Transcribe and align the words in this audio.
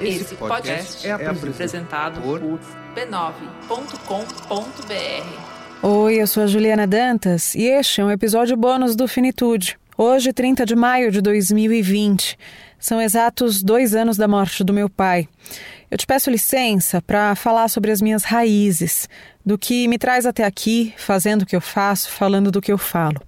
Esse 0.00 0.34
podcast 0.34 1.06
é 1.06 1.12
apresentado 1.12 2.20
por 2.20 2.40
b9.com.br. 2.40 3.46
Oi, 5.86 6.14
eu 6.16 6.26
sou 6.26 6.42
a 6.42 6.48
Juliana 6.48 6.84
Dantas 6.84 7.54
e 7.54 7.62
este 7.62 8.00
é 8.00 8.04
um 8.04 8.10
episódio 8.10 8.56
bônus 8.56 8.96
do 8.96 9.06
Finitude. 9.06 9.78
Hoje, 9.96 10.32
30 10.32 10.66
de 10.66 10.74
maio 10.74 11.12
de 11.12 11.20
2020, 11.20 12.36
são 12.76 13.00
exatos 13.00 13.62
dois 13.62 13.94
anos 13.94 14.16
da 14.16 14.26
morte 14.26 14.64
do 14.64 14.72
meu 14.72 14.90
pai. 14.90 15.28
Eu 15.88 15.96
te 15.96 16.06
peço 16.06 16.28
licença 16.28 17.00
para 17.00 17.36
falar 17.36 17.68
sobre 17.68 17.92
as 17.92 18.02
minhas 18.02 18.24
raízes, 18.24 19.08
do 19.46 19.56
que 19.56 19.86
me 19.86 19.96
traz 19.96 20.26
até 20.26 20.42
aqui, 20.44 20.92
fazendo 20.96 21.42
o 21.42 21.46
que 21.46 21.54
eu 21.54 21.60
faço, 21.60 22.10
falando 22.10 22.50
do 22.50 22.60
que 22.60 22.72
eu 22.72 22.78
falo. 22.78 23.22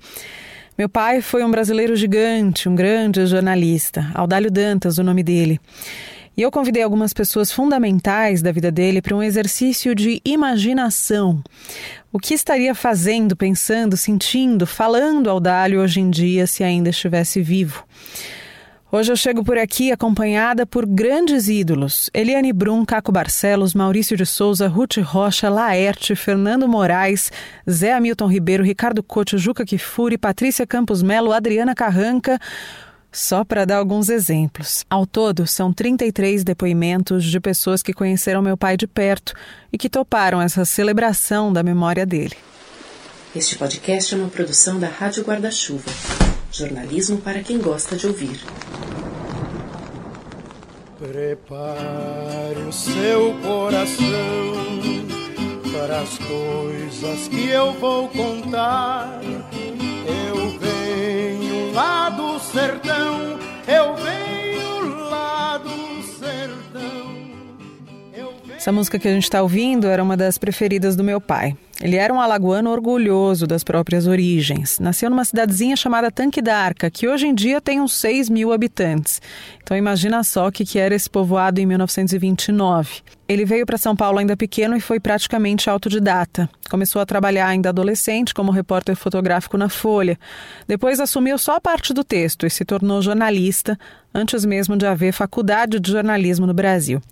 Meu 0.76 0.88
pai 0.88 1.20
foi 1.20 1.44
um 1.44 1.50
brasileiro 1.52 1.94
gigante, 1.94 2.68
um 2.68 2.74
grande 2.74 3.24
jornalista, 3.26 4.10
Audálio 4.12 4.50
Dantas, 4.50 4.98
o 4.98 5.04
nome 5.04 5.22
dele. 5.22 5.60
E 6.36 6.42
eu 6.42 6.50
convidei 6.50 6.82
algumas 6.82 7.12
pessoas 7.12 7.52
fundamentais 7.52 8.42
da 8.42 8.50
vida 8.50 8.72
dele 8.72 9.00
para 9.00 9.14
um 9.14 9.22
exercício 9.22 9.94
de 9.94 10.20
imaginação. 10.24 11.40
O 12.12 12.18
que 12.18 12.34
estaria 12.34 12.74
fazendo, 12.74 13.36
pensando, 13.36 13.96
sentindo, 13.96 14.66
falando 14.66 15.30
Audálio 15.30 15.80
hoje 15.80 16.00
em 16.00 16.10
dia 16.10 16.44
se 16.44 16.64
ainda 16.64 16.90
estivesse 16.90 17.40
vivo? 17.40 17.84
Hoje 18.94 19.10
eu 19.10 19.16
chego 19.16 19.42
por 19.42 19.58
aqui 19.58 19.90
acompanhada 19.90 20.64
por 20.64 20.86
grandes 20.86 21.48
ídolos: 21.48 22.08
Eliane 22.14 22.52
Brum, 22.52 22.84
Caco 22.84 23.10
Barcelos, 23.10 23.74
Maurício 23.74 24.16
de 24.16 24.24
Souza, 24.24 24.68
Ruth 24.68 24.98
Rocha, 24.98 25.50
Laerte, 25.50 26.14
Fernando 26.14 26.68
Moraes, 26.68 27.32
Zé 27.68 27.92
Hamilton 27.92 28.28
Ribeiro, 28.28 28.62
Ricardo 28.62 29.02
Couto, 29.02 29.36
Juca 29.36 29.64
Kifuri, 29.64 30.16
Patrícia 30.16 30.64
Campos 30.64 31.02
Melo, 31.02 31.32
Adriana 31.32 31.74
Carranca. 31.74 32.38
Só 33.10 33.44
para 33.44 33.64
dar 33.64 33.78
alguns 33.78 34.08
exemplos. 34.08 34.84
Ao 34.88 35.04
todo, 35.04 35.44
são 35.44 35.72
33 35.72 36.44
depoimentos 36.44 37.24
de 37.24 37.40
pessoas 37.40 37.82
que 37.82 37.92
conheceram 37.92 38.42
meu 38.42 38.56
pai 38.56 38.76
de 38.76 38.86
perto 38.86 39.34
e 39.72 39.76
que 39.76 39.90
toparam 39.90 40.40
essa 40.40 40.64
celebração 40.64 41.52
da 41.52 41.64
memória 41.64 42.06
dele. 42.06 42.36
Este 43.34 43.58
podcast 43.58 44.14
é 44.14 44.16
uma 44.16 44.28
produção 44.28 44.78
da 44.78 44.86
Rádio 44.86 45.24
Guarda-Chuva. 45.24 45.90
Jornalismo 46.56 47.18
para 47.18 47.42
quem 47.42 47.58
gosta 47.58 47.96
de 47.96 48.06
ouvir. 48.06 48.40
Prepare 50.96 52.60
o 52.68 52.72
seu 52.72 53.34
coração 53.42 54.04
para 55.72 56.02
as 56.02 56.16
coisas 56.16 57.26
que 57.26 57.48
eu 57.48 57.72
vou 57.72 58.08
contar. 58.08 59.20
Eu 59.24 60.56
venho 60.60 61.72
lá 61.72 62.08
do 62.10 62.38
sertão, 62.38 63.36
Essa 68.64 68.72
música 68.72 68.98
que 68.98 69.06
a 69.06 69.12
gente 69.12 69.24
está 69.24 69.42
ouvindo 69.42 69.88
era 69.88 70.02
uma 70.02 70.16
das 70.16 70.38
preferidas 70.38 70.96
do 70.96 71.04
meu 71.04 71.20
pai. 71.20 71.54
Ele 71.82 71.96
era 71.96 72.14
um 72.14 72.18
alagoano 72.18 72.70
orgulhoso 72.70 73.46
das 73.46 73.62
próprias 73.62 74.06
origens. 74.06 74.78
Nasceu 74.78 75.10
numa 75.10 75.26
cidadezinha 75.26 75.76
chamada 75.76 76.10
Tanque 76.10 76.40
d'Arca, 76.40 76.90
que 76.90 77.06
hoje 77.06 77.26
em 77.26 77.34
dia 77.34 77.60
tem 77.60 77.78
uns 77.78 77.92
6 77.92 78.30
mil 78.30 78.54
habitantes. 78.54 79.20
Então 79.62 79.76
imagina 79.76 80.24
só 80.24 80.50
que, 80.50 80.64
que 80.64 80.78
era 80.78 80.94
esse 80.94 81.10
povoado 81.10 81.60
em 81.60 81.66
1929. 81.66 83.02
Ele 83.28 83.44
veio 83.44 83.66
para 83.66 83.76
São 83.76 83.94
Paulo 83.94 84.18
ainda 84.18 84.34
pequeno 84.34 84.74
e 84.74 84.80
foi 84.80 84.98
praticamente 84.98 85.68
autodidata. 85.68 86.48
Começou 86.70 87.02
a 87.02 87.06
trabalhar 87.06 87.48
ainda 87.48 87.68
adolescente 87.68 88.32
como 88.32 88.50
repórter 88.50 88.96
fotográfico 88.96 89.58
na 89.58 89.68
Folha. 89.68 90.18
Depois 90.66 91.00
assumiu 91.00 91.36
só 91.36 91.60
parte 91.60 91.92
do 91.92 92.02
texto 92.02 92.46
e 92.46 92.50
se 92.50 92.64
tornou 92.64 93.02
jornalista, 93.02 93.78
antes 94.14 94.42
mesmo 94.46 94.74
de 94.74 94.86
haver 94.86 95.12
faculdade 95.12 95.78
de 95.78 95.92
jornalismo 95.92 96.46
no 96.46 96.54
Brasil. 96.54 97.02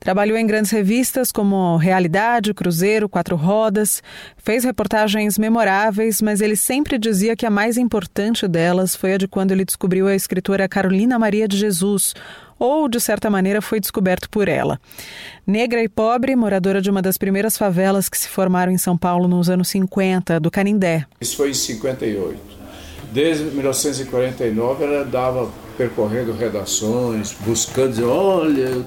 Trabalhou 0.00 0.38
em 0.38 0.46
grandes 0.46 0.70
revistas 0.70 1.32
como 1.32 1.76
Realidade, 1.76 2.54
Cruzeiro, 2.54 3.08
Quatro 3.08 3.36
Rodas, 3.36 4.02
fez 4.36 4.64
reportagens 4.64 5.36
memoráveis, 5.36 6.22
mas 6.22 6.40
ele 6.40 6.56
sempre 6.56 6.98
dizia 6.98 7.34
que 7.36 7.44
a 7.44 7.50
mais 7.50 7.76
importante 7.76 8.46
delas 8.46 8.94
foi 8.94 9.14
a 9.14 9.18
de 9.18 9.26
quando 9.26 9.52
ele 9.52 9.64
descobriu 9.64 10.06
a 10.06 10.14
escritora 10.14 10.68
Carolina 10.68 11.18
Maria 11.18 11.48
de 11.48 11.56
Jesus, 11.56 12.14
ou, 12.58 12.88
de 12.88 13.00
certa 13.00 13.30
maneira, 13.30 13.62
foi 13.62 13.78
descoberto 13.78 14.28
por 14.28 14.48
ela. 14.48 14.80
Negra 15.46 15.82
e 15.82 15.88
pobre, 15.88 16.34
moradora 16.34 16.80
de 16.80 16.90
uma 16.90 17.00
das 17.00 17.16
primeiras 17.16 17.56
favelas 17.56 18.08
que 18.08 18.18
se 18.18 18.28
formaram 18.28 18.72
em 18.72 18.78
São 18.78 18.98
Paulo 18.98 19.28
nos 19.28 19.48
anos 19.48 19.68
50, 19.68 20.40
do 20.40 20.50
Canindé. 20.50 21.06
Isso 21.20 21.36
foi 21.36 21.50
em 21.50 21.54
58. 21.54 22.58
Desde 23.12 23.44
1949 23.44 24.84
ela 24.84 25.04
dava 25.04 25.50
percorrendo 25.76 26.32
redações, 26.32 27.34
buscando, 27.40 28.10
olha, 28.10 28.84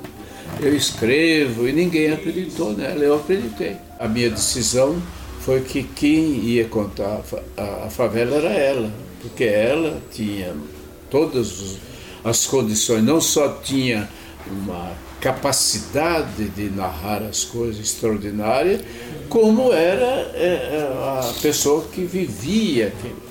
eu 0.60 0.76
escrevo 0.76 1.68
e 1.68 1.72
ninguém 1.72 2.12
acreditou 2.12 2.74
nela, 2.74 3.04
eu 3.04 3.16
acreditei. 3.16 3.78
A 4.00 4.08
minha 4.08 4.30
decisão 4.30 5.02
foi 5.42 5.62
que 5.62 5.84
quem 5.84 6.36
ia 6.40 6.66
contar 6.66 7.22
a 7.58 7.90
favela 7.90 8.36
era 8.36 8.50
ela, 8.50 8.92
porque 9.22 9.44
ela 9.44 10.02
tinha 10.12 10.54
todas 11.10 11.78
as 12.24 12.46
condições, 12.46 13.04
não 13.04 13.20
só 13.20 13.60
tinha 13.64 14.08
uma 14.48 14.92
capacidade 15.20 16.50
de 16.50 16.70
narrar 16.70 17.22
as 17.22 17.44
coisas 17.44 17.80
extraordinárias, 17.80 18.82
como 19.30 19.72
era 19.72 20.32
é, 20.34 20.72
é, 20.74 21.20
a 21.20 21.34
pessoa 21.42 21.86
que 21.92 22.04
vivia 22.04 22.88
aquilo. 22.88 23.22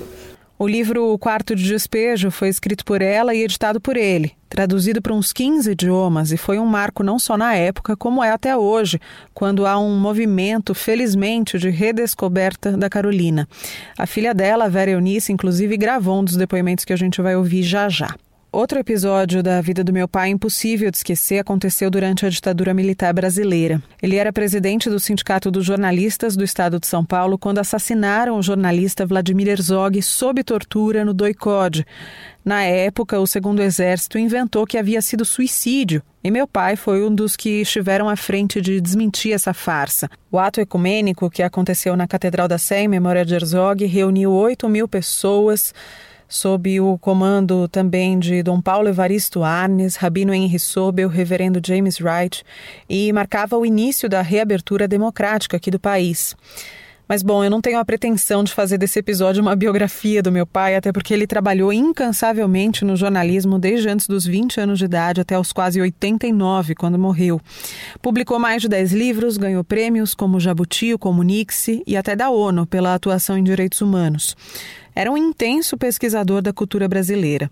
O 0.63 0.69
livro 0.69 1.11
O 1.11 1.19
Quarto 1.19 1.57
de 1.57 1.67
Despejo 1.67 2.31
foi 2.31 2.51
escrito 2.51 2.85
por 2.85 3.01
ela 3.01 3.35
e 3.35 3.43
editado 3.43 3.81
por 3.81 3.97
ele, 3.97 4.33
traduzido 4.47 5.01
para 5.01 5.15
uns 5.15 5.33
15 5.33 5.71
idiomas 5.71 6.33
e 6.33 6.37
foi 6.37 6.59
um 6.59 6.67
marco 6.67 7.03
não 7.03 7.19
só 7.19 7.35
na 7.35 7.55
época, 7.55 7.97
como 7.97 8.23
é 8.23 8.31
até 8.31 8.55
hoje, 8.55 9.01
quando 9.33 9.67
há 9.67 9.79
um 9.79 9.99
movimento, 9.99 10.75
felizmente, 10.75 11.59
de 11.59 11.71
redescoberta 11.71 12.77
da 12.77 12.91
Carolina. 12.91 13.49
A 13.97 14.07
filha 14.07 14.35
dela, 14.35 14.69
Vera 14.69 14.91
Eunice, 14.91 15.33
inclusive 15.33 15.79
gravou 15.79 16.21
um 16.21 16.25
dos 16.25 16.37
depoimentos 16.37 16.85
que 16.85 16.93
a 16.93 16.97
gente 16.97 17.23
vai 17.23 17.35
ouvir 17.35 17.63
já 17.63 17.89
já. 17.89 18.15
Outro 18.53 18.81
episódio 18.81 19.45
da 19.45 19.61
vida 19.61 19.85
do 19.85 19.93
meu 19.93 20.09
pai 20.09 20.31
impossível 20.31 20.91
de 20.91 20.97
esquecer 20.97 21.39
aconteceu 21.39 21.89
durante 21.89 22.27
a 22.27 22.29
ditadura 22.29 22.75
militar 22.75 23.15
brasileira. 23.15 23.81
Ele 24.03 24.17
era 24.17 24.33
presidente 24.33 24.91
do 24.91 24.99
Sindicato 24.99 25.53
dos 25.53 25.65
Jornalistas 25.65 26.35
do 26.37 26.43
Estado 26.43 26.81
de 26.81 26.87
São 26.89 27.05
Paulo 27.05 27.39
quando 27.39 27.61
assassinaram 27.61 28.37
o 28.37 28.43
jornalista 28.43 29.07
Vladimir 29.07 29.47
Herzog 29.47 30.03
sob 30.03 30.43
tortura 30.43 31.05
no 31.05 31.15
Doicode. 31.15 31.87
Na 32.45 32.65
época, 32.65 33.21
o 33.21 33.27
Segundo 33.27 33.63
Exército 33.63 34.19
inventou 34.19 34.67
que 34.67 34.77
havia 34.77 35.01
sido 35.01 35.25
suicídio 35.25 36.03
e 36.25 36.29
meu 36.29 36.49
pai 36.49 36.75
foi 36.75 37.05
um 37.05 37.15
dos 37.15 37.37
que 37.37 37.61
estiveram 37.61 38.09
à 38.09 38.17
frente 38.17 38.61
de 38.61 38.81
desmentir 38.81 39.33
essa 39.33 39.55
farsa. 39.55 40.11
O 40.29 40.41
ato 40.41 40.61
ecumênico 40.61 41.31
que 41.31 41.45
aconteceu 41.45 41.97
na 41.97 42.09
Catedral 42.09 42.49
da 42.49 42.59
Sé 42.59 42.83
em 42.83 42.89
memória 42.89 43.25
de 43.25 43.33
Herzog 43.33 43.87
reuniu 43.87 44.33
8 44.33 44.69
mil 44.69 44.89
pessoas 44.89 45.73
sob 46.31 46.81
o 46.81 46.97
comando 46.97 47.67
também 47.67 48.17
de 48.17 48.41
Dom 48.41 48.61
Paulo 48.61 48.89
Evaristo 48.89 49.43
Arnes, 49.43 49.97
Rabino 49.97 50.33
Henry 50.33 50.61
Sobel, 50.61 51.09
Reverendo 51.09 51.61
James 51.63 52.01
Wright, 52.01 52.45
e 52.89 53.13
marcava 53.13 53.59
o 53.59 53.67
início 53.67 54.09
da 54.09 54.23
reabertura 54.23 54.87
democrática 54.87 55.57
aqui 55.57 55.73
do 55.73 55.81
país. 55.81 56.37
Mas 57.11 57.25
bom, 57.25 57.43
eu 57.43 57.51
não 57.51 57.61
tenho 57.61 57.81
a 57.81 57.85
pretensão 57.85 58.45
de 58.45 58.53
fazer 58.53 58.79
desse 58.79 59.01
episódio 59.01 59.43
uma 59.43 59.57
biografia 59.57 60.23
do 60.23 60.31
meu 60.31 60.47
pai, 60.47 60.77
até 60.77 60.93
porque 60.93 61.13
ele 61.13 61.27
trabalhou 61.27 61.73
incansavelmente 61.73 62.85
no 62.85 62.95
jornalismo 62.95 63.59
desde 63.59 63.89
antes 63.89 64.07
dos 64.07 64.25
20 64.25 64.61
anos 64.61 64.79
de 64.79 64.85
idade 64.85 65.21
até 65.21 65.37
os 65.37 65.53
quase 65.53 65.81
89, 65.81 66.77
quando 66.77 66.97
morreu. 66.97 67.41
Publicou 68.01 68.39
mais 68.39 68.63
de 68.63 68.69
10 68.69 68.93
livros, 68.93 69.37
ganhou 69.37 69.65
prêmios 69.65 70.15
como 70.15 70.39
Jabuti, 70.39 70.95
o 70.95 70.99
Comunique-se 71.01 71.83
e 71.85 71.97
até 71.97 72.15
da 72.15 72.31
ONU 72.31 72.65
pela 72.65 72.95
atuação 72.95 73.37
em 73.37 73.43
direitos 73.43 73.81
humanos. 73.81 74.37
Era 74.95 75.11
um 75.11 75.17
intenso 75.17 75.77
pesquisador 75.77 76.43
da 76.43 76.53
cultura 76.53 76.89
brasileira. 76.89 77.51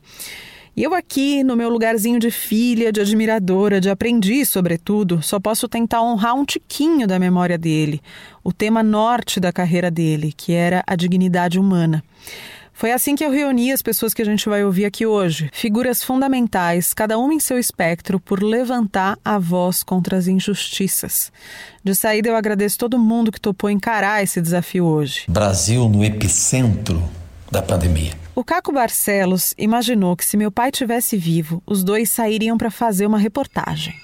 E 0.79 0.83
eu 0.85 0.95
aqui, 0.95 1.43
no 1.43 1.57
meu 1.57 1.69
lugarzinho 1.69 2.21
de 2.21 2.31
filha, 2.31 2.93
de 2.93 3.01
admiradora, 3.01 3.81
de 3.81 3.91
aprendiz, 3.91 4.49
sobretudo, 4.49 5.21
só 5.21 5.41
posso 5.41 5.67
tentar 5.67 6.01
honrar 6.03 6.37
um 6.37 6.45
tiquinho 6.45 7.05
da 7.05 7.19
memória 7.19 7.59
dele, 7.59 8.01
o 8.45 8.53
tema 8.53 8.81
norte 8.81 9.41
da 9.41 9.53
carreira 9.53 9.91
dele, 9.91 10.33
que 10.37 10.53
era 10.53 10.85
a 10.87 10.95
dignidade 10.95 11.59
humana. 11.59 12.01
Foi 12.73 12.93
assim 12.93 13.17
que 13.17 13.25
eu 13.25 13.33
reuni 13.33 13.73
as 13.73 13.83
pessoas 13.83 14.15
que 14.15 14.23
a 14.23 14.25
gente 14.25 14.49
vai 14.49 14.63
ouvir 14.63 14.85
aqui 14.85 15.05
hoje. 15.05 15.51
Figuras 15.53 16.05
fundamentais, 16.05 16.95
cada 16.95 17.19
uma 17.19 17.35
em 17.35 17.41
seu 17.41 17.59
espectro, 17.59 18.21
por 18.21 18.41
levantar 18.41 19.19
a 19.25 19.37
voz 19.37 19.83
contra 19.83 20.17
as 20.17 20.29
injustiças. 20.29 21.33
De 21.83 21.93
saída, 21.93 22.29
eu 22.29 22.37
agradeço 22.37 22.79
todo 22.79 22.97
mundo 22.97 23.33
que 23.33 23.41
topou 23.41 23.69
encarar 23.69 24.23
esse 24.23 24.41
desafio 24.41 24.85
hoje. 24.85 25.25
Brasil 25.27 25.89
no 25.89 26.05
epicentro 26.05 27.03
da 27.51 27.63
pandemia. 27.63 28.13
O 28.35 28.45
Caco 28.45 28.73
Barcelos 28.73 29.55
imaginou 29.59 30.17
que 30.17 30.25
se 30.25 30.37
meu 30.37 30.51
pai 30.51 30.71
tivesse 30.71 31.17
vivo, 31.17 31.63
os 31.67 31.83
dois 31.83 32.11
sairiam 32.11 32.57
para 32.57 32.71
fazer 32.71 33.07
uma 33.07 33.19
reportagem. 33.19 33.95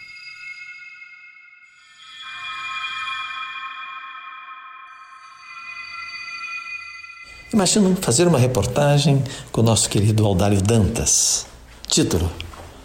Imagino 7.53 7.95
fazer 8.01 8.27
uma 8.27 8.39
reportagem 8.39 9.23
com 9.53 9.61
o 9.61 9.65
nosso 9.65 9.89
querido 9.89 10.27
Aldário 10.27 10.61
Dantas. 10.61 11.47
Título: 11.87 12.29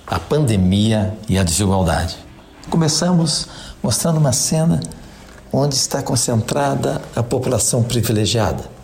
A 0.06 0.20
pandemia 0.20 1.18
e 1.28 1.40
a 1.40 1.44
desigualdade. 1.44 2.16
Começamos 2.70 3.48
mostrando 3.82 4.18
uma 4.18 4.32
cena 4.32 4.80
onde 5.52 5.74
está 5.74 6.04
concentrada 6.04 7.02
a 7.16 7.24
população 7.24 7.82
privilegiada. 7.82 8.79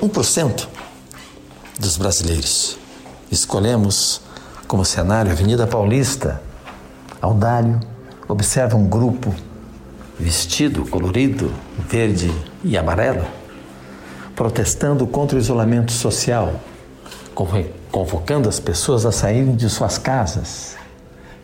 1% 0.00 0.68
dos 1.78 1.96
brasileiros. 1.96 2.78
Escolhemos 3.30 4.20
como 4.68 4.84
cenário 4.84 5.32
Avenida 5.32 5.66
Paulista. 5.66 6.40
Audálio 7.20 7.80
observa 8.28 8.76
um 8.76 8.86
grupo 8.86 9.34
vestido, 10.18 10.86
colorido, 10.86 11.52
verde 11.88 12.32
e 12.62 12.78
amarelo, 12.78 13.24
protestando 14.36 15.06
contra 15.06 15.36
o 15.36 15.40
isolamento 15.40 15.90
social, 15.90 16.60
convocando 17.90 18.48
as 18.48 18.60
pessoas 18.60 19.04
a 19.04 19.10
saírem 19.10 19.56
de 19.56 19.68
suas 19.68 19.98
casas, 19.98 20.76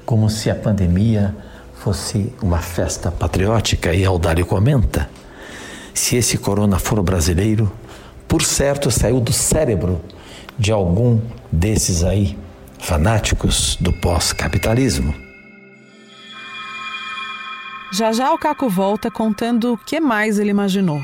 como 0.07 0.31
se 0.31 0.49
a 0.49 0.55
pandemia 0.55 1.35
fosse 1.75 2.33
uma 2.41 2.59
festa 2.59 3.11
patriótica. 3.11 3.93
E 3.93 4.05
Audálio 4.05 4.47
comenta: 4.47 5.11
se 5.93 6.17
esse 6.17 6.39
corona 6.39 6.79
for 6.79 7.03
brasileiro, 7.03 7.71
por 8.35 8.43
certo 8.43 8.91
saiu 8.91 9.21
do 9.21 9.33
cérebro 9.33 10.03
de 10.59 10.73
algum 10.73 11.21
desses 11.53 12.03
aí, 12.03 12.37
fanáticos 12.81 13.77
do 13.77 13.93
pós-capitalismo. 13.93 15.15
Já 17.93 18.11
já 18.11 18.35
o 18.35 18.39
Caco 18.39 18.69
volta 18.69 19.09
contando 19.09 19.75
o 19.75 19.79
que 19.79 20.01
mais 20.01 20.41
ele 20.41 20.51
imaginou. 20.51 21.01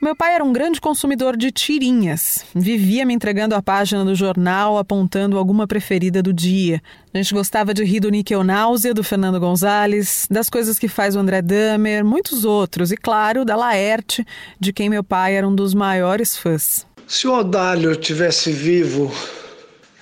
Meu 0.00 0.14
pai 0.14 0.34
era 0.34 0.44
um 0.44 0.52
grande 0.52 0.78
consumidor 0.78 1.38
de 1.38 1.50
tirinhas. 1.50 2.44
Vivia 2.54 3.06
me 3.06 3.14
entregando 3.14 3.54
a 3.54 3.62
página 3.62 4.04
do 4.04 4.14
jornal, 4.14 4.76
apontando 4.76 5.38
alguma 5.38 5.66
preferida 5.66 6.22
do 6.22 6.34
dia. 6.34 6.82
A 7.14 7.16
gente 7.16 7.32
gostava 7.32 7.72
de 7.72 7.82
rir 7.82 8.00
do 8.00 8.10
Níquel 8.10 8.44
Náusea, 8.44 8.92
do 8.92 9.02
Fernando 9.02 9.40
Gonzalez, 9.40 10.26
das 10.30 10.50
coisas 10.50 10.78
que 10.78 10.86
faz 10.86 11.16
o 11.16 11.18
André 11.18 11.40
Damer, 11.40 12.04
muitos 12.04 12.44
outros. 12.44 12.92
E, 12.92 12.96
claro, 12.96 13.42
da 13.42 13.56
Laerte, 13.56 14.24
de 14.60 14.70
quem 14.70 14.90
meu 14.90 15.02
pai 15.02 15.34
era 15.34 15.48
um 15.48 15.54
dos 15.54 15.72
maiores 15.72 16.36
fãs. 16.36 16.86
Se 17.08 17.26
o 17.26 17.32
Odálio 17.32 17.96
tivesse 17.96 18.52
vivo, 18.52 19.10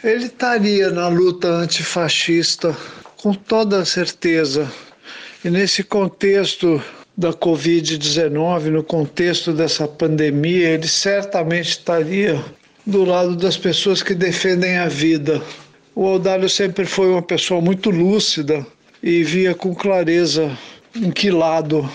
ele 0.02 0.26
estaria 0.26 0.90
na 0.90 1.06
luta 1.06 1.46
antifascista, 1.46 2.76
com 3.16 3.32
toda 3.32 3.84
certeza. 3.84 4.68
E 5.44 5.48
nesse 5.48 5.84
contexto 5.84 6.82
da 7.16 7.32
Covid-19, 7.32 8.70
no 8.70 8.82
contexto 8.82 9.52
dessa 9.52 9.86
pandemia, 9.86 10.70
ele 10.70 10.88
certamente 10.88 11.70
estaria 11.70 12.42
do 12.84 13.04
lado 13.04 13.36
das 13.36 13.56
pessoas 13.56 14.02
que 14.02 14.14
defendem 14.14 14.76
a 14.78 14.88
vida. 14.88 15.40
O 15.94 16.06
Audálio 16.06 16.48
sempre 16.48 16.84
foi 16.84 17.08
uma 17.08 17.22
pessoa 17.22 17.60
muito 17.60 17.88
lúcida 17.90 18.66
e 19.02 19.22
via 19.22 19.54
com 19.54 19.74
clareza 19.74 20.56
em 20.94 21.10
que 21.10 21.30
lado 21.30 21.88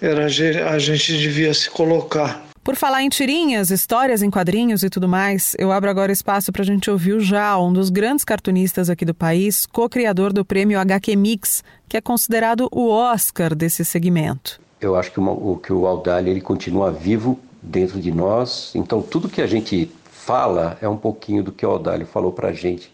era 0.00 0.26
a 0.26 0.78
gente 0.78 1.18
devia 1.18 1.54
se 1.54 1.70
colocar. 1.70 2.44
Por 2.64 2.76
falar 2.76 3.02
em 3.02 3.10
tirinhas, 3.10 3.70
histórias 3.70 4.22
em 4.22 4.30
quadrinhos 4.30 4.82
e 4.82 4.88
tudo 4.88 5.06
mais, 5.06 5.54
eu 5.58 5.70
abro 5.70 5.90
agora 5.90 6.10
espaço 6.10 6.50
para 6.50 6.62
a 6.62 6.64
gente 6.64 6.90
ouvir 6.90 7.12
o 7.12 7.20
Jal, 7.20 7.68
um 7.68 7.72
dos 7.72 7.90
grandes 7.90 8.24
cartunistas 8.24 8.88
aqui 8.88 9.04
do 9.04 9.14
país, 9.14 9.66
co-criador 9.66 10.32
do 10.32 10.44
prêmio 10.44 10.80
HQ 10.80 11.14
Mix, 11.14 11.62
que 11.88 11.96
é 11.96 12.00
considerado 12.00 12.66
o 12.72 12.88
Oscar 12.88 13.54
desse 13.54 13.84
segmento 13.84 14.63
eu 14.84 14.96
acho 14.96 15.10
que, 15.10 15.18
uma, 15.18 15.32
o, 15.32 15.58
que 15.58 15.72
o 15.72 16.02
ele 16.26 16.40
continua 16.40 16.90
vivo 16.90 17.38
dentro 17.62 18.00
de 18.00 18.10
nós. 18.10 18.72
Então, 18.74 19.00
tudo 19.00 19.28
que 19.28 19.40
a 19.40 19.46
gente 19.46 19.90
fala 20.10 20.76
é 20.80 20.88
um 20.88 20.96
pouquinho 20.96 21.42
do 21.42 21.52
que 21.52 21.64
o 21.64 21.70
Audálio 21.70 22.06
falou 22.06 22.32
para 22.32 22.48
a 22.48 22.52
gente 22.52 22.92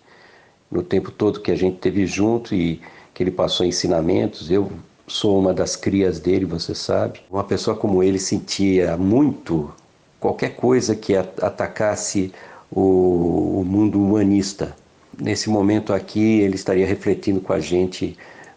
no 0.70 0.82
tempo 0.82 1.10
todo 1.10 1.40
que 1.40 1.50
a 1.50 1.56
gente 1.56 1.78
teve 1.78 2.06
junto 2.06 2.54
e 2.54 2.80
que 3.12 3.22
ele 3.22 3.30
passou 3.30 3.66
ensinamentos. 3.66 4.50
Eu 4.50 4.70
sou 5.06 5.38
uma 5.38 5.52
das 5.52 5.74
crias 5.74 6.20
dele, 6.20 6.44
você 6.44 6.74
sabe. 6.74 7.20
Uma 7.30 7.42
pessoa 7.42 7.76
como 7.76 8.02
ele 8.02 8.18
sentia 8.18 8.96
muito 8.96 9.72
qualquer 10.20 10.54
coisa 10.54 10.94
que 10.94 11.16
atacasse 11.16 12.32
o, 12.70 13.60
o 13.60 13.64
mundo 13.64 14.00
humanista. 14.00 14.76
Nesse 15.20 15.50
momento 15.50 15.92
aqui, 15.92 16.40
ele 16.40 16.54
estaria 16.54 16.86
refletindo 16.86 17.40
com 17.40 17.52
a 17.52 17.58
gente 17.58 18.16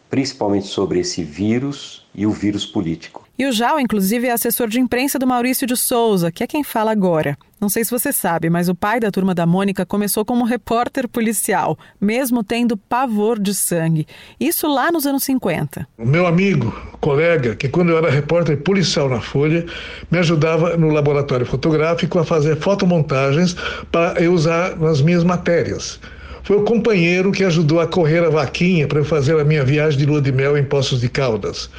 principalmente 0.09 0.67
sobre 0.67 0.99
esse 0.99 1.23
vírus 1.23 2.05
e 2.13 2.27
o 2.27 2.31
vírus 2.31 2.67
político. 2.67 3.22
E 3.37 3.47
o 3.47 3.51
Jal, 3.51 3.79
inclusive, 3.79 4.27
é 4.27 4.31
assessor 4.31 4.67
de 4.67 4.79
imprensa 4.79 5.17
do 5.17 5.25
Maurício 5.25 5.65
de 5.65 5.75
Souza, 5.75 6.31
que 6.31 6.43
é 6.43 6.47
quem 6.47 6.63
fala 6.63 6.91
agora. 6.91 7.35
Não 7.59 7.67
sei 7.67 7.83
se 7.83 7.89
você 7.89 8.13
sabe, 8.13 8.47
mas 8.47 8.69
o 8.69 8.75
pai 8.75 8.99
da 8.99 9.09
turma 9.09 9.33
da 9.33 9.45
Mônica 9.45 9.85
começou 9.87 10.23
como 10.23 10.43
repórter 10.43 11.07
policial, 11.07 11.75
mesmo 11.99 12.43
tendo 12.43 12.77
pavor 12.77 13.39
de 13.39 13.55
sangue. 13.55 14.05
Isso 14.39 14.67
lá 14.67 14.91
nos 14.91 15.07
anos 15.07 15.23
50. 15.23 15.87
O 15.97 16.05
meu 16.05 16.27
amigo, 16.27 16.71
colega, 16.99 17.55
que 17.55 17.67
quando 17.69 17.89
eu 17.89 17.97
era 17.97 18.11
repórter 18.11 18.57
policial 18.61 19.09
na 19.09 19.19
Folha, 19.19 19.65
me 20.11 20.19
ajudava 20.19 20.77
no 20.77 20.89
laboratório 20.89 21.45
fotográfico 21.45 22.19
a 22.19 22.23
fazer 22.23 22.57
fotomontagens 22.57 23.55
para 23.91 24.21
eu 24.21 24.33
usar 24.33 24.77
nas 24.77 25.01
minhas 25.01 25.23
matérias. 25.23 25.99
Foi 26.43 26.57
o 26.57 26.63
companheiro 26.63 27.31
que 27.31 27.43
ajudou 27.45 27.79
a 27.79 27.87
correr 27.87 28.23
a 28.23 28.29
vaquinha 28.29 28.85
para 28.85 28.99
eu 28.99 29.05
fazer 29.05 29.39
a 29.39 29.45
minha 29.45 29.63
viagem 29.63 29.97
de 29.97 30.05
lua 30.05 30.21
de 30.21 30.31
mel 30.31 30.57
em 30.57 30.63
Poços 30.63 30.99
de 30.99 31.07
Caldas. 31.07 31.69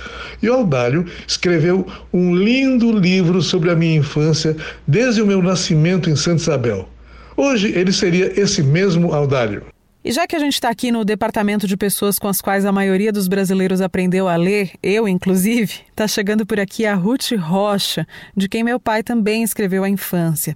E 0.43 0.49
o 0.49 0.55
Audálio 0.55 1.05
escreveu 1.29 1.87
um 2.11 2.35
lindo 2.35 2.91
livro 2.91 3.43
sobre 3.43 3.71
a 3.71 3.77
minha 3.77 3.99
infância 3.99 4.57
desde 4.89 5.21
o 5.21 5.27
meu 5.27 5.43
nascimento 5.43 6.09
em 6.09 6.17
Santa 6.17 6.41
Isabel. 6.41 6.89
Hoje 7.37 7.73
ele 7.77 7.93
seria 7.93 8.41
esse 8.41 8.63
mesmo 8.63 9.13
Audálio. 9.13 9.63
E 10.03 10.13
já 10.13 10.27
que 10.27 10.37
a 10.37 10.39
gente 10.39 10.53
está 10.53 10.69
aqui 10.69 10.93
no 10.93 11.03
departamento 11.03 11.67
de 11.67 11.79
pessoas 11.79 12.19
com 12.19 12.29
as 12.29 12.41
quais 12.41 12.67
a 12.67 12.73
maioria 12.73 13.11
dos 13.11 13.27
brasileiros 13.27 13.81
aprendeu 13.81 14.29
a 14.29 14.37
ler, 14.37 14.73
eu 14.83 15.09
inclusive, 15.09 15.81
está 15.89 16.07
chegando 16.07 16.45
por 16.45 16.61
aqui 16.61 16.85
a 16.85 16.95
Ruth 16.95 17.33
Rocha, 17.39 18.07
de 18.37 18.47
quem 18.47 18.63
meu 18.63 18.79
pai 18.79 19.03
também 19.03 19.43
escreveu 19.43 19.83
a 19.83 19.89
infância. 19.89 20.55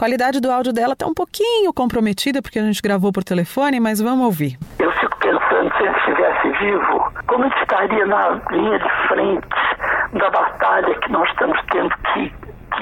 Qualidade 0.00 0.40
do 0.40 0.50
áudio 0.50 0.72
dela 0.72 0.94
está 0.94 1.06
um 1.06 1.12
pouquinho 1.12 1.74
comprometida 1.74 2.40
porque 2.40 2.58
a 2.58 2.62
gente 2.62 2.80
gravou 2.80 3.12
por 3.12 3.22
telefone, 3.22 3.78
mas 3.78 4.00
vamos 4.00 4.24
ouvir. 4.24 4.56
Eu 4.78 4.90
fico 4.92 5.14
pensando, 5.18 5.70
se 5.76 5.82
ele 5.82 5.94
estivesse 5.94 6.48
vivo, 6.58 7.12
como 7.26 7.44
ele 7.44 7.54
estaria 7.60 8.06
na 8.06 8.40
linha 8.50 8.78
de 8.78 9.08
frente 9.08 10.18
da 10.18 10.30
batalha 10.30 10.98
que 11.00 11.12
nós 11.12 11.28
estamos 11.28 11.60
tendo 11.70 11.94
que, 12.14 12.32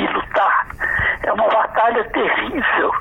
lutar. 0.07 0.67
É 1.23 1.33
uma 1.33 1.49
batalha 1.49 2.05
terrível, 2.11 2.93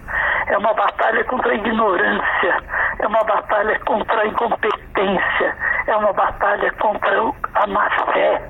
é 0.47 0.57
uma 0.57 0.73
batalha 0.73 1.23
contra 1.25 1.51
a 1.51 1.55
ignorância, 1.55 2.63
é 2.99 3.07
uma 3.07 3.23
batalha 3.23 3.79
contra 3.85 4.21
a 4.21 4.27
incompetência, 4.27 5.55
é 5.87 5.95
uma 5.95 6.13
batalha 6.13 6.71
contra 6.73 7.33
a 7.55 7.67
má 7.67 7.89
fé, 8.11 8.41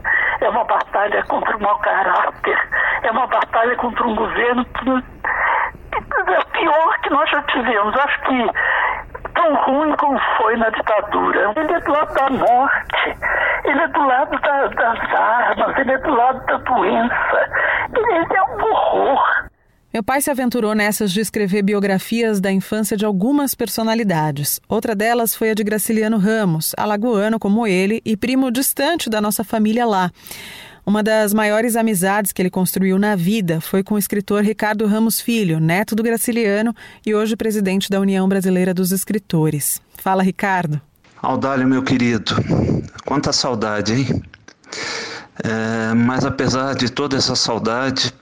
é 0.42 0.50
uma 0.50 0.64
batalha 0.64 1.24
contra 1.26 1.58
o 1.58 1.62
mau 1.62 1.78
caráter, 1.80 2.60
é 3.04 3.12
uma 3.12 3.28
batalha 3.28 3.76
contra 3.76 4.08
um 4.08 4.16
governo 4.16 4.66
que 4.66 5.04
é 5.92 6.44
pior 6.52 7.00
que 7.02 7.10
nós 7.10 7.30
já 7.30 7.42
tivemos. 7.44 7.96
Acho 7.98 8.22
que 8.22 8.52
tão 9.38 9.56
ruim 9.56 9.96
como 9.98 10.20
foi 10.38 10.58
na 10.58 10.70
ditadura. 10.70 11.54
Ele 11.56 11.74
é 11.74 11.80
do 11.80 11.92
lado 11.92 12.14
da 12.14 12.30
morte, 12.30 13.18
ele 13.64 13.82
é 13.82 13.88
do 13.88 14.06
lado 14.06 14.40
da, 14.40 14.68
das 14.68 15.14
armas, 15.14 15.78
ele 15.78 15.92
é 15.92 15.98
do 16.00 16.16
lado 16.16 16.46
da 16.46 16.58
doença, 16.58 17.50
ele 17.96 18.38
é 18.38 18.44
um 18.44 18.64
horror. 18.64 19.48
Meu 19.94 20.04
pai 20.04 20.22
se 20.22 20.30
aventurou 20.30 20.76
nessas 20.76 21.12
de 21.12 21.22
escrever 21.22 21.64
biografias 21.64 22.40
da 22.40 22.52
infância 22.52 22.96
de 22.96 23.06
algumas 23.06 23.56
personalidades. 23.56 24.60
Outra 24.68 24.94
delas 24.94 25.34
foi 25.34 25.50
a 25.50 25.54
de 25.54 25.64
Graciliano 25.64 26.18
Ramos, 26.18 26.74
alagoano 26.78 27.40
como 27.40 27.66
ele 27.66 28.02
e 28.06 28.16
primo 28.16 28.52
distante 28.52 29.10
da 29.10 29.20
nossa 29.20 29.44
família 29.44 29.86
lá. 29.86 30.12
Uma 30.86 31.02
das 31.02 31.34
maiores 31.34 31.76
amizades 31.76 32.32
que 32.32 32.42
ele 32.42 32.50
construiu 32.50 33.00
na 33.00 33.16
vida 33.16 33.60
foi 33.60 33.84
com 33.84 33.96
o 33.96 33.98
escritor 33.98 34.44
Ricardo 34.44 34.86
Ramos 34.86 35.20
Filho, 35.20 35.60
neto 35.60 35.96
do 35.96 36.04
Graciliano 36.04 36.74
e 37.06 37.16
hoje 37.16 37.36
presidente 37.36 37.90
da 37.90 38.00
União 38.00 38.28
Brasileira 38.30 38.74
dos 38.74 38.92
Escritores. 38.92 39.82
Fala, 39.98 40.22
Ricardo. 40.22 40.80
Audálio, 41.22 41.68
meu 41.68 41.82
querido, 41.82 42.36
quanta 43.06 43.34
saudade, 43.34 43.94
hein? 43.94 44.22
É, 45.44 45.94
mas 45.94 46.26
apesar 46.26 46.76
de 46.76 46.90
toda 46.90 47.18
essa 47.18 47.36
saudade, 47.36 48.14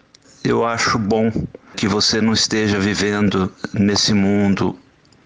eu 0.44 0.66
acho 0.66 0.98
bom 1.00 1.32
que 1.76 1.88
você 1.88 2.22
não 2.22 2.34
esteja 2.34 2.80
vivendo 2.80 3.52
nesse 3.74 4.14
mundo 4.14 4.78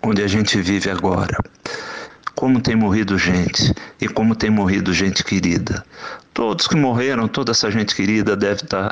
onde 0.02 0.22
a 0.22 0.28
gente 0.28 0.60
vive 0.62 0.90
agora. 0.90 1.38
Como 2.36 2.62
tem 2.62 2.76
morrido 2.76 3.18
gente 3.18 3.74
e 4.00 4.08
como 4.08 4.34
tem 4.34 4.50
morrido 4.50 4.94
gente 4.94 5.24
querida. 5.24 5.84
Todos 6.34 6.68
que 6.68 6.76
morreram, 6.76 7.28
toda 7.28 7.52
essa 7.52 7.70
gente 7.70 7.94
querida 7.94 8.36
deve 8.36 8.64
estar 8.64 8.92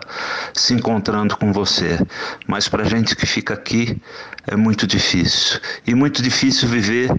se 0.53 0.73
encontrando 0.73 1.37
com 1.37 1.53
você. 1.53 1.97
Mas 2.45 2.67
para 2.67 2.83
a 2.83 2.85
gente 2.85 3.15
que 3.15 3.25
fica 3.25 3.53
aqui 3.53 4.01
é 4.45 4.55
muito 4.55 4.85
difícil. 4.85 5.61
E 5.85 5.95
muito 5.95 6.21
difícil 6.21 6.67
viver 6.67 7.09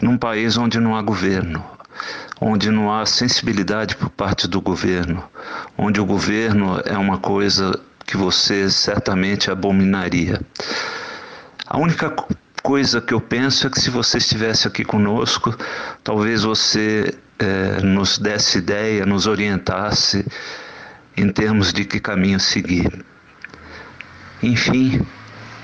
num 0.00 0.16
país 0.16 0.56
onde 0.56 0.78
não 0.78 0.94
há 0.94 1.02
governo, 1.02 1.64
onde 2.40 2.70
não 2.70 2.92
há 2.92 3.06
sensibilidade 3.06 3.96
por 3.96 4.10
parte 4.10 4.46
do 4.46 4.60
governo, 4.60 5.24
onde 5.76 6.00
o 6.00 6.04
governo 6.04 6.80
é 6.84 6.96
uma 6.96 7.18
coisa 7.18 7.78
que 8.04 8.16
você 8.16 8.70
certamente 8.70 9.50
abominaria. 9.50 10.40
A 11.66 11.78
única 11.78 12.14
coisa 12.62 13.00
que 13.00 13.14
eu 13.14 13.20
penso 13.20 13.66
é 13.66 13.70
que 13.70 13.80
se 13.80 13.90
você 13.90 14.18
estivesse 14.18 14.68
aqui 14.68 14.84
conosco, 14.84 15.56
talvez 16.04 16.42
você 16.42 17.14
é, 17.38 17.80
nos 17.82 18.18
desse 18.18 18.58
ideia, 18.58 19.04
nos 19.04 19.26
orientasse 19.26 20.24
em 21.16 21.28
termos 21.30 21.72
de 21.72 21.84
que 21.84 21.98
caminho 21.98 22.38
seguir. 22.38 23.04
Enfim, 24.42 25.04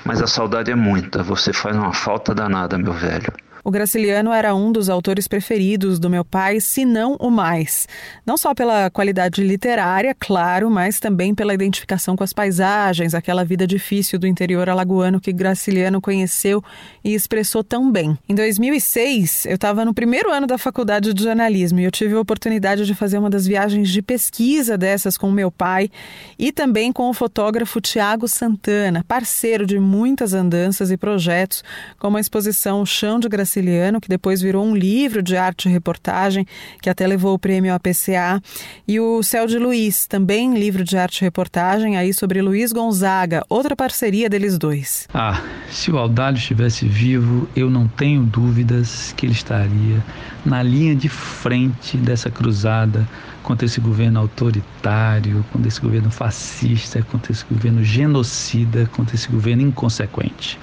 mas 0.03 0.21
a 0.21 0.27
saudade 0.27 0.71
é 0.71 0.75
muita, 0.75 1.23
você 1.23 1.53
faz 1.53 1.75
uma 1.75 1.93
falta 1.93 2.33
danada, 2.33 2.77
meu 2.77 2.93
velho. 2.93 3.31
O 3.65 3.71
Graciliano 3.71 4.33
era 4.33 4.53
um 4.53 4.73
dos 4.73 4.89
autores 4.89 5.25
preferidos 5.25 5.97
do 5.97 6.09
meu 6.09 6.25
pai, 6.25 6.59
se 6.59 6.83
não 6.83 7.15
o 7.15 7.31
mais. 7.31 7.87
Não 8.25 8.35
só 8.35 8.53
pela 8.53 8.89
qualidade 8.89 9.41
literária, 9.41 10.13
claro, 10.13 10.69
mas 10.69 10.99
também 10.99 11.33
pela 11.33 11.53
identificação 11.53 12.13
com 12.13 12.25
as 12.25 12.33
paisagens, 12.33 13.13
aquela 13.13 13.45
vida 13.45 13.65
difícil 13.65 14.19
do 14.19 14.27
interior 14.27 14.67
alagoano 14.67 15.17
que 15.17 15.31
Graciliano 15.31 16.01
conheceu 16.01 16.61
e 17.01 17.13
expressou 17.13 17.63
tão 17.63 17.89
bem. 17.89 18.17
Em 18.27 18.35
2006, 18.35 19.45
eu 19.45 19.55
estava 19.55 19.85
no 19.85 19.93
primeiro 19.93 20.29
ano 20.29 20.45
da 20.45 20.57
faculdade 20.57 21.13
de 21.13 21.23
jornalismo 21.23 21.79
e 21.79 21.85
eu 21.85 21.91
tive 21.91 22.15
a 22.15 22.19
oportunidade 22.19 22.85
de 22.85 22.93
fazer 22.93 23.17
uma 23.17 23.29
das 23.29 23.47
viagens 23.47 23.89
de 23.89 24.01
pesquisa 24.01 24.77
dessas 24.77 25.17
com 25.17 25.31
meu 25.31 25.49
pai 25.49 25.89
e 26.37 26.51
também 26.51 26.91
com 26.91 27.09
o 27.09 27.13
fotógrafo 27.13 27.79
Tiago 27.79 28.27
Santana, 28.27 29.05
parceiro 29.07 29.65
de 29.65 29.79
muitas 29.79 30.33
andanças 30.33 30.91
e 30.91 30.97
projetos, 30.97 31.63
como 31.97 32.17
a 32.17 32.19
exposição 32.19 32.85
Chão 32.85 33.21
de 33.21 33.29
Graciliano 33.29 33.52
Graciliano, 33.53 34.01
que 34.01 34.09
depois 34.09 34.41
virou 34.41 34.65
um 34.65 34.75
livro 34.75 35.21
de 35.21 35.37
arte 35.37 35.69
e 35.69 35.71
reportagem, 35.71 36.45
que 36.81 36.89
até 36.89 37.05
levou 37.05 37.35
o 37.35 37.39
prêmio 37.39 37.73
APCA, 37.73 38.41
e 38.87 38.99
o 38.99 39.21
Céu 39.21 39.45
de 39.45 39.59
Luiz, 39.59 40.07
também 40.07 40.57
livro 40.57 40.83
de 40.83 40.97
arte 40.97 41.21
e 41.21 41.23
reportagem, 41.23 41.95
aí 41.95 42.13
sobre 42.13 42.41
Luiz 42.41 42.71
Gonzaga, 42.71 43.43
outra 43.47 43.75
parceria 43.75 44.29
deles 44.29 44.57
dois. 44.57 45.07
Ah, 45.13 45.41
se 45.69 45.91
o 45.91 45.97
Aldalho 45.97 46.37
estivesse 46.37 46.87
vivo, 46.87 47.47
eu 47.55 47.69
não 47.69 47.87
tenho 47.87 48.23
dúvidas 48.23 49.13
que 49.15 49.25
ele 49.25 49.33
estaria 49.33 50.03
na 50.43 50.63
linha 50.63 50.95
de 50.95 51.09
frente 51.09 51.95
dessa 51.97 52.31
cruzada 52.31 53.07
contra 53.43 53.65
esse 53.65 53.79
governo 53.79 54.19
autoritário, 54.19 55.45
contra 55.51 55.67
esse 55.67 55.79
governo 55.79 56.09
fascista, 56.09 57.03
contra 57.03 57.31
esse 57.31 57.45
governo 57.45 57.83
genocida, 57.83 58.89
contra 58.93 59.15
esse 59.15 59.29
governo 59.29 59.61
inconsequente 59.61 60.57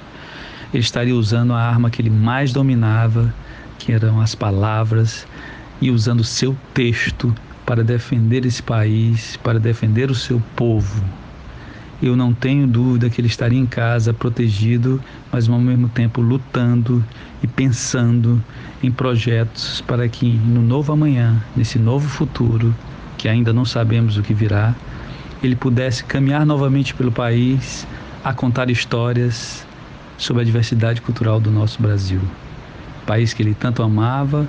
ele 0.73 0.83
estaria 0.83 1.15
usando 1.15 1.53
a 1.53 1.61
arma 1.61 1.91
que 1.91 2.01
ele 2.01 2.11
mais 2.11 2.53
dominava, 2.53 3.33
que 3.79 3.93
eram 3.93 4.21
as 4.21 4.35
palavras, 4.35 5.27
e 5.81 5.91
usando 5.91 6.21
o 6.21 6.25
seu 6.25 6.57
texto 6.75 7.35
para 7.65 7.83
defender 7.83 8.45
esse 8.45 8.63
país, 8.63 9.37
para 9.37 9.59
defender 9.59 10.11
o 10.11 10.15
seu 10.15 10.43
povo. 10.55 11.03
Eu 12.03 12.17
não 12.17 12.33
tenho 12.33 12.67
dúvida 12.67 13.11
que 13.11 13.21
ele 13.21 13.29
estaria 13.29 13.59
em 13.59 13.67
casa, 13.67 14.15
protegido, 14.15 15.01
mas 15.31 15.49
ao 15.49 15.59
mesmo 15.59 15.89
tempo 15.89 16.21
lutando 16.21 17.05
e 17.43 17.47
pensando 17.47 18.43
em 18.83 18.91
projetos 18.91 19.83
para 19.83 20.09
que 20.09 20.27
no 20.27 20.63
novo 20.63 20.93
amanhã, 20.93 21.43
nesse 21.55 21.79
novo 21.79 22.09
futuro, 22.09 22.75
que 23.19 23.29
ainda 23.29 23.53
não 23.53 23.67
sabemos 23.67 24.17
o 24.17 24.23
que 24.23 24.33
virá, 24.33 24.75
ele 25.43 25.55
pudesse 25.55 26.03
caminhar 26.05 26.47
novamente 26.47 26.95
pelo 26.95 27.13
país, 27.13 27.87
a 28.25 28.33
contar 28.33 28.71
histórias, 28.71 29.67
sobre 30.21 30.43
a 30.43 30.45
diversidade 30.45 31.01
cultural 31.01 31.41
do 31.41 31.51
nosso 31.51 31.81
Brasil. 31.83 32.21
País 33.07 33.33
que 33.33 33.43
ele 33.43 33.55
tanto 33.55 33.83
amava 33.83 34.49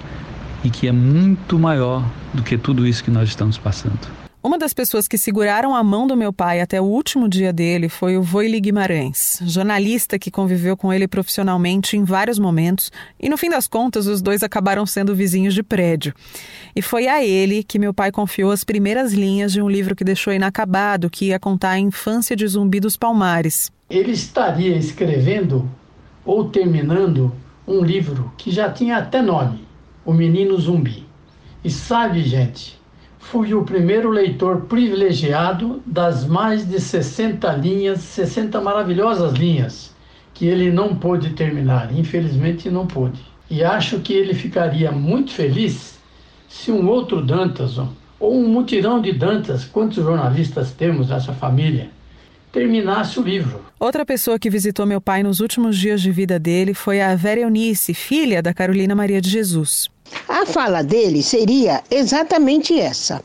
e 0.64 0.70
que 0.70 0.88
é 0.88 0.92
muito 0.92 1.58
maior 1.58 2.06
do 2.34 2.44
que 2.44 2.58
tudo 2.58 2.86
isso 2.86 3.04
que 3.04 3.10
nós 3.10 3.30
estamos 3.30 3.58
passando. 3.58 4.22
Uma 4.44 4.58
das 4.58 4.74
pessoas 4.74 5.08
que 5.08 5.20
seguraram 5.20 5.76
a 5.76 5.84
mão 5.84 6.08
do 6.08 6.18
meu 6.18 6.34
pai 6.34 6.62
até 6.62 6.82
o 6.82 6.86
último 6.86 7.30
dia 7.30 7.54
dele 7.54 7.88
foi 7.88 8.18
o 8.18 8.24
Voile 8.24 8.60
Guimarães, 8.60 9.40
jornalista 9.44 10.18
que 10.18 10.32
conviveu 10.32 10.76
com 10.76 10.92
ele 10.92 11.08
profissionalmente 11.08 11.96
em 11.96 12.04
vários 12.04 12.40
momentos 12.40 12.92
e, 13.20 13.30
no 13.30 13.38
fim 13.38 13.52
das 13.52 13.68
contas, 13.68 14.08
os 14.08 14.20
dois 14.20 14.42
acabaram 14.42 14.84
sendo 14.84 15.14
vizinhos 15.14 15.54
de 15.54 15.62
prédio. 15.62 16.12
E 16.76 16.82
foi 16.82 17.08
a 17.08 17.24
ele 17.24 17.64
que 17.64 17.78
meu 17.78 17.94
pai 17.94 18.12
confiou 18.12 18.50
as 18.50 18.64
primeiras 18.64 19.14
linhas 19.14 19.54
de 19.54 19.62
um 19.62 19.70
livro 19.70 19.96
que 19.96 20.04
deixou 20.04 20.34
inacabado, 20.34 21.08
que 21.08 21.26
ia 21.26 21.40
contar 21.40 21.72
a 21.72 21.80
infância 21.80 22.36
de 22.36 22.48
Zumbi 22.48 22.80
dos 22.80 22.98
Palmares. 22.98 23.72
Ele 23.92 24.14
estaria 24.14 24.78
escrevendo 24.78 25.70
ou 26.24 26.46
terminando 26.46 27.30
um 27.68 27.84
livro 27.84 28.32
que 28.38 28.50
já 28.50 28.70
tinha 28.70 28.96
até 28.96 29.22
nome: 29.22 29.68
O 30.06 30.14
Menino 30.14 30.58
Zumbi. 30.58 31.06
E 31.62 31.70
sabe, 31.70 32.24
gente, 32.24 32.80
fui 33.20 33.54
o 33.54 33.66
primeiro 33.66 34.10
leitor 34.10 34.62
privilegiado 34.62 35.82
das 35.86 36.26
mais 36.26 36.66
de 36.66 36.80
60 36.80 37.52
linhas, 37.52 38.00
60 38.00 38.62
maravilhosas 38.62 39.34
linhas, 39.34 39.94
que 40.34 40.46
ele 40.46 40.72
não 40.72 40.96
pôde 40.96 41.32
terminar, 41.32 41.94
infelizmente 41.94 42.70
não 42.70 42.88
pôde. 42.88 43.20
E 43.50 43.62
acho 43.62 44.00
que 44.00 44.14
ele 44.14 44.34
ficaria 44.34 44.90
muito 44.90 45.34
feliz 45.34 46.00
se 46.48 46.72
um 46.72 46.88
outro 46.88 47.22
Dantas, 47.22 47.78
ou 48.18 48.34
um 48.34 48.48
mutirão 48.48 49.02
de 49.02 49.12
Dantas, 49.12 49.66
quantos 49.66 49.98
jornalistas 50.02 50.72
temos 50.72 51.10
nessa 51.10 51.34
família, 51.34 51.90
terminasse 52.52 53.20
o 53.20 53.24
livro. 53.24 53.64
Outra 53.80 54.06
pessoa 54.06 54.38
que 54.38 54.50
visitou 54.50 54.86
meu 54.86 55.02
pai 55.02 55.24
nos 55.24 55.40
últimos 55.40 55.78
dias 55.78 56.02
de 56.02 56.12
vida 56.12 56.38
dele 56.38 56.74
foi 56.74 57.02
a 57.02 57.16
Vera 57.16 57.42
Eunice, 57.42 57.94
filha 57.94 58.42
da 58.42 58.54
Carolina 58.54 58.94
Maria 58.94 59.22
de 59.22 59.30
Jesus. 59.30 59.90
A 60.28 60.46
fala 60.46 60.84
dele 60.84 61.24
seria 61.24 61.82
exatamente 61.90 62.78
essa. 62.78 63.24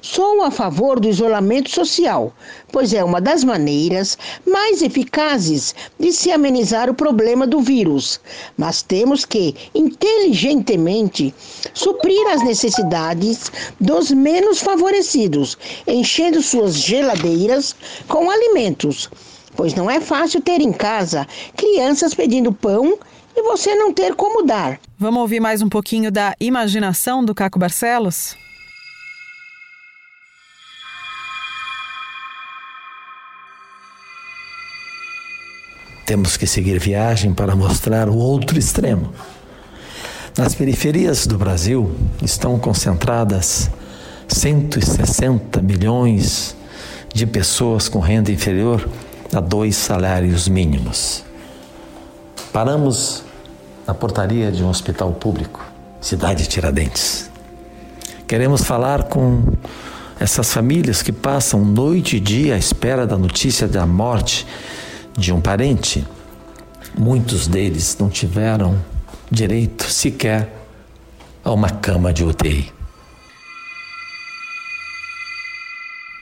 Sou 0.00 0.42
a 0.42 0.50
favor 0.50 1.00
do 1.00 1.08
isolamento 1.08 1.70
social, 1.70 2.32
pois 2.70 2.92
é 2.92 3.02
uma 3.02 3.20
das 3.20 3.44
maneiras 3.44 4.18
mais 4.46 4.82
eficazes 4.82 5.74
de 5.98 6.12
se 6.12 6.30
amenizar 6.30 6.90
o 6.90 6.94
problema 6.94 7.46
do 7.46 7.60
vírus. 7.60 8.20
Mas 8.56 8.82
temos 8.82 9.24
que, 9.24 9.54
inteligentemente, 9.74 11.34
suprir 11.72 12.26
as 12.28 12.42
necessidades 12.44 13.50
dos 13.80 14.10
menos 14.10 14.60
favorecidos, 14.60 15.56
enchendo 15.86 16.42
suas 16.42 16.74
geladeiras 16.74 17.74
com 18.08 18.30
alimentos. 18.30 19.10
Pois 19.56 19.74
não 19.74 19.90
é 19.90 20.00
fácil 20.00 20.40
ter 20.40 20.60
em 20.60 20.72
casa 20.72 21.26
crianças 21.56 22.14
pedindo 22.14 22.52
pão 22.52 22.98
e 23.36 23.42
você 23.42 23.74
não 23.74 23.92
ter 23.92 24.14
como 24.14 24.44
dar. 24.44 24.80
Vamos 24.98 25.20
ouvir 25.20 25.40
mais 25.40 25.62
um 25.62 25.68
pouquinho 25.68 26.10
da 26.10 26.34
imaginação 26.40 27.24
do 27.24 27.34
Caco 27.34 27.58
Barcelos? 27.58 28.36
Temos 36.06 36.36
que 36.36 36.46
seguir 36.46 36.78
viagem 36.78 37.32
para 37.32 37.56
mostrar 37.56 38.08
o 38.08 38.16
outro 38.16 38.58
extremo. 38.58 39.12
Nas 40.36 40.54
periferias 40.54 41.26
do 41.26 41.38
Brasil 41.38 41.94
estão 42.22 42.58
concentradas 42.58 43.70
160 44.28 45.62
milhões 45.62 46.54
de 47.12 47.26
pessoas 47.26 47.88
com 47.88 48.00
renda 48.00 48.30
inferior 48.30 48.86
a 49.32 49.40
dois 49.40 49.76
salários 49.76 50.46
mínimos. 50.46 51.24
Paramos 52.52 53.22
na 53.86 53.94
portaria 53.94 54.52
de 54.52 54.62
um 54.62 54.68
hospital 54.68 55.12
público, 55.12 55.64
cidade 56.00 56.46
Tiradentes. 56.46 57.30
Queremos 58.26 58.62
falar 58.62 59.04
com 59.04 59.42
essas 60.20 60.52
famílias 60.52 61.00
que 61.00 61.12
passam 61.12 61.64
noite 61.64 62.16
e 62.16 62.20
dia 62.20 62.54
à 62.54 62.58
espera 62.58 63.06
da 63.06 63.16
notícia 63.16 63.66
da 63.66 63.86
morte 63.86 64.46
de 65.16 65.32
um 65.32 65.40
parente. 65.40 66.06
Muitos 66.96 67.46
deles 67.46 67.96
não 67.98 68.08
tiveram 68.08 68.78
direito 69.30 69.84
sequer 69.84 70.48
a 71.44 71.52
uma 71.52 71.70
cama 71.70 72.12
de 72.12 72.24
UTI. 72.24 72.72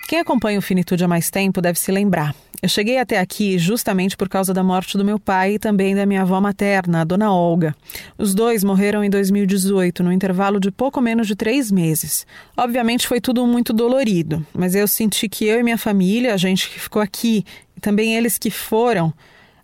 Quem 0.09 0.21
acompanha 0.21 0.59
o 0.59 0.63
Finitude 0.63 1.03
há 1.03 1.09
mais 1.09 1.31
tempo 1.31 1.63
deve 1.63 1.79
se 1.79 1.91
lembrar. 1.91 2.35
Eu 2.63 2.69
cheguei 2.69 2.99
até 2.99 3.19
aqui 3.19 3.59
justamente 3.59 4.17
por 4.17 4.29
causa 4.29 4.55
da 4.55 4.63
morte 4.63 4.97
do 4.97 5.05
meu 5.05 5.19
pai 5.19 5.55
e 5.55 5.59
também 5.59 5.97
da 5.97 6.07
minha 6.07 6.23
avó 6.23 6.41
materna, 6.41 7.01
a 7.01 7.05
dona 7.05 7.33
Olga. 7.33 7.75
Os 8.17 8.35
dois 8.35 8.63
morreram 8.63 9.03
em 9.03 9.11
2018, 9.11 10.01
no 10.05 10.13
intervalo 10.13 10.61
de 10.61 10.71
pouco 10.71 11.01
menos 11.01 11.27
de 11.27 11.35
três 11.35 11.73
meses. 11.73 12.25
Obviamente 12.57 13.09
foi 13.09 13.21
tudo 13.21 13.45
muito 13.49 13.73
dolorido, 13.73 14.47
mas 14.55 14.77
eu 14.77 14.87
senti 14.87 15.29
que 15.29 15.45
eu 15.47 15.59
e 15.59 15.63
minha 15.65 15.79
família, 15.79 16.35
a 16.35 16.37
gente 16.37 16.69
que 16.69 16.79
ficou 16.79 17.03
aqui, 17.03 17.45
também 17.83 18.17
eles 18.17 18.39
que 18.39 18.51
foram, 18.51 19.13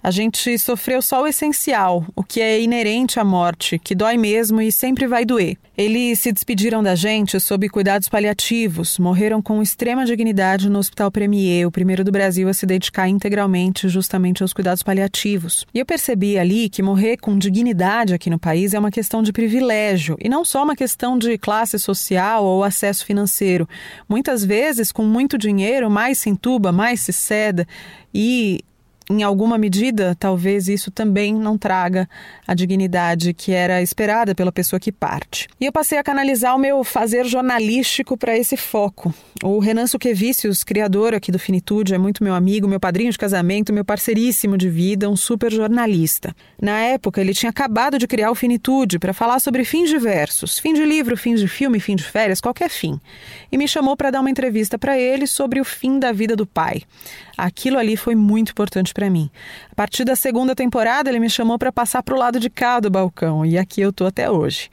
a 0.09 0.11
gente 0.11 0.59
sofreu 0.59 1.03
só 1.03 1.23
o 1.23 1.27
essencial, 1.27 2.03
o 2.17 2.25
que 2.25 2.41
é 2.41 2.59
inerente 2.59 3.21
à 3.21 3.25
morte, 3.25 3.79
que 3.79 3.95
dói 3.95 4.17
mesmo 4.17 4.59
e 4.59 4.73
sempre 4.73 5.07
vai 5.07 5.23
doer. 5.23 5.59
Eles 5.77 6.21
se 6.21 6.33
despediram 6.33 6.83
da 6.83 6.95
gente 6.95 7.39
sob 7.39 7.69
cuidados 7.69 8.09
paliativos, 8.09 8.99
morreram 8.99 9.43
com 9.43 9.61
extrema 9.61 10.07
dignidade 10.07 10.71
no 10.71 10.79
Hospital 10.79 11.11
Premier, 11.11 11.69
o 11.69 11.71
primeiro 11.71 12.03
do 12.03 12.11
Brasil 12.11 12.49
a 12.49 12.55
se 12.55 12.65
dedicar 12.65 13.07
integralmente 13.07 13.87
justamente 13.87 14.43
aos 14.43 14.55
cuidados 14.55 14.83
paliativos. 14.83 15.67
E 15.75 15.79
eu 15.79 15.85
percebi 15.85 16.39
ali 16.39 16.71
que 16.71 16.83
morrer 16.83 17.19
com 17.19 17.37
dignidade 17.37 18.15
aqui 18.15 18.31
no 18.31 18.39
país 18.39 18.73
é 18.73 18.79
uma 18.79 18.91
questão 18.91 19.23
de 19.23 19.31
privilégio 19.31 20.17
e 20.19 20.27
não 20.27 20.43
só 20.43 20.65
uma 20.65 20.75
questão 20.75 21.19
de 21.19 21.37
classe 21.37 21.79
social 21.79 22.47
ou 22.47 22.65
acesso 22.65 23.05
financeiro. 23.05 23.69
Muitas 24.09 24.43
vezes, 24.43 24.91
com 24.91 25.05
muito 25.05 25.37
dinheiro, 25.37 25.91
mais 25.91 26.19
se 26.19 26.31
entuba, 26.31 26.73
mais 26.73 27.01
se 27.01 27.13
ceda. 27.13 27.69
E 28.13 28.65
em 29.11 29.23
alguma 29.23 29.57
medida, 29.57 30.15
talvez 30.19 30.69
isso 30.69 30.91
também 30.91 31.35
não 31.35 31.57
traga 31.57 32.09
a 32.47 32.55
dignidade 32.55 33.33
que 33.33 33.53
era 33.53 33.81
esperada 33.81 34.35
pela 34.35 34.53
pessoa 34.53 34.79
que 34.79 34.93
parte. 34.93 35.49
E 35.59 35.65
eu 35.65 35.73
passei 35.73 35.99
a 35.99 36.05
canalizar 36.05 36.55
o 36.55 36.59
meu 36.59 36.85
fazer 36.85 37.25
jornalístico 37.25 38.19
para 38.19 38.37
esse 38.37 38.57
foco. 38.57 39.15
O 39.43 39.59
Renan 39.61 39.87
Suquevicius, 39.87 40.63
criador 40.63 41.15
aqui 41.15 41.33
do 41.33 41.39
Finitude, 41.39 41.95
é 41.95 41.99
muito 41.99 42.23
meu 42.23 42.35
amigo, 42.35 42.69
meu 42.69 42.79
padrinho 42.79 43.11
de 43.11 43.17
casamento, 43.17 43.73
meu 43.73 43.85
parceiríssimo 43.85 44.59
de 44.59 44.69
vida, 44.69 45.09
um 45.09 45.17
super 45.17 45.51
jornalista. 45.51 46.37
Na 46.61 46.79
época, 46.81 47.21
ele 47.21 47.33
tinha 47.33 47.51
acabado 47.51 47.99
de 47.99 48.07
criar 48.07 48.31
o 48.31 48.35
Finitude 48.35 48.99
para 48.99 49.15
falar 49.15 49.41
sobre 49.41 49.65
fins 49.65 49.89
diversos, 49.89 50.59
fim 50.59 50.75
de 50.75 50.85
livro, 50.85 51.17
fim 51.17 51.35
de 51.35 51.49
filme, 51.49 51.81
fim 51.81 51.97
de 51.97 52.05
férias, 52.05 52.41
qualquer 52.41 52.69
fim. 52.69 53.01
E 53.51 53.57
me 53.57 53.67
chamou 53.67 53.97
para 53.97 54.11
dar 54.11 54.21
uma 54.21 54.31
entrevista 54.31 54.79
para 54.79 54.99
ele 54.99 55.27
sobre 55.27 55.61
o 55.61 55.65
fim 55.65 55.99
da 55.99 56.13
vida 56.13 56.37
do 56.37 56.47
pai. 56.47 56.83
Aquilo 57.39 57.79
ali 57.79 57.97
foi 57.97 58.17
muito 58.17 58.51
importante 58.51 58.93
para 58.99 59.09
mim. 59.09 59.31
A 59.71 59.75
partir 59.77 60.05
da 60.05 60.17
segunda 60.17 60.57
temporada, 60.57 61.09
ele 61.09 61.21
me 61.21 61.31
chamou 61.31 61.57
para 61.57 61.71
passar 61.71 62.03
para 62.03 62.17
o 62.17 62.19
lado 62.19 62.41
de 62.41 62.51
cá 62.51 62.81
do 62.81 62.91
balcão 62.91 63.47
e 63.47 63.57
aqui 63.57 63.81
eu 63.81 63.93
tô 63.93 64.05
até 64.05 64.29
hoje. 64.29 64.69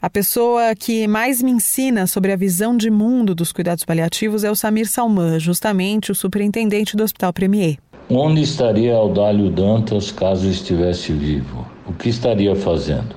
A 0.00 0.10
pessoa 0.10 0.74
que 0.74 1.06
mais 1.06 1.40
me 1.40 1.52
ensina 1.52 2.08
sobre 2.08 2.32
a 2.32 2.36
visão 2.36 2.76
de 2.76 2.90
mundo 2.90 3.36
dos 3.36 3.52
cuidados 3.52 3.84
paliativos 3.84 4.42
é 4.42 4.50
o 4.50 4.56
Samir 4.56 4.88
Salman, 4.88 5.38
justamente 5.38 6.10
o 6.10 6.14
superintendente 6.14 6.96
do 6.96 7.04
Hospital 7.04 7.32
Premier. 7.32 7.76
Onde 8.10 8.42
estaria 8.42 8.96
Audálio 8.96 9.48
Dantas 9.48 10.10
caso 10.10 10.48
estivesse 10.48 11.12
vivo? 11.12 11.64
O 11.86 11.92
que 11.92 12.08
estaria 12.08 12.56
fazendo? 12.56 13.14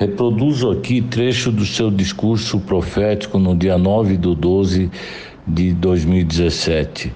Reproduzo 0.00 0.68
aqui 0.72 1.00
trecho 1.00 1.52
do 1.52 1.64
seu 1.64 1.92
discurso 1.92 2.58
profético 2.58 3.38
no 3.38 3.54
dia 3.54 3.78
9 3.78 4.16
de 4.16 4.34
12 4.34 4.90
de 5.46 5.72
2017 5.74 7.12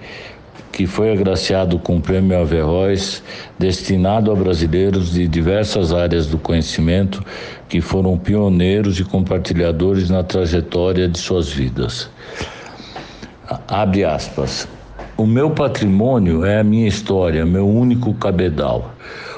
que 0.80 0.86
foi 0.86 1.12
agraciado 1.12 1.78
com 1.78 1.98
o 1.98 2.00
Prêmio 2.00 2.40
Averroes, 2.40 3.22
destinado 3.58 4.32
a 4.32 4.34
brasileiros 4.34 5.12
de 5.12 5.28
diversas 5.28 5.92
áreas 5.92 6.26
do 6.26 6.38
conhecimento 6.38 7.22
que 7.68 7.82
foram 7.82 8.16
pioneiros 8.16 8.98
e 8.98 9.04
compartilhadores 9.04 10.08
na 10.08 10.22
trajetória 10.22 11.06
de 11.06 11.18
suas 11.18 11.50
vidas. 11.50 12.08
Abre 13.68 14.06
aspas. 14.06 14.66
O 15.18 15.26
meu 15.26 15.50
patrimônio 15.50 16.46
é 16.46 16.60
a 16.60 16.64
minha 16.64 16.88
história, 16.88 17.44
meu 17.44 17.68
único 17.68 18.14
cabedal. 18.14 18.94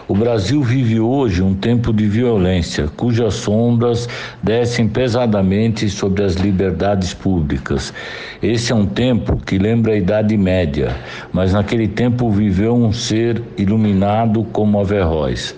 O 0.08 0.16
Brasil 0.16 0.60
vive 0.62 0.98
hoje 0.98 1.42
um 1.42 1.54
tempo 1.54 1.92
de 1.92 2.08
violência, 2.08 2.88
cujas 2.96 3.34
sombras 3.34 4.08
descem 4.42 4.88
pesadamente 4.88 5.88
sobre 5.88 6.24
as 6.24 6.34
liberdades 6.34 7.14
públicas. 7.14 7.94
Esse 8.42 8.72
é 8.72 8.74
um 8.74 8.84
tempo 8.84 9.36
que 9.36 9.58
lembra 9.58 9.92
a 9.92 9.96
Idade 9.96 10.36
Média, 10.36 10.96
mas 11.32 11.52
naquele 11.52 11.86
tempo 11.86 12.30
viveu 12.30 12.74
um 12.74 12.92
ser 12.92 13.40
iluminado 13.56 14.42
como 14.52 14.80
Averroes. 14.80 15.54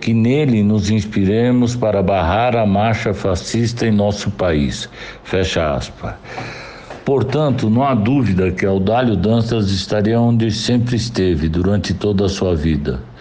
Que 0.00 0.14
nele 0.14 0.62
nos 0.62 0.90
inspiremos 0.90 1.76
para 1.76 2.02
barrar 2.02 2.56
a 2.56 2.66
marcha 2.66 3.12
fascista 3.12 3.86
em 3.86 3.92
nosso 3.92 4.30
país. 4.30 4.88
Fecha. 5.22 5.78
Portanto, 7.04 7.68
não 7.68 7.84
há 7.84 7.94
dúvida 7.94 8.50
que 8.50 8.64
Audálio 8.64 9.16
Dantas 9.16 9.70
estaria 9.70 10.18
onde 10.18 10.50
sempre 10.50 10.96
esteve 10.96 11.48
durante 11.48 11.92
toda 11.92 12.24
a 12.24 12.28
sua 12.28 12.56
vida 12.56 13.11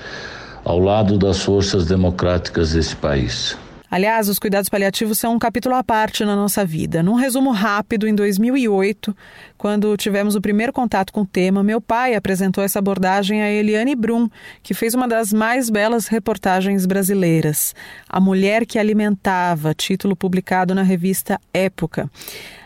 ao 0.64 0.80
lado 0.80 1.18
das 1.18 1.42
forças 1.42 1.86
democráticas 1.86 2.74
desse 2.74 2.96
país. 2.96 3.58
Aliás, 3.92 4.30
os 4.30 4.40
cuidados 4.40 4.70
paliativos 4.70 5.20
são 5.20 5.36
um 5.36 5.40
capítulo 5.40 5.76
à 5.76 5.84
parte 5.84 6.24
na 6.24 6.34
nossa 6.34 6.64
vida. 6.64 7.04
Num 7.04 7.16
resumo 7.16 7.52
rápido, 7.52 8.08
em 8.08 8.16
2008, 8.16 9.14
quando 9.58 9.98
tivemos 9.98 10.34
o 10.34 10.40
primeiro 10.40 10.72
contato 10.72 11.12
com 11.12 11.24
o 11.24 11.26
tema, 11.26 11.62
meu 11.62 11.82
pai 11.82 12.16
apresentou 12.16 12.64
essa 12.64 12.80
abordagem 12.80 13.44
a 13.44 13.52
Eliane 13.52 13.94
Brum, 13.94 14.30
que 14.64 14.74
fez 14.74 14.94
uma 14.94 15.10
das 15.10 15.34
mais 15.34 15.70
belas 15.70 16.08
reportagens 16.08 16.86
brasileiras, 16.86 17.76
A 18.08 18.22
Mulher 18.22 18.66
que 18.66 18.80
Alimentava, 18.80 19.74
título 19.74 20.16
publicado 20.16 20.74
na 20.74 20.84
revista 20.84 21.38
Época. 21.54 22.10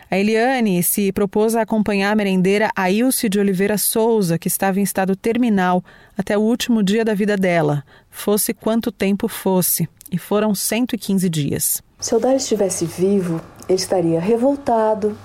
A 0.08 0.16
Eliane 0.16 0.82
se 0.84 1.10
propôs 1.10 1.56
a 1.56 1.62
acompanhar 1.62 2.12
a 2.12 2.14
merendeira 2.14 2.70
Ailce 2.76 3.28
de 3.28 3.40
Oliveira 3.40 3.76
Souza, 3.76 4.38
que 4.38 4.46
estava 4.46 4.78
em 4.78 4.84
estado 4.84 5.16
terminal 5.16 5.82
até 6.16 6.38
o 6.38 6.42
último 6.42 6.80
dia 6.80 7.04
da 7.04 7.12
vida 7.12 7.36
dela, 7.36 7.82
fosse 8.08 8.54
quanto 8.54 8.92
tempo 8.92 9.26
fosse, 9.26 9.88
e 10.10 10.16
foram 10.16 10.54
115 10.54 11.28
dias. 11.28 11.82
Se 11.98 12.14
Odário 12.14 12.36
estivesse 12.36 12.86
vivo, 12.86 13.40
ele 13.68 13.78
estaria 13.78 14.20
revoltado, 14.20 15.18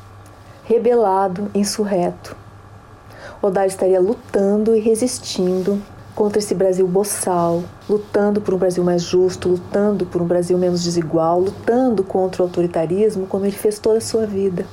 rebelado, 0.65 1.51
insurreto. 1.53 2.35
Odário 3.39 3.69
estaria 3.69 3.99
lutando 3.99 4.75
e 4.75 4.79
resistindo 4.79 5.79
contra 6.21 6.38
esse 6.38 6.53
Brasil 6.53 6.88
boçal, 6.88 7.63
lutando 7.89 8.41
por 8.41 8.53
um 8.53 8.57
Brasil 8.60 8.84
mais 8.84 9.01
justo, 9.01 9.49
lutando 9.49 10.05
por 10.05 10.21
um 10.21 10.27
Brasil 10.27 10.55
menos 10.55 10.84
desigual, 10.84 11.39
lutando 11.39 12.03
contra 12.03 12.43
o 12.43 12.45
autoritarismo 12.45 13.25
como 13.25 13.43
ele 13.43 13.55
fez 13.55 13.79
toda 13.79 13.97
a 13.97 14.01
sua 14.01 14.27
vida. 14.27 14.67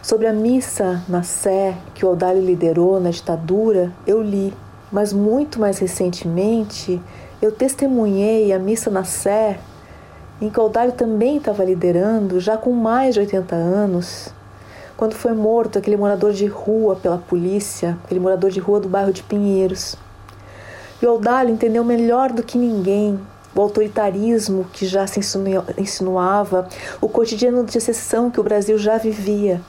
Sobre 0.00 0.26
a 0.26 0.32
missa 0.32 1.04
na 1.06 1.22
Sé 1.22 1.76
que 1.94 2.06
o 2.06 2.08
Audálio 2.08 2.42
liderou 2.42 2.98
na 2.98 3.10
ditadura, 3.10 3.92
eu 4.06 4.22
li, 4.22 4.54
mas 4.90 5.12
muito 5.12 5.60
mais 5.60 5.78
recentemente 5.78 6.98
eu 7.42 7.52
testemunhei 7.52 8.50
a 8.54 8.58
missa 8.58 8.90
na 8.90 9.04
Sé 9.04 9.58
em 10.40 10.48
que 10.48 10.58
o 10.58 10.62
Audálio 10.62 10.94
também 10.94 11.36
estava 11.36 11.62
liderando, 11.62 12.40
já 12.40 12.56
com 12.56 12.72
mais 12.72 13.12
de 13.12 13.20
80 13.20 13.54
anos, 13.54 14.30
quando 14.96 15.12
foi 15.12 15.34
morto 15.34 15.78
aquele 15.78 15.98
morador 15.98 16.32
de 16.32 16.46
rua 16.46 16.96
pela 16.96 17.18
polícia, 17.18 17.98
aquele 18.02 18.18
morador 18.18 18.50
de 18.50 18.60
rua 18.60 18.80
do 18.80 18.88
bairro 18.88 19.12
de 19.12 19.22
Pinheiros. 19.22 19.94
E 21.00 21.06
Oldalho 21.06 21.50
entendeu 21.50 21.84
melhor 21.84 22.32
do 22.32 22.42
que 22.42 22.56
ninguém 22.56 23.20
o 23.54 23.62
autoritarismo 23.62 24.66
que 24.72 24.84
já 24.86 25.06
se 25.06 25.18
insinuava, 25.78 26.68
o 27.00 27.08
cotidiano 27.08 27.64
de 27.64 27.78
exceção 27.78 28.30
que 28.30 28.38
o 28.38 28.42
Brasil 28.42 28.76
já 28.76 28.98
vivia. 28.98 29.62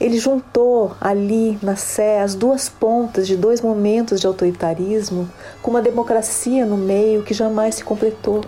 Ele 0.00 0.18
juntou 0.18 0.96
ali 1.00 1.58
na 1.62 1.76
Sé 1.76 2.20
as 2.20 2.34
duas 2.34 2.68
pontas 2.68 3.26
de 3.26 3.36
dois 3.36 3.60
momentos 3.60 4.20
de 4.20 4.26
autoritarismo 4.26 5.28
com 5.62 5.70
uma 5.70 5.82
democracia 5.82 6.64
no 6.64 6.76
meio 6.76 7.22
que 7.22 7.34
jamais 7.34 7.76
se 7.76 7.84
completou. 7.84 8.42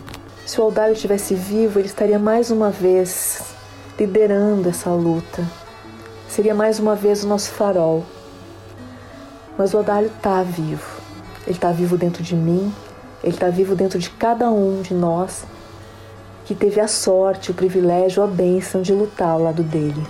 Se 0.45 0.61
o 0.61 0.65
Aldário 0.65 0.95
estivesse 0.95 1.35
vivo, 1.35 1.79
ele 1.79 1.87
estaria 1.87 2.19
mais 2.19 2.51
uma 2.51 2.71
vez 2.71 3.43
liderando 3.99 4.69
essa 4.69 4.91
luta. 4.91 5.45
Seria 6.29 6.55
mais 6.55 6.81
uma 6.81 6.95
vez 6.95 7.23
o 7.23 7.29
nosso 7.29 7.51
farol. 7.51 8.05
Mas 9.57 9.73
o 9.73 9.79
Aldário 9.79 10.09
está 10.09 10.43
vivo. 10.43 10.96
Ele 11.47 11.55
está 11.57 11.71
vivo 11.71 11.97
dentro 11.97 12.23
de 12.23 12.35
mim, 12.35 12.73
ele 13.23 13.33
está 13.33 13.49
vivo 13.49 13.77
dentro 13.77 13.99
de 13.99 14.11
cada 14.11 14.51
um 14.51 14.83
de 14.83 14.93
nós 14.93 15.45
que 16.45 16.55
teve 16.55 16.81
a 16.81 16.89
sorte, 16.89 17.51
o 17.51 17.55
privilégio, 17.55 18.23
a 18.23 18.27
bênção 18.27 18.83
de 18.83 18.93
lutar 18.93 19.31
ao 19.31 19.43
lado 19.43 19.63
dele. 19.63 20.03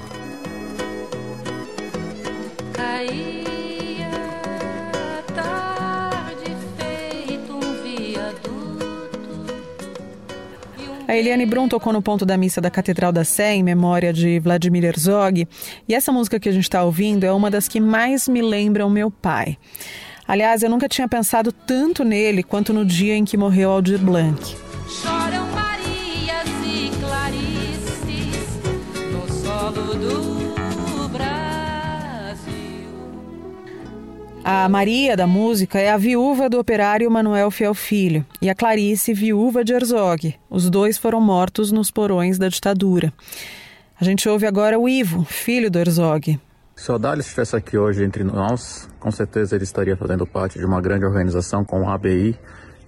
A 11.09 11.17
Eliane 11.17 11.47
Brum 11.47 11.69
tocou 11.69 11.93
no 11.93 12.03
ponto 12.03 12.27
da 12.27 12.37
missa 12.37 12.61
da 12.61 12.69
Catedral 12.69 13.13
da 13.13 13.25
Sé 13.25 13.55
em 13.55 13.63
memória 13.63 14.13
de 14.13 14.41
Vladimir 14.41 14.85
Herzog, 14.85 15.47
e 15.89 15.95
essa 15.95 16.11
música 16.11 16.39
que 16.41 16.49
a 16.49 16.53
gente 16.53 16.65
está 16.65 16.83
ouvindo 16.83 17.25
é 17.25 17.33
uma 17.33 17.51
das 17.51 17.69
que 17.69 17.81
mais 17.81 18.29
me 18.29 18.43
lembram 18.43 18.91
meu 18.91 19.11
pai. 19.11 19.57
Aliás, 20.29 20.63
eu 20.63 20.71
nunca 20.71 20.89
tinha 20.89 21.07
pensado 21.07 21.53
tanto 21.53 22.03
nele 22.05 22.43
quanto 22.43 22.73
no 22.73 22.85
dia 22.85 23.15
em 23.15 23.25
que 23.25 23.37
morreu 23.37 23.71
Aldir 23.71 23.99
Blanc. 23.99 24.57
Choram 24.89 25.47
Marias 25.51 26.49
e 26.65 26.91
Clarices 27.01 28.61
no 29.13 29.33
solo 29.33 29.95
do 29.95 31.09
Brasil. 31.09 31.37
A 34.43 34.69
Maria 34.69 35.17
da 35.17 35.29
música 35.29 35.79
é 35.79 35.91
a 35.91 35.97
viúva 35.97 36.51
do 36.51 36.59
operário 36.59 37.09
Manuel 37.09 37.51
Fiel 37.53 37.75
Filho 37.75 38.27
e 38.43 38.51
a 38.51 38.55
Clarice, 38.55 39.15
viúva 39.15 39.65
de 39.65 39.73
Herzog. 39.73 40.35
Os 40.51 40.69
dois 40.69 40.99
foram 40.99 41.21
mortos 41.21 41.71
nos 41.71 41.91
porões 41.93 42.37
da 42.37 42.49
ditadura. 42.49 43.13
A 43.99 44.05
gente 44.05 44.29
ouve 44.29 44.45
agora 44.45 44.79
o 44.79 44.89
Ivo, 44.89 45.25
filho 45.25 45.71
do 45.71 45.79
Herzog. 45.79 46.39
Se 46.77 46.93
o 46.93 46.95
Odálio 46.97 47.23
estivesse 47.23 47.57
aqui 47.57 47.79
hoje 47.79 48.05
entre 48.05 48.23
nós, 48.23 48.87
com 49.01 49.11
certeza 49.11 49.57
ele 49.57 49.65
estaria 49.65 49.97
fazendo 49.97 50.27
parte 50.27 50.59
de 50.59 50.65
uma 50.65 50.79
grande 50.79 51.07
organização 51.07 51.65
com 51.65 51.89
a 51.89 51.95
ABI 51.95 52.39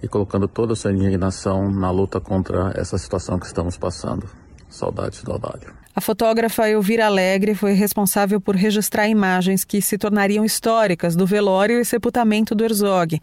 e 0.01 0.07
colocando 0.07 0.47
toda 0.47 0.73
a 0.73 0.75
sua 0.75 0.93
indignação 0.93 1.71
na 1.71 1.89
luta 1.89 2.21
contra 2.21 2.71
essa 2.75 2.99
situação 2.99 3.39
que 3.39 3.47
estamos 3.47 3.77
passando. 3.77 4.29
Saudades 4.69 5.23
do 5.23 5.33
Odálio. 5.33 5.73
A 5.95 5.99
fotógrafa 5.99 6.69
Elvira 6.69 7.07
Alegre 7.07 7.55
foi 7.55 7.73
responsável 7.73 8.39
por 8.39 8.55
registrar 8.55 9.07
imagens 9.07 9.65
que 9.65 9.81
se 9.81 9.97
tornariam 9.97 10.45
históricas 10.45 11.15
do 11.15 11.25
velório 11.25 11.81
e 11.81 11.83
sepultamento 11.83 12.53
do 12.53 12.63
Herzog. 12.63 13.19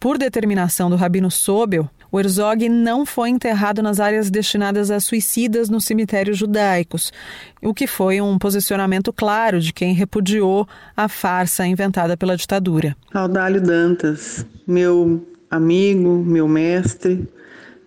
Por 0.00 0.18
determinação 0.18 0.90
do 0.90 0.96
Rabino 0.96 1.30
Sobel, 1.30 1.88
O 2.12 2.18
Herzog 2.18 2.68
não 2.68 3.06
foi 3.06 3.30
enterrado 3.30 3.82
nas 3.82 4.00
áreas 4.00 4.30
destinadas 4.30 4.90
a 4.90 4.98
suicidas 4.98 5.68
nos 5.68 5.84
cemitérios 5.84 6.36
judaicos, 6.36 7.12
o 7.62 7.72
que 7.72 7.86
foi 7.86 8.20
um 8.20 8.38
posicionamento 8.38 9.12
claro 9.12 9.60
de 9.60 9.72
quem 9.72 9.94
repudiou 9.94 10.66
a 10.96 11.08
farsa 11.08 11.66
inventada 11.66 12.16
pela 12.16 12.36
ditadura. 12.36 12.96
Audálio 13.14 13.60
Dantas, 13.60 14.44
meu 14.66 15.24
amigo, 15.50 16.22
meu 16.24 16.48
mestre, 16.48 17.28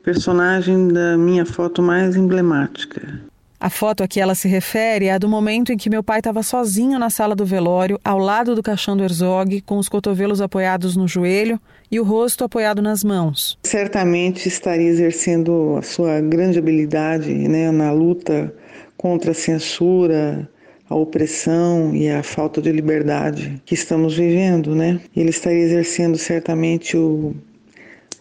personagem 0.04 0.90
da 0.90 1.18
minha 1.18 1.46
foto 1.46 1.82
mais 1.82 2.16
emblemática. 2.16 3.22
A 3.64 3.70
foto 3.70 4.04
a 4.04 4.08
que 4.10 4.20
ela 4.20 4.36
se 4.36 4.46
refere 4.46 5.06
é 5.06 5.14
a 5.14 5.18
do 5.18 5.30
momento 5.30 5.72
em 5.72 5.78
que 5.78 5.90
meu 5.90 6.04
pai 6.04 6.20
estava 6.20 6.44
sozinho 6.44 7.00
na 7.00 7.10
sala 7.10 7.34
do 7.34 7.46
velório, 7.46 7.98
ao 8.04 8.18
lado 8.18 8.56
do 8.56 8.62
caixão 8.62 8.98
do 8.98 9.06
Herzog, 9.06 9.62
com 9.62 9.78
os 9.78 9.88
cotovelos 9.88 10.42
apoiados 10.42 10.98
no 10.98 11.08
joelho 11.08 11.58
e 11.90 11.98
o 11.98 12.04
rosto 12.04 12.44
apoiado 12.44 12.82
nas 12.82 13.06
mãos. 13.06 13.58
Certamente 13.64 14.50
estaria 14.50 14.90
exercendo 14.90 15.78
a 15.78 15.82
sua 15.82 16.20
grande 16.20 16.60
habilidade 16.60 17.34
né, 17.34 17.72
na 17.72 17.90
luta 17.94 18.54
contra 18.98 19.32
a 19.32 19.34
censura, 19.34 20.46
a 20.90 20.96
opressão 20.96 21.96
e 21.96 22.10
a 22.10 22.22
falta 22.22 22.62
de 22.62 22.70
liberdade 22.70 23.62
que 23.64 23.76
estamos 23.76 24.14
vivendo, 24.14 24.76
né? 24.76 25.00
Ele 25.16 25.30
estaria 25.30 25.64
exercendo 25.64 26.18
certamente 26.18 26.98
o, 26.98 27.34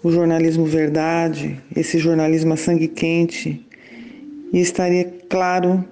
o 0.05 0.13
jornalismo 0.13 0.65
verdade, 0.67 1.61
esse 1.75 1.99
jornalismo 1.99 2.53
a 2.53 2.57
sangue 2.57 2.87
quente 2.87 3.67
e 4.53 4.61
estaria 4.61 5.05
claro, 5.29 5.85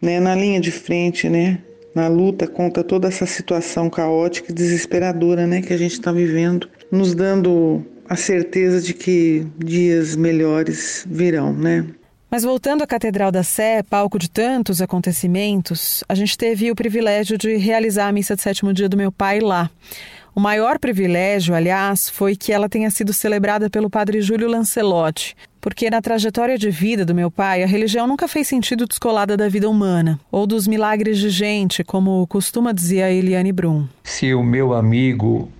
né, 0.00 0.20
na 0.20 0.34
linha 0.34 0.60
de 0.60 0.70
frente, 0.70 1.28
né, 1.28 1.58
na 1.94 2.08
luta 2.08 2.46
contra 2.46 2.84
toda 2.84 3.08
essa 3.08 3.26
situação 3.26 3.88
caótica 3.88 4.52
e 4.52 4.54
desesperadora, 4.54 5.46
né, 5.46 5.62
que 5.62 5.72
a 5.72 5.76
gente 5.78 5.92
está 5.92 6.12
vivendo, 6.12 6.68
nos 6.92 7.14
dando 7.14 7.84
a 8.08 8.14
certeza 8.14 8.80
de 8.80 8.94
que 8.94 9.46
dias 9.58 10.14
melhores 10.14 11.04
virão, 11.10 11.52
né? 11.52 11.86
Mas 12.30 12.42
voltando 12.42 12.82
à 12.82 12.86
Catedral 12.86 13.30
da 13.30 13.42
Sé, 13.42 13.82
palco 13.82 14.18
de 14.18 14.28
tantos 14.28 14.82
acontecimentos, 14.82 16.02
a 16.08 16.14
gente 16.14 16.36
teve 16.36 16.70
o 16.70 16.74
privilégio 16.74 17.38
de 17.38 17.56
realizar 17.56 18.08
a 18.08 18.12
missa 18.12 18.34
de 18.34 18.42
sétimo 18.42 18.72
dia 18.72 18.88
do 18.88 18.96
meu 18.96 19.12
pai 19.12 19.40
lá. 19.40 19.70
O 20.36 20.40
maior 20.40 20.78
privilégio, 20.78 21.54
aliás, 21.54 22.10
foi 22.10 22.36
que 22.36 22.52
ela 22.52 22.68
tenha 22.68 22.90
sido 22.90 23.10
celebrada 23.10 23.70
pelo 23.70 23.88
padre 23.88 24.20
Júlio 24.20 24.46
Lancelotti, 24.50 25.34
porque 25.62 25.88
na 25.88 26.02
trajetória 26.02 26.58
de 26.58 26.68
vida 26.68 27.06
do 27.06 27.14
meu 27.14 27.30
pai, 27.30 27.62
a 27.62 27.66
religião 27.66 28.06
nunca 28.06 28.28
fez 28.28 28.46
sentido 28.46 28.84
descolada 28.84 29.34
da 29.34 29.48
vida 29.48 29.66
humana, 29.66 30.20
ou 30.30 30.46
dos 30.46 30.66
milagres 30.66 31.16
de 31.16 31.30
gente, 31.30 31.82
como 31.82 32.26
costuma 32.26 32.70
dizer 32.72 33.04
a 33.04 33.10
Eliane 33.10 33.50
Brum. 33.50 33.88
Se 34.04 34.34
o 34.34 34.42
meu 34.42 34.74
amigo, 34.74 35.50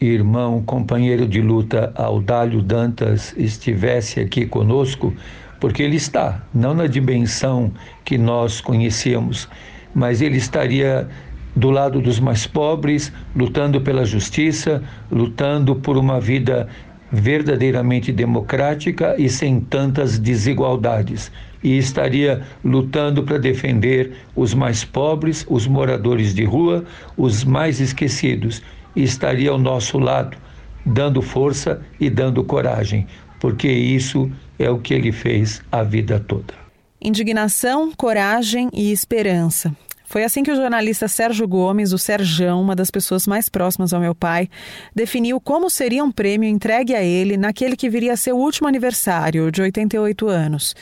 irmão, 0.00 0.60
companheiro 0.64 1.28
de 1.28 1.40
luta 1.40 1.92
Audálio 1.94 2.60
Dantas 2.60 3.32
estivesse 3.36 4.18
aqui 4.18 4.46
conosco, 4.46 5.14
porque 5.60 5.80
ele 5.80 5.94
está, 5.94 6.42
não 6.52 6.74
na 6.74 6.88
dimensão 6.88 7.70
que 8.04 8.18
nós 8.18 8.60
conhecemos, 8.60 9.48
mas 9.94 10.20
ele 10.20 10.38
estaria 10.38 11.08
do 11.54 11.70
lado 11.70 12.00
dos 12.00 12.18
mais 12.18 12.46
pobres, 12.46 13.12
lutando 13.34 13.80
pela 13.80 14.04
justiça, 14.04 14.82
lutando 15.10 15.76
por 15.76 15.96
uma 15.96 16.20
vida 16.20 16.68
verdadeiramente 17.12 18.10
democrática 18.10 19.14
e 19.16 19.28
sem 19.28 19.60
tantas 19.60 20.18
desigualdades. 20.18 21.30
E 21.62 21.78
estaria 21.78 22.42
lutando 22.62 23.22
para 23.22 23.38
defender 23.38 24.12
os 24.34 24.52
mais 24.52 24.84
pobres, 24.84 25.46
os 25.48 25.66
moradores 25.66 26.34
de 26.34 26.44
rua, 26.44 26.84
os 27.16 27.44
mais 27.44 27.80
esquecidos. 27.80 28.62
E 28.94 29.02
estaria 29.02 29.50
ao 29.50 29.58
nosso 29.58 29.98
lado, 29.98 30.36
dando 30.84 31.22
força 31.22 31.80
e 31.98 32.10
dando 32.10 32.44
coragem, 32.44 33.06
porque 33.40 33.68
isso 33.68 34.30
é 34.58 34.70
o 34.70 34.78
que 34.78 34.94
ele 34.94 35.10
fez 35.10 35.62
a 35.72 35.82
vida 35.82 36.20
toda. 36.20 36.54
Indignação, 37.00 37.92
coragem 37.96 38.68
e 38.72 38.92
esperança. 38.92 39.74
Foi 40.04 40.22
assim 40.22 40.42
que 40.42 40.50
o 40.50 40.56
jornalista 40.56 41.08
Sérgio 41.08 41.48
Gomes, 41.48 41.92
o 41.92 41.98
Serjão, 41.98 42.60
uma 42.60 42.76
das 42.76 42.90
pessoas 42.90 43.26
mais 43.26 43.48
próximas 43.48 43.92
ao 43.92 44.00
meu 44.00 44.14
pai, 44.14 44.48
definiu 44.94 45.40
como 45.40 45.70
seria 45.70 46.04
um 46.04 46.12
prêmio 46.12 46.48
entregue 46.48 46.94
a 46.94 47.02
ele 47.02 47.36
naquele 47.36 47.76
que 47.76 47.88
viria 47.88 48.12
a 48.12 48.16
ser 48.16 48.32
o 48.32 48.36
último 48.36 48.68
aniversário, 48.68 49.50
de 49.50 49.62
88 49.62 50.28
anos. 50.28 50.74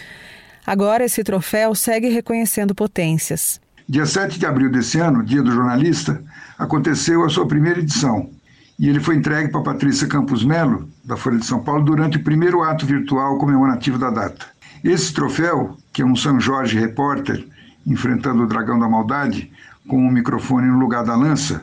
Agora 0.66 1.04
esse 1.04 1.24
troféu 1.24 1.74
segue 1.74 2.08
reconhecendo 2.08 2.74
potências. 2.74 3.60
Dia 3.88 4.06
7 4.06 4.38
de 4.38 4.46
abril 4.46 4.70
desse 4.70 4.98
ano, 4.98 5.24
dia 5.24 5.42
do 5.42 5.50
jornalista, 5.50 6.22
aconteceu 6.58 7.24
a 7.24 7.28
sua 7.28 7.46
primeira 7.46 7.80
edição. 7.80 8.30
E 8.78 8.88
ele 8.88 9.00
foi 9.00 9.16
entregue 9.16 9.50
para 9.50 9.60
Patrícia 9.60 10.06
Campos 10.06 10.44
Melo, 10.44 10.88
da 11.04 11.16
Folha 11.16 11.38
de 11.38 11.46
São 11.46 11.62
Paulo, 11.62 11.84
durante 11.84 12.16
o 12.16 12.22
primeiro 12.22 12.62
ato 12.62 12.86
virtual 12.86 13.38
comemorativo 13.38 13.98
da 13.98 14.10
data. 14.10 14.46
Esse 14.82 15.12
troféu, 15.12 15.76
que 15.92 16.02
é 16.02 16.04
um 16.04 16.16
São 16.16 16.40
Jorge 16.40 16.78
Repórter, 16.78 17.46
enfrentando 17.86 18.42
o 18.42 18.46
dragão 18.46 18.78
da 18.78 18.88
maldade, 18.88 19.50
com 19.88 19.96
um 19.96 20.10
microfone 20.10 20.68
no 20.68 20.78
lugar 20.78 21.04
da 21.04 21.16
lança, 21.16 21.62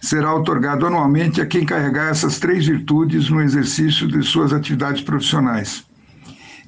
será 0.00 0.34
otorgado 0.34 0.86
anualmente 0.86 1.40
a 1.40 1.46
quem 1.46 1.64
carregar 1.64 2.10
essas 2.10 2.38
três 2.38 2.66
virtudes 2.66 3.30
no 3.30 3.40
exercício 3.40 4.06
de 4.06 4.22
suas 4.22 4.52
atividades 4.52 5.02
profissionais. 5.02 5.84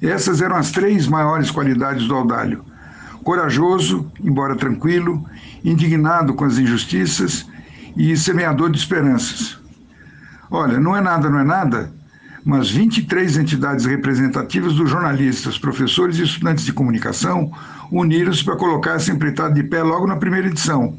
Essas 0.01 0.41
eram 0.41 0.55
as 0.55 0.71
três 0.71 1.07
maiores 1.07 1.51
qualidades 1.51 2.07
do 2.07 2.15
Audálio: 2.15 2.65
corajoso, 3.23 4.11
embora 4.23 4.55
tranquilo, 4.55 5.25
indignado 5.63 6.33
com 6.33 6.45
as 6.45 6.57
injustiças 6.57 7.45
e 7.95 8.15
semeador 8.15 8.71
de 8.71 8.77
esperanças. 8.77 9.59
Olha, 10.49 10.79
não 10.79 10.95
é 10.95 11.01
nada, 11.01 11.29
não 11.29 11.39
é 11.39 11.43
nada, 11.43 11.93
mas 12.43 12.69
23 12.69 13.37
entidades 13.37 13.85
representativas 13.85 14.73
dos 14.73 14.89
jornalistas, 14.89 15.57
professores 15.57 16.17
e 16.17 16.23
estudantes 16.23 16.65
de 16.65 16.73
comunicação 16.73 17.51
uniram-se 17.91 18.43
para 18.43 18.55
colocar 18.55 18.93
essa 18.93 19.11
empreitada 19.11 19.53
de 19.53 19.63
pé 19.63 19.83
logo 19.83 20.07
na 20.07 20.15
primeira 20.15 20.47
edição. 20.47 20.95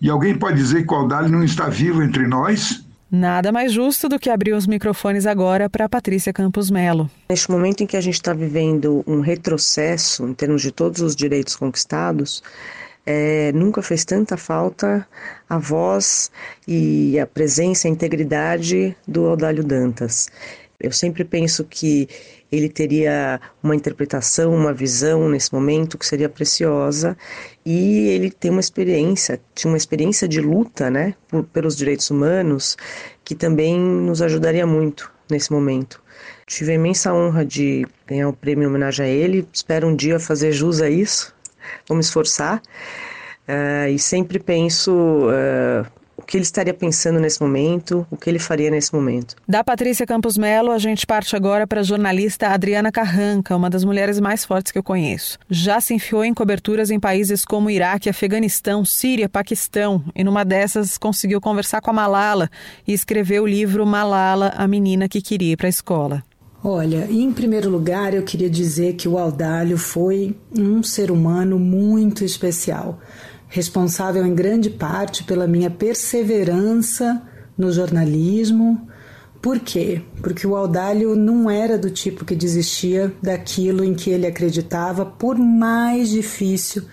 E 0.00 0.10
alguém 0.10 0.36
pode 0.36 0.56
dizer 0.56 0.86
que 0.86 0.92
o 0.92 0.96
Aldalho 0.96 1.28
não 1.28 1.42
está 1.42 1.68
vivo 1.68 2.02
entre 2.02 2.26
nós? 2.26 2.84
Nada 3.10 3.52
mais 3.52 3.72
justo 3.72 4.08
do 4.08 4.18
que 4.18 4.28
abrir 4.28 4.52
os 4.52 4.66
microfones 4.66 5.26
agora 5.26 5.70
para 5.70 5.88
Patrícia 5.88 6.32
Campos 6.32 6.70
Melo. 6.70 7.08
Neste 7.30 7.50
momento 7.50 7.82
em 7.82 7.86
que 7.86 7.96
a 7.96 8.00
gente 8.00 8.14
está 8.14 8.34
vivendo 8.34 9.04
um 9.06 9.20
retrocesso 9.20 10.26
em 10.26 10.34
termos 10.34 10.60
de 10.60 10.72
todos 10.72 11.00
os 11.00 11.14
direitos 11.14 11.54
conquistados, 11.54 12.42
é, 13.06 13.52
nunca 13.52 13.80
fez 13.80 14.04
tanta 14.04 14.36
falta 14.36 15.08
a 15.48 15.58
voz 15.58 16.30
e 16.66 17.18
a 17.20 17.26
presença, 17.26 17.86
a 17.86 17.90
integridade 17.90 18.96
do 19.06 19.26
Audálio 19.26 19.62
Dantas. 19.62 20.28
Eu 20.78 20.92
sempre 20.92 21.24
penso 21.24 21.64
que 21.64 22.08
ele 22.52 22.68
teria 22.68 23.40
uma 23.62 23.74
interpretação, 23.74 24.54
uma 24.54 24.72
visão 24.72 25.28
nesse 25.28 25.52
momento 25.52 25.96
que 25.96 26.06
seria 26.06 26.28
preciosa 26.28 27.16
e 27.64 28.08
ele 28.08 28.30
tem 28.30 28.50
uma 28.50 28.60
experiência, 28.60 29.40
tinha 29.54 29.70
uma 29.70 29.76
experiência 29.76 30.28
de 30.28 30.40
luta, 30.40 30.90
né, 30.90 31.14
por, 31.28 31.44
pelos 31.44 31.76
direitos 31.76 32.10
humanos 32.10 32.76
que 33.24 33.34
também 33.34 33.78
nos 33.80 34.20
ajudaria 34.20 34.66
muito 34.66 35.10
nesse 35.30 35.50
momento. 35.50 36.02
Tive 36.46 36.72
a 36.72 36.74
imensa 36.74 37.12
honra 37.12 37.44
de 37.44 37.86
ganhar 38.06 38.28
o 38.28 38.32
prêmio 38.32 38.64
em 38.64 38.66
homenagem 38.68 39.04
a 39.04 39.08
ele. 39.08 39.46
Espero 39.52 39.88
um 39.88 39.96
dia 39.96 40.20
fazer 40.20 40.52
jus 40.52 40.80
a 40.80 40.88
isso. 40.88 41.35
Vou 41.88 41.96
me 41.96 42.02
esforçar. 42.02 42.60
Uh, 43.48 43.88
e 43.90 43.98
sempre 43.98 44.40
penso 44.40 44.92
uh, 44.92 45.86
o 46.16 46.22
que 46.22 46.36
ele 46.36 46.42
estaria 46.42 46.74
pensando 46.74 47.20
nesse 47.20 47.40
momento, 47.40 48.06
o 48.10 48.16
que 48.16 48.28
ele 48.28 48.38
faria 48.38 48.70
nesse 48.70 48.92
momento. 48.94 49.36
Da 49.46 49.62
Patrícia 49.62 50.06
Campos 50.06 50.36
Melo, 50.36 50.72
a 50.72 50.78
gente 50.78 51.06
parte 51.06 51.36
agora 51.36 51.66
para 51.66 51.80
a 51.80 51.84
jornalista 51.84 52.48
Adriana 52.48 52.90
Carranca, 52.90 53.54
uma 53.54 53.68
das 53.68 53.84
mulheres 53.84 54.18
mais 54.18 54.44
fortes 54.44 54.72
que 54.72 54.78
eu 54.78 54.82
conheço. 54.82 55.38
Já 55.48 55.80
se 55.80 55.94
enfiou 55.94 56.24
em 56.24 56.34
coberturas 56.34 56.90
em 56.90 56.98
países 56.98 57.44
como 57.44 57.70
Iraque, 57.70 58.08
Afeganistão, 58.08 58.84
Síria, 58.84 59.28
Paquistão, 59.28 60.02
e 60.14 60.24
numa 60.24 60.44
dessas 60.44 60.96
conseguiu 60.96 61.40
conversar 61.40 61.80
com 61.80 61.90
a 61.90 61.94
Malala 61.94 62.50
e 62.86 62.92
escreveu 62.92 63.44
o 63.44 63.46
livro 63.46 63.86
Malala, 63.86 64.52
a 64.56 64.66
menina 64.66 65.08
que 65.08 65.20
queria 65.20 65.52
ir 65.52 65.56
para 65.56 65.68
a 65.68 65.70
escola. 65.70 66.24
Olha, 66.64 67.06
em 67.10 67.32
primeiro 67.32 67.70
lugar, 67.70 68.14
eu 68.14 68.22
queria 68.22 68.50
dizer 68.50 68.94
que 68.94 69.08
o 69.08 69.18
Aldalho 69.18 69.78
foi 69.78 70.36
um 70.56 70.82
ser 70.82 71.10
humano 71.10 71.58
muito 71.58 72.24
especial 72.24 72.98
responsável 73.48 74.26
em 74.26 74.34
grande 74.34 74.70
parte 74.70 75.24
pela 75.24 75.46
minha 75.46 75.70
perseverança 75.70 77.22
no 77.56 77.72
jornalismo. 77.72 78.88
Por 79.40 79.60
quê? 79.60 80.02
Porque 80.20 80.46
o 80.46 80.56
Audálio 80.56 81.14
não 81.14 81.48
era 81.48 81.78
do 81.78 81.90
tipo 81.90 82.24
que 82.24 82.34
desistia 82.34 83.14
daquilo 83.22 83.84
em 83.84 83.94
que 83.94 84.10
ele 84.10 84.26
acreditava, 84.26 85.06
por 85.06 85.38
mais 85.38 86.10
difícil 86.10 86.84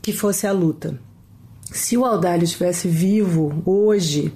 que 0.00 0.12
fosse 0.12 0.46
a 0.46 0.52
luta. 0.52 0.98
Se 1.70 1.96
o 1.96 2.04
Audálio 2.04 2.44
estivesse 2.44 2.88
vivo 2.88 3.62
hoje, 3.64 4.32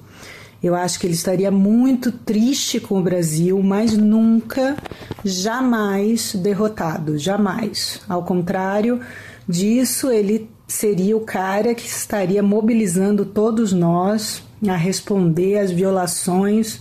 eu 0.66 0.74
acho 0.74 0.98
que 0.98 1.06
ele 1.06 1.14
estaria 1.14 1.50
muito 1.50 2.10
triste 2.10 2.80
com 2.80 2.98
o 2.98 3.02
Brasil, 3.02 3.62
mas 3.62 3.96
nunca, 3.96 4.76
jamais 5.24 6.34
derrotado, 6.34 7.18
jamais. 7.18 8.00
Ao 8.08 8.22
contrário 8.22 9.00
disso, 9.48 10.10
ele 10.10 10.48
seria 10.66 11.16
o 11.16 11.20
cara 11.20 11.74
que 11.74 11.86
estaria 11.86 12.42
mobilizando 12.42 13.26
todos 13.26 13.72
nós 13.72 14.42
a 14.66 14.76
responder 14.76 15.58
às 15.58 15.70
violações 15.70 16.78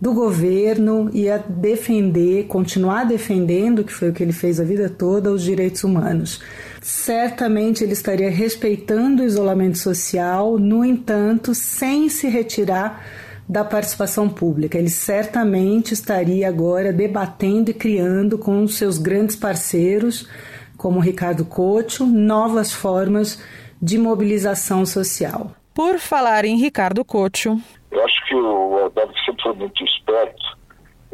do 0.00 0.12
governo 0.12 1.10
e 1.12 1.28
a 1.28 1.38
defender, 1.38 2.44
continuar 2.44 3.04
defendendo, 3.04 3.82
que 3.82 3.92
foi 3.92 4.10
o 4.10 4.12
que 4.12 4.22
ele 4.22 4.32
fez 4.32 4.60
a 4.60 4.64
vida 4.64 4.88
toda, 4.88 5.32
os 5.32 5.42
direitos 5.42 5.82
humanos. 5.84 6.40
Certamente 6.86 7.82
ele 7.82 7.94
estaria 7.94 8.30
respeitando 8.30 9.20
o 9.20 9.26
isolamento 9.26 9.76
social, 9.76 10.56
no 10.56 10.84
entanto, 10.84 11.52
sem 11.52 12.08
se 12.08 12.28
retirar 12.28 13.04
da 13.48 13.64
participação 13.64 14.28
pública. 14.28 14.78
Ele 14.78 14.88
certamente 14.88 15.92
estaria 15.92 16.46
agora 16.46 16.92
debatendo 16.92 17.72
e 17.72 17.74
criando 17.74 18.38
com 18.38 18.62
os 18.62 18.76
seus 18.76 18.98
grandes 18.98 19.34
parceiros, 19.34 20.30
como 20.76 21.00
Ricardo 21.00 21.44
Couto, 21.44 22.06
novas 22.06 22.72
formas 22.72 23.42
de 23.82 23.98
mobilização 23.98 24.86
social. 24.86 25.56
Por 25.74 25.98
falar 25.98 26.44
em 26.44 26.56
Ricardo 26.56 27.04
Couto. 27.04 27.60
Eu 27.90 28.04
acho 28.04 28.28
que 28.28 28.34
o 28.36 28.78
Alberto 28.78 29.18
sempre 29.24 29.42
foi 29.42 29.54
muito 29.54 29.84
esperto. 29.84 30.56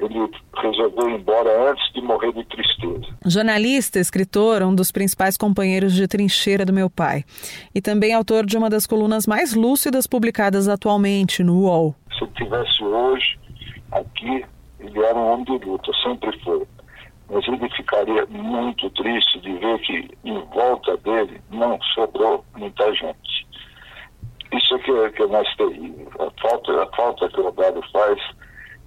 Ele 0.02 0.28
resolveu 0.56 1.08
ir 1.10 1.20
embora 1.20 1.70
antes 1.70 1.92
de 1.92 2.00
morrer 2.02 2.32
de 2.32 2.44
tristeza. 2.44 3.06
Jornalista, 3.24 4.00
escritor, 4.00 4.62
um 4.62 4.74
dos 4.74 4.90
principais 4.90 5.36
companheiros 5.36 5.94
de 5.94 6.08
trincheira 6.08 6.64
do 6.64 6.72
meu 6.72 6.90
pai. 6.90 7.24
E 7.72 7.80
também 7.80 8.12
autor 8.12 8.44
de 8.44 8.56
uma 8.56 8.68
das 8.68 8.84
colunas 8.84 9.26
mais 9.28 9.54
lúcidas 9.54 10.06
publicadas 10.06 10.66
atualmente 10.66 11.44
no 11.44 11.60
UOL. 11.60 11.94
Se 12.18 12.24
ele 12.24 12.32
tivesse 12.32 12.82
hoje 12.82 13.38
aqui, 13.92 14.44
ele 14.80 14.98
era 14.98 15.14
um 15.16 15.32
homem 15.32 15.44
de 15.44 15.64
luta, 15.64 15.92
sempre 16.02 16.36
foi. 16.42 16.66
Mas 17.30 17.46
ele 17.46 17.70
ficaria 17.70 18.26
muito 18.26 18.90
triste 18.90 19.40
de 19.40 19.52
ver 19.54 19.78
que 19.80 20.10
em 20.24 20.38
volta 20.52 20.96
dele 20.98 21.40
não 21.50 21.80
sobrou 21.94 22.44
muita 22.56 22.92
gente. 22.94 23.46
Isso 24.52 24.74
é 24.74 24.78
que 24.80 24.90
é, 24.90 25.10
que 25.10 25.22
é 25.22 25.26
mais 25.28 25.56
terrível. 25.56 26.10
A 26.18 26.42
falta, 26.42 26.82
a 26.82 26.86
falta 26.96 27.28
que 27.28 27.40
o 27.40 27.44
Roberto 27.44 27.80
faz 27.92 28.18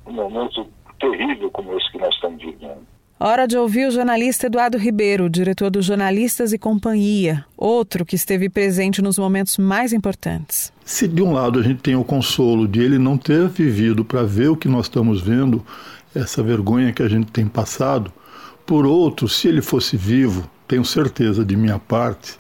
um 0.06 0.12
momento 0.12 0.68
terrível 1.00 1.50
como 1.52 1.78
esse 1.78 1.92
que 1.92 1.98
nós 1.98 2.14
estamos 2.14 2.42
vivendo. 2.42 2.86
Hora 3.18 3.48
de 3.48 3.58
ouvir 3.58 3.88
o 3.88 3.92
jornalista 3.92 4.48
Eduardo 4.48 4.78
Ribeiro, 4.78 5.30
diretor 5.30 5.70
do 5.70 5.82
Jornalistas 5.82 6.52
e 6.52 6.58
Companhia, 6.58 7.46
outro 7.56 8.06
que 8.06 8.16
esteve 8.16 8.50
presente 8.50 9.02
nos 9.02 9.18
momentos 9.18 9.58
mais 9.58 9.94
importantes. 9.94 10.72
Se 10.84 11.08
de 11.08 11.22
um 11.22 11.32
lado 11.32 11.60
a 11.60 11.64
gente 11.64 11.82
tem 11.82 11.96
o 11.96 12.04
consolo 12.04 12.68
de 12.68 12.82
ele 12.82 13.00
não 13.00 13.18
ter 13.18 13.48
vivido 13.48 14.04
para 14.04 14.24
ver 14.24 14.50
o 14.50 14.58
que 14.58 14.68
nós 14.68 14.88
estamos 14.88 15.22
vendo, 15.22 15.66
essa 16.14 16.44
vergonha 16.44 16.92
que 16.92 17.02
a 17.02 17.08
gente 17.08 17.32
tem 17.32 17.48
passado, 17.48 18.12
por 18.66 18.86
outro, 18.86 19.30
se 19.30 19.48
ele 19.48 19.62
fosse 19.62 19.96
vivo, 19.96 20.50
tenho 20.68 20.84
certeza 20.84 21.46
de 21.46 21.56
minha 21.56 21.80
parte, 21.80 22.38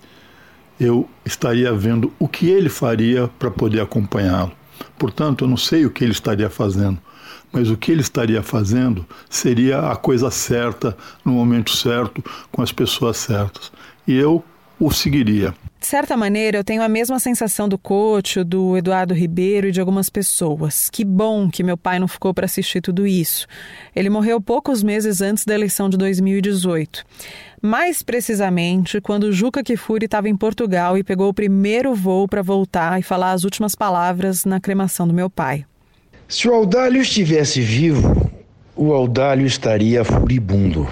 eu 0.78 1.08
estaria 1.24 1.74
vendo 1.74 2.12
o 2.20 2.28
que 2.28 2.50
ele 2.50 2.68
faria 2.68 3.30
para 3.40 3.50
poder 3.50 3.80
acompanhá-lo. 3.80 4.52
Portanto, 4.98 5.46
eu 5.46 5.48
não 5.48 5.58
sei 5.58 5.86
o 5.86 5.90
que 5.90 6.04
ele 6.04 6.12
estaria 6.12 6.50
fazendo, 6.50 7.00
mas 7.56 7.70
o 7.70 7.78
que 7.78 7.90
ele 7.90 8.02
estaria 8.02 8.44
fazendo 8.44 9.06
seria 9.30 9.80
a 9.90 9.96
coisa 9.96 10.30
certa, 10.30 10.96
no 11.24 11.32
momento 11.32 11.72
certo, 11.72 12.22
com 12.52 12.62
as 12.62 12.74
pessoas 12.74 13.16
certas. 13.16 13.72
E 14.06 14.14
eu 14.14 14.44
o 14.78 14.92
seguiria. 14.92 15.56
De 15.80 15.88
certa 15.88 16.18
maneira, 16.18 16.58
eu 16.58 16.66
tenho 16.66 16.84
a 16.84 16.90
mesma 16.90 17.18
sensação 17.18 17.70
do 17.70 17.78
coach, 17.78 18.44
do 18.44 18.76
Eduardo 18.76 19.14
Ribeiro 19.14 19.70
e 19.70 19.72
de 19.72 19.80
algumas 19.80 20.10
pessoas. 20.10 20.90
Que 20.90 21.06
bom 21.06 21.50
que 21.50 21.64
meu 21.64 21.78
pai 21.78 21.98
não 21.98 22.10
ficou 22.10 22.34
para 22.34 22.44
assistir 22.44 22.82
tudo 22.82 23.08
isso. 23.08 23.48
Ele 23.96 24.10
morreu 24.10 24.42
poucos 24.42 24.84
meses 24.84 25.22
antes 25.22 25.46
da 25.46 25.54
eleição 25.54 25.88
de 25.88 25.96
2018. 25.96 27.06
Mais 27.62 28.04
precisamente, 28.04 29.00
quando 29.00 29.32
Juca 29.32 29.64
Kifuri 29.64 30.08
estava 30.08 30.28
em 30.28 30.36
Portugal 30.36 30.98
e 30.98 31.06
pegou 31.06 31.30
o 31.30 31.34
primeiro 31.34 31.96
voo 31.96 32.28
para 32.28 32.42
voltar 32.42 33.00
e 33.00 33.04
falar 33.04 33.32
as 33.32 33.46
últimas 33.46 33.76
palavras 33.76 34.44
na 34.44 34.60
cremação 34.60 35.08
do 35.08 35.14
meu 35.14 35.30
pai. 35.30 35.66
Se 36.28 36.50
o 36.50 36.54
Audálio 36.56 37.04
estivesse 37.04 37.62
vivo, 37.62 38.32
o 38.76 38.94
Audálio 38.94 39.46
estaria 39.46 40.04
furibundo. 40.04 40.88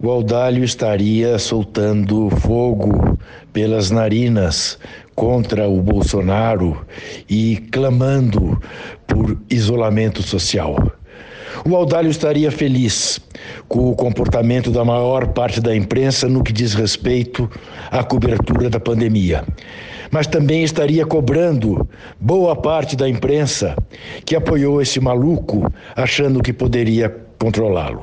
O 0.00 0.08
Audálio 0.08 0.64
estaria 0.64 1.38
soltando 1.38 2.30
fogo 2.30 3.18
pelas 3.52 3.90
narinas 3.90 4.78
contra 5.14 5.68
o 5.68 5.82
Bolsonaro 5.82 6.86
e 7.28 7.58
clamando 7.70 8.58
por 9.06 9.38
isolamento 9.50 10.22
social. 10.22 10.92
O 11.68 11.76
Audálio 11.76 12.10
estaria 12.10 12.50
feliz 12.50 13.20
com 13.68 13.90
o 13.90 13.94
comportamento 13.94 14.70
da 14.70 14.82
maior 14.82 15.26
parte 15.28 15.60
da 15.60 15.76
imprensa 15.76 16.26
no 16.26 16.42
que 16.42 16.54
diz 16.54 16.72
respeito 16.72 17.50
à 17.90 18.02
cobertura 18.02 18.70
da 18.70 18.80
pandemia 18.80 19.44
mas 20.10 20.26
também 20.26 20.62
estaria 20.62 21.04
cobrando 21.06 21.88
boa 22.20 22.54
parte 22.56 22.96
da 22.96 23.08
imprensa 23.08 23.76
que 24.24 24.36
apoiou 24.36 24.80
esse 24.80 25.00
maluco 25.00 25.72
achando 25.94 26.42
que 26.42 26.52
poderia 26.52 27.14
controlá-lo. 27.38 28.02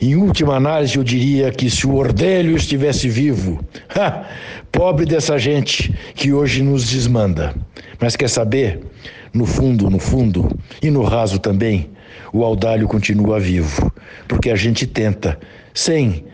Em 0.00 0.16
última 0.16 0.56
análise, 0.56 0.96
eu 0.96 1.04
diria 1.04 1.52
que 1.52 1.70
se 1.70 1.86
o 1.86 1.94
Ordélio 1.94 2.56
estivesse 2.56 3.08
vivo, 3.08 3.64
ha, 3.94 4.24
pobre 4.72 5.06
dessa 5.06 5.38
gente 5.38 5.94
que 6.14 6.32
hoje 6.32 6.60
nos 6.60 6.88
desmanda. 6.88 7.54
Mas 8.00 8.16
quer 8.16 8.28
saber? 8.28 8.80
No 9.32 9.46
fundo, 9.46 9.88
no 9.88 10.00
fundo, 10.00 10.48
e 10.82 10.90
no 10.90 11.02
raso 11.04 11.38
também, 11.38 11.88
o 12.32 12.44
Audálio 12.44 12.88
continua 12.88 13.38
vivo, 13.38 13.92
porque 14.26 14.50
a 14.50 14.56
gente 14.56 14.86
tenta, 14.86 15.38
sem 15.72 16.24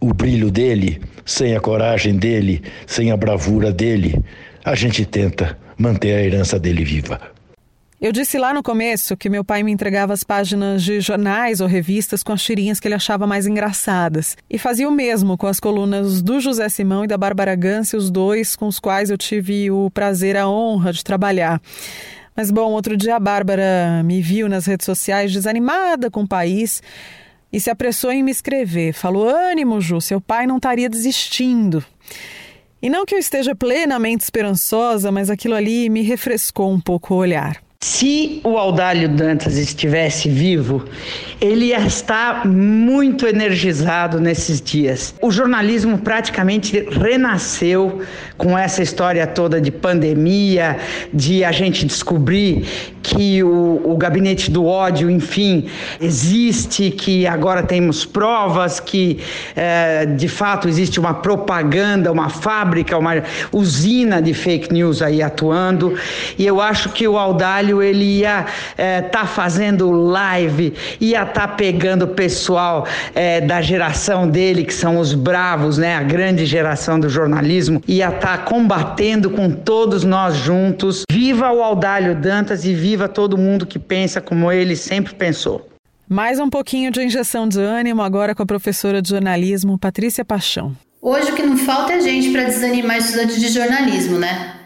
o 0.00 0.14
brilho 0.14 0.50
dele, 0.50 1.00
sem 1.24 1.54
a 1.54 1.60
coragem 1.60 2.16
dele, 2.16 2.62
sem 2.86 3.10
a 3.10 3.16
bravura 3.16 3.70
dele, 3.70 4.18
a 4.64 4.74
gente 4.74 5.04
tenta 5.04 5.58
manter 5.76 6.14
a 6.14 6.22
herança 6.22 6.58
dele 6.58 6.84
viva. 6.84 7.20
Eu 8.00 8.12
disse 8.12 8.38
lá 8.38 8.54
no 8.54 8.62
começo 8.62 9.14
que 9.14 9.28
meu 9.28 9.44
pai 9.44 9.62
me 9.62 9.70
entregava 9.70 10.14
as 10.14 10.24
páginas 10.24 10.82
de 10.82 11.02
jornais 11.02 11.60
ou 11.60 11.66
revistas 11.66 12.22
com 12.22 12.32
as 12.32 12.42
tirinhas 12.42 12.80
que 12.80 12.88
ele 12.88 12.94
achava 12.94 13.26
mais 13.26 13.46
engraçadas. 13.46 14.38
E 14.48 14.56
fazia 14.56 14.88
o 14.88 14.92
mesmo 14.92 15.36
com 15.36 15.46
as 15.46 15.60
colunas 15.60 16.22
do 16.22 16.40
José 16.40 16.66
Simão 16.70 17.04
e 17.04 17.06
da 17.06 17.18
Bárbara 17.18 17.54
Gance, 17.54 17.94
os 17.94 18.10
dois 18.10 18.56
com 18.56 18.66
os 18.66 18.78
quais 18.78 19.10
eu 19.10 19.18
tive 19.18 19.70
o 19.70 19.90
prazer, 19.90 20.34
a 20.34 20.48
honra 20.48 20.94
de 20.94 21.04
trabalhar. 21.04 21.60
Mas 22.34 22.50
bom, 22.50 22.72
outro 22.72 22.96
dia 22.96 23.16
a 23.16 23.20
Bárbara 23.20 24.02
me 24.02 24.22
viu 24.22 24.48
nas 24.48 24.64
redes 24.64 24.86
sociais 24.86 25.30
desanimada 25.30 26.10
com 26.10 26.22
o 26.22 26.28
país 26.28 26.82
e 27.52 27.58
se 27.60 27.70
apressou 27.70 28.10
em 28.10 28.22
me 28.22 28.30
escrever. 28.30 28.92
Falou: 28.92 29.28
ânimo, 29.28 29.80
Ju, 29.80 30.00
seu 30.00 30.20
pai 30.20 30.46
não 30.46 30.56
estaria 30.56 30.88
desistindo. 30.88 31.84
E 32.82 32.88
não 32.88 33.04
que 33.04 33.14
eu 33.14 33.18
esteja 33.18 33.54
plenamente 33.54 34.24
esperançosa, 34.24 35.12
mas 35.12 35.28
aquilo 35.28 35.54
ali 35.54 35.90
me 35.90 36.02
refrescou 36.02 36.70
um 36.70 36.80
pouco 36.80 37.14
o 37.14 37.18
olhar. 37.18 37.62
Se 37.82 38.40
o 38.44 38.58
Audálio 38.58 39.08
Dantas 39.08 39.56
estivesse 39.56 40.28
vivo, 40.28 40.84
ele 41.40 41.72
estar 41.72 42.46
muito 42.46 43.26
energizado 43.26 44.20
nesses 44.20 44.60
dias. 44.60 45.14
O 45.22 45.30
jornalismo 45.30 45.98
praticamente 45.98 46.86
renasceu 46.90 48.02
com 48.36 48.56
essa 48.56 48.82
história 48.82 49.26
toda 49.26 49.60
de 49.60 49.70
pandemia, 49.70 50.76
de 51.12 51.42
a 51.44 51.52
gente 51.52 51.86
descobrir 51.86 52.66
que 53.02 53.42
o, 53.42 53.80
o 53.84 53.96
gabinete 53.96 54.50
do 54.50 54.66
ódio, 54.66 55.10
enfim, 55.10 55.66
existe, 56.00 56.90
que 56.90 57.26
agora 57.26 57.62
temos 57.62 58.04
provas 58.04 58.78
que 58.78 59.20
é, 59.56 60.04
de 60.06 60.28
fato 60.28 60.68
existe 60.68 61.00
uma 61.00 61.14
propaganda, 61.14 62.12
uma 62.12 62.28
fábrica, 62.28 62.96
uma 62.98 63.22
usina 63.52 64.20
de 64.20 64.34
fake 64.34 64.72
news 64.72 65.00
aí 65.00 65.22
atuando. 65.22 65.98
E 66.38 66.46
eu 66.46 66.60
acho 66.60 66.90
que 66.90 67.08
o 67.08 67.16
Audálio 67.16 67.82
ele 67.82 68.20
ia 68.20 68.40
estar 68.40 68.82
é, 68.82 69.00
tá 69.00 69.26
fazendo 69.26 69.90
live, 69.90 70.74
ia 71.00 71.29
tá 71.32 71.48
pegando 71.48 72.04
o 72.04 72.08
pessoal 72.08 72.86
é, 73.14 73.40
da 73.40 73.60
geração 73.62 74.28
dele, 74.28 74.64
que 74.64 74.74
são 74.74 74.98
os 74.98 75.14
bravos, 75.14 75.78
né? 75.78 75.96
A 75.96 76.02
grande 76.02 76.46
geração 76.46 76.98
do 76.98 77.08
jornalismo, 77.08 77.82
ia 77.86 78.08
estar 78.08 78.38
tá 78.38 78.38
combatendo 78.38 79.30
com 79.30 79.50
todos 79.50 80.04
nós 80.04 80.36
juntos. 80.36 81.02
Viva 81.10 81.50
o 81.52 81.62
Audálio 81.62 82.14
Dantas 82.14 82.64
e 82.64 82.74
viva 82.74 83.08
todo 83.08 83.38
mundo 83.38 83.66
que 83.66 83.78
pensa 83.78 84.20
como 84.20 84.50
ele 84.50 84.76
sempre 84.76 85.14
pensou. 85.14 85.68
Mais 86.08 86.40
um 86.40 86.50
pouquinho 86.50 86.90
de 86.90 87.02
injeção 87.02 87.48
de 87.48 87.60
ânimo 87.60 88.02
agora 88.02 88.34
com 88.34 88.42
a 88.42 88.46
professora 88.46 89.00
de 89.00 89.10
jornalismo 89.10 89.78
Patrícia 89.78 90.24
Paixão. 90.24 90.74
Hoje 91.00 91.30
o 91.30 91.34
que 91.34 91.42
não 91.42 91.56
falta 91.56 91.92
é 91.92 92.00
gente 92.00 92.30
para 92.30 92.44
desanimar 92.44 92.98
estudantes 92.98 93.40
de 93.40 93.48
jornalismo, 93.48 94.18
né? 94.18 94.56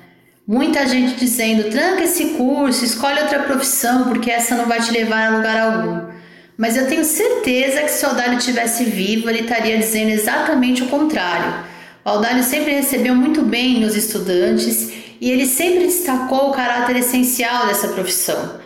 Muita 0.46 0.86
gente 0.86 1.16
dizendo: 1.16 1.70
tranca 1.70 2.02
esse 2.02 2.30
curso, 2.30 2.84
escolhe 2.84 3.20
outra 3.20 3.44
profissão, 3.44 4.04
porque 4.04 4.30
essa 4.30 4.56
não 4.56 4.66
vai 4.66 4.80
te 4.80 4.90
levar 4.90 5.26
a 5.26 5.36
lugar 5.36 5.60
algum. 5.60 6.13
Mas 6.56 6.76
eu 6.76 6.86
tenho 6.86 7.04
certeza 7.04 7.82
que 7.82 7.90
se 7.90 8.04
o 8.04 8.10
Audálio 8.10 8.38
tivesse 8.38 8.84
vivo, 8.84 9.28
ele 9.28 9.40
estaria 9.40 9.76
dizendo 9.78 10.10
exatamente 10.10 10.82
o 10.82 10.88
contrário. 10.88 11.64
O 12.04 12.08
Audálio 12.08 12.42
sempre 12.42 12.72
recebeu 12.72 13.14
muito 13.14 13.42
bem 13.42 13.84
os 13.84 13.96
estudantes 13.96 14.92
e 15.20 15.30
ele 15.30 15.46
sempre 15.46 15.86
destacou 15.86 16.50
o 16.50 16.52
caráter 16.52 16.96
essencial 16.96 17.66
dessa 17.66 17.88
profissão. 17.88 18.60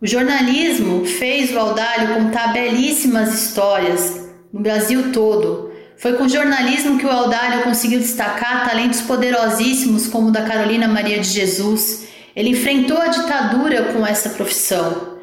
O 0.00 0.06
jornalismo 0.06 1.04
fez 1.04 1.52
o 1.52 1.58
Audálio 1.58 2.14
contar 2.14 2.52
belíssimas 2.52 3.32
histórias 3.34 4.28
no 4.52 4.60
Brasil 4.60 5.12
todo 5.12 5.74
foi 5.96 6.14
com 6.14 6.28
jornalismo 6.28 6.98
que 6.98 7.06
o 7.06 7.10
Audálio 7.10 7.62
conseguiu 7.62 7.98
destacar 7.98 8.68
talentos 8.68 9.00
poderosíssimos 9.00 10.06
como 10.06 10.28
o 10.28 10.32
da 10.32 10.42
Carolina 10.42 10.88
Maria 10.88 11.18
de 11.18 11.28
Jesus. 11.28 12.06
Ele 12.34 12.50
enfrentou 12.50 12.98
a 12.98 13.06
ditadura 13.06 13.84
com 13.84 14.06
essa 14.06 14.30
profissão. 14.30 15.13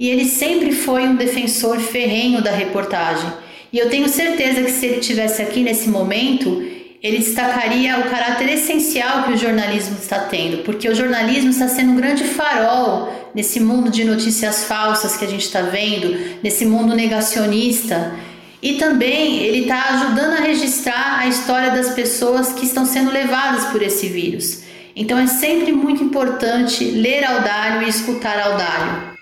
E 0.00 0.08
ele 0.08 0.24
sempre 0.24 0.72
foi 0.72 1.06
um 1.06 1.14
defensor 1.14 1.78
ferrenho 1.78 2.40
da 2.42 2.50
reportagem. 2.50 3.30
E 3.70 3.78
eu 3.78 3.90
tenho 3.90 4.08
certeza 4.08 4.62
que 4.62 4.70
se 4.70 4.86
ele 4.86 5.00
estivesse 5.00 5.42
aqui 5.42 5.62
nesse 5.62 5.90
momento, 5.90 6.66
ele 7.02 7.18
destacaria 7.18 7.98
o 7.98 8.08
caráter 8.08 8.48
essencial 8.48 9.24
que 9.24 9.34
o 9.34 9.36
jornalismo 9.36 9.98
está 10.00 10.20
tendo, 10.20 10.64
porque 10.64 10.88
o 10.88 10.94
jornalismo 10.94 11.50
está 11.50 11.68
sendo 11.68 11.92
um 11.92 11.96
grande 11.96 12.24
farol 12.24 13.30
nesse 13.34 13.60
mundo 13.60 13.90
de 13.90 14.02
notícias 14.04 14.64
falsas 14.64 15.18
que 15.18 15.24
a 15.26 15.28
gente 15.28 15.44
está 15.44 15.60
vendo, 15.60 16.18
nesse 16.42 16.64
mundo 16.64 16.96
negacionista. 16.96 18.14
E 18.62 18.74
também 18.74 19.42
ele 19.42 19.62
está 19.62 19.82
ajudando 19.90 20.32
a 20.32 20.44
registrar 20.44 21.18
a 21.20 21.28
história 21.28 21.70
das 21.72 21.90
pessoas 21.90 22.54
que 22.54 22.64
estão 22.64 22.86
sendo 22.86 23.12
levadas 23.12 23.66
por 23.66 23.82
esse 23.82 24.08
vírus. 24.08 24.62
Então 24.96 25.18
é 25.18 25.26
sempre 25.26 25.72
muito 25.72 26.02
importante 26.02 26.84
ler 26.84 27.22
Audálio 27.22 27.86
e 27.86 27.90
escutar 27.90 28.38
Audálio. 28.40 29.19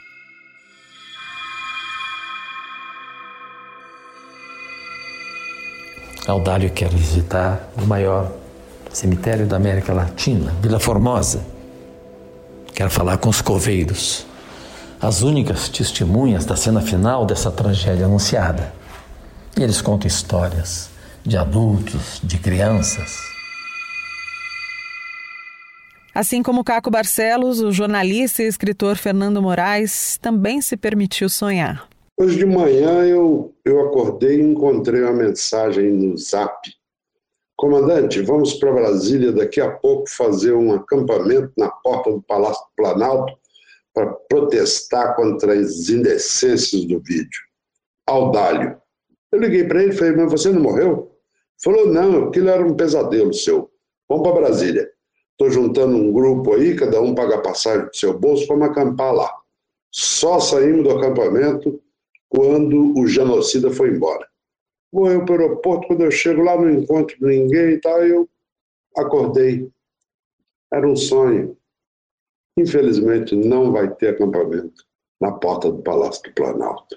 Audálio 6.29 6.71
quer 6.71 6.91
visitar 6.91 7.71
o 7.75 7.87
maior 7.87 8.31
cemitério 8.93 9.47
da 9.47 9.57
América 9.57 9.95
Latina, 9.95 10.55
Vila 10.61 10.79
Formosa. 10.79 11.43
Quer 12.75 12.91
falar 12.91 13.17
com 13.17 13.31
os 13.31 13.41
coveiros, 13.41 14.27
as 15.01 15.23
únicas 15.23 15.71
testemunhas 15.71 16.45
da 16.45 16.55
cena 16.55 16.83
final 16.83 17.25
dessa 17.25 17.51
tragédia 17.51 18.05
anunciada. 18.05 18.75
E 19.57 19.63
eles 19.63 19.81
contam 19.81 20.07
histórias 20.07 20.91
de 21.25 21.39
adultos, 21.39 22.21
de 22.23 22.37
crianças. 22.37 23.17
Assim 26.15 26.43
como 26.43 26.63
Caco 26.63 26.91
Barcelos, 26.91 27.61
o 27.61 27.73
jornalista 27.73 28.43
e 28.43 28.47
escritor 28.47 28.97
Fernando 28.97 29.41
Moraes 29.41 30.19
também 30.21 30.61
se 30.61 30.77
permitiu 30.77 31.31
sonhar. 31.31 31.89
Hoje 32.21 32.37
de 32.37 32.45
manhã 32.45 33.07
eu, 33.07 33.55
eu 33.65 33.81
acordei 33.81 34.41
e 34.41 34.43
encontrei 34.43 35.03
uma 35.03 35.13
mensagem 35.13 35.93
no 35.93 36.19
zap. 36.19 36.69
Comandante, 37.57 38.21
vamos 38.23 38.55
para 38.55 38.73
Brasília 38.73 39.31
daqui 39.31 39.61
a 39.61 39.71
pouco 39.71 40.11
fazer 40.11 40.53
um 40.53 40.73
acampamento 40.73 41.53
na 41.57 41.71
porta 41.71 42.11
do 42.11 42.21
Palácio 42.21 42.61
do 42.65 42.71
Planalto 42.75 43.39
para 43.95 44.13
protestar 44.29 45.15
contra 45.15 45.53
as 45.53 45.89
indecências 45.91 46.85
do 46.87 46.99
vídeo. 46.99 47.41
Audálio. 48.05 48.77
Eu 49.31 49.39
liguei 49.39 49.63
para 49.63 49.85
ele 49.85 49.93
e 49.93 49.97
falei, 49.97 50.17
mas 50.17 50.33
você 50.33 50.51
não 50.51 50.61
morreu? 50.61 51.17
Falou, 51.63 51.87
não, 51.87 52.25
aquilo 52.25 52.49
era 52.49 52.67
um 52.67 52.75
pesadelo 52.75 53.33
seu. 53.33 53.71
Vamos 54.09 54.29
para 54.29 54.41
Brasília. 54.41 54.91
Estou 55.31 55.51
juntando 55.51 55.97
um 55.97 56.13
grupo 56.13 56.53
aí, 56.53 56.75
cada 56.75 57.01
um 57.01 57.15
paga 57.15 57.41
passagem 57.41 57.87
do 57.87 57.95
seu 57.97 58.19
bolso, 58.19 58.45
vamos 58.49 58.71
acampar 58.71 59.15
lá. 59.15 59.33
Só 59.93 60.41
saímos 60.41 60.83
do 60.83 60.91
acampamento 60.91 61.81
quando 62.29 62.99
o 62.99 63.07
genocida 63.07 63.71
foi 63.71 63.91
embora. 63.91 64.27
Vou 64.93 65.11
eu 65.11 65.25
para 65.25 65.37
o 65.37 65.41
aeroporto, 65.41 65.87
quando 65.87 66.03
eu 66.03 66.11
chego 66.11 66.43
lá 66.43 66.57
não 66.57 66.71
encontro 66.71 67.17
ninguém 67.21 67.73
e 67.73 67.81
tal, 67.81 68.05
eu 68.05 68.29
acordei. 68.97 69.69
Era 70.73 70.89
um 70.89 70.97
sonho. 70.97 71.57
Infelizmente 72.59 73.37
não 73.37 73.71
vai 73.71 73.89
ter 73.95 74.09
acampamento 74.09 74.85
na 75.21 75.33
porta 75.33 75.71
do 75.71 75.83
Palácio 75.83 76.23
do 76.23 76.33
Planalto. 76.33 76.97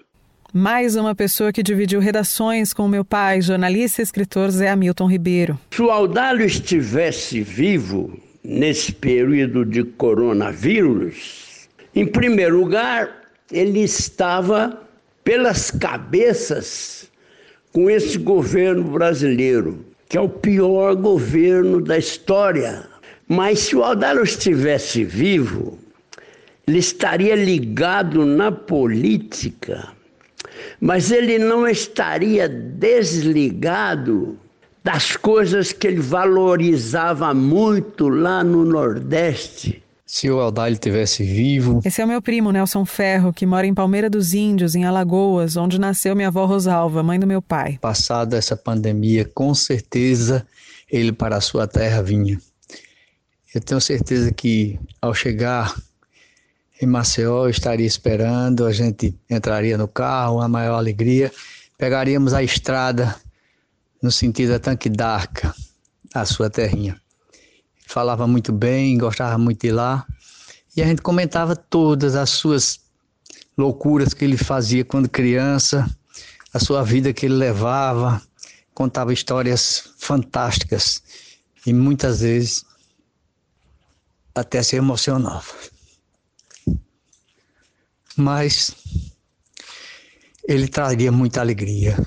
Mais 0.54 0.96
uma 0.98 1.16
pessoa 1.16 1.54
que 1.54 1.64
dividiu 1.64 2.02
redações 2.02 2.74
com 2.74 2.88
meu 2.88 3.06
pai, 3.06 3.42
jornalista 3.42 4.02
e 4.02 4.04
escritor 4.04 4.50
Zé 4.52 4.70
Hamilton 4.70 5.08
Ribeiro. 5.08 5.60
Se 5.72 5.82
o 5.82 5.90
Audálio 5.90 6.46
estivesse 6.46 7.42
vivo 7.42 8.20
nesse 8.44 8.92
período 8.92 9.64
de 9.66 9.84
coronavírus, 9.84 11.70
em 11.96 12.06
primeiro 12.06 12.58
lugar, 12.58 13.32
ele 13.50 13.80
estava 13.80 14.78
pelas 15.24 15.72
cabeças 15.72 17.10
com 17.72 17.90
esse 17.90 18.18
governo 18.18 18.84
brasileiro, 18.84 19.86
que 20.10 20.18
é 20.18 20.22
o 20.22 20.30
pior 20.30 20.96
governo 20.96 21.82
da 21.82 21.98
história. 21.98 22.84
Mas 23.28 23.60
se 23.60 23.76
o 23.76 23.84
Aldaro 23.84 24.24
estivesse 24.24 25.04
vivo, 25.04 25.80
ele 26.68 26.80
estaria 26.80 27.36
ligado 27.36 28.26
na 28.26 28.52
política, 28.52 29.88
mas 30.80 31.12
ele 31.12 31.38
não 31.40 31.68
estaria 31.68 32.50
desligado 32.50 34.38
das 34.84 35.16
coisas 35.16 35.72
que 35.72 35.88
ele 35.88 36.02
valorizava 36.02 37.34
muito 37.34 38.10
lá 38.10 38.44
no 38.44 38.66
Nordeste 38.66 39.82
se 40.12 40.30
o 40.30 40.42
Aldalho 40.42 40.78
tivesse 40.78 41.24
vivo. 41.24 41.80
Esse 41.86 42.02
é 42.02 42.06
o 42.06 42.08
meu 42.08 42.22
primo, 42.22 42.52
Nelson 42.52 42.84
Ferro, 42.84 43.32
que 43.32 43.46
mora 43.46 43.66
em 43.66 43.74
Palmeira 43.74 44.10
dos 44.10 44.34
Índios, 44.34 44.76
em 44.76 44.84
Alagoas, 44.84 45.56
onde 45.56 45.80
nasceu 45.80 46.14
minha 46.18 46.28
avó 46.28 46.46
Rosalva, 46.46 47.02
mãe 47.02 47.18
do 47.18 47.26
meu 47.26 47.42
pai. 47.42 47.78
Passada 47.80 48.36
essa 48.36 48.58
pandemia, 48.58 49.24
com 49.24 49.56
certeza 49.56 50.46
ele 50.92 51.14
para 51.14 51.38
a 51.38 51.42
sua 51.42 51.66
terra 51.66 52.04
vinha. 52.04 52.38
Eu 53.56 53.62
tenho 53.62 53.80
certeza 53.80 54.34
que 54.34 54.78
ao 55.02 55.14
chegar 55.14 55.74
em 56.82 56.86
Maceió, 56.86 57.46
eu 57.46 57.50
estaria 57.50 57.88
esperando, 57.88 58.66
a 58.66 58.74
gente 58.74 59.16
entraria 59.30 59.78
no 59.78 59.88
carro, 59.88 60.42
a 60.42 60.48
maior 60.50 60.76
alegria, 60.76 61.32
pegaríamos 61.78 62.34
a 62.34 62.44
estrada 62.44 63.16
no 64.04 64.12
sentido 64.12 64.50
da 64.50 64.60
Tanque 64.60 64.90
d'Arca, 64.90 65.56
a 66.14 66.26
sua 66.26 66.50
terrinha 66.50 67.02
falava 67.92 68.26
muito 68.26 68.54
bem, 68.54 68.98
gostava 68.98 69.38
muito 69.38 69.62
de 69.62 69.72
lá. 69.72 70.06
E 70.76 70.82
a 70.82 70.86
gente 70.86 71.02
comentava 71.02 71.56
todas 71.56 72.16
as 72.16 72.30
suas 72.30 72.80
loucuras 73.58 74.14
que 74.14 74.24
ele 74.24 74.38
fazia 74.38 74.86
quando 74.86 75.10
criança, 75.10 75.90
a 76.54 76.60
sua 76.60 76.84
vida 76.84 77.12
que 77.12 77.26
ele 77.26 77.36
levava, 77.36 78.22
contava 78.74 79.12
histórias 79.12 79.94
fantásticas 79.98 81.04
e 81.66 81.74
muitas 81.74 82.22
vezes 82.22 82.66
até 84.34 84.64
se 84.64 84.78
emocionava. 84.78 85.54
Mas 88.16 88.74
ele 90.48 90.68
traria 90.68 91.12
muita 91.12 91.42
alegria, 91.42 91.98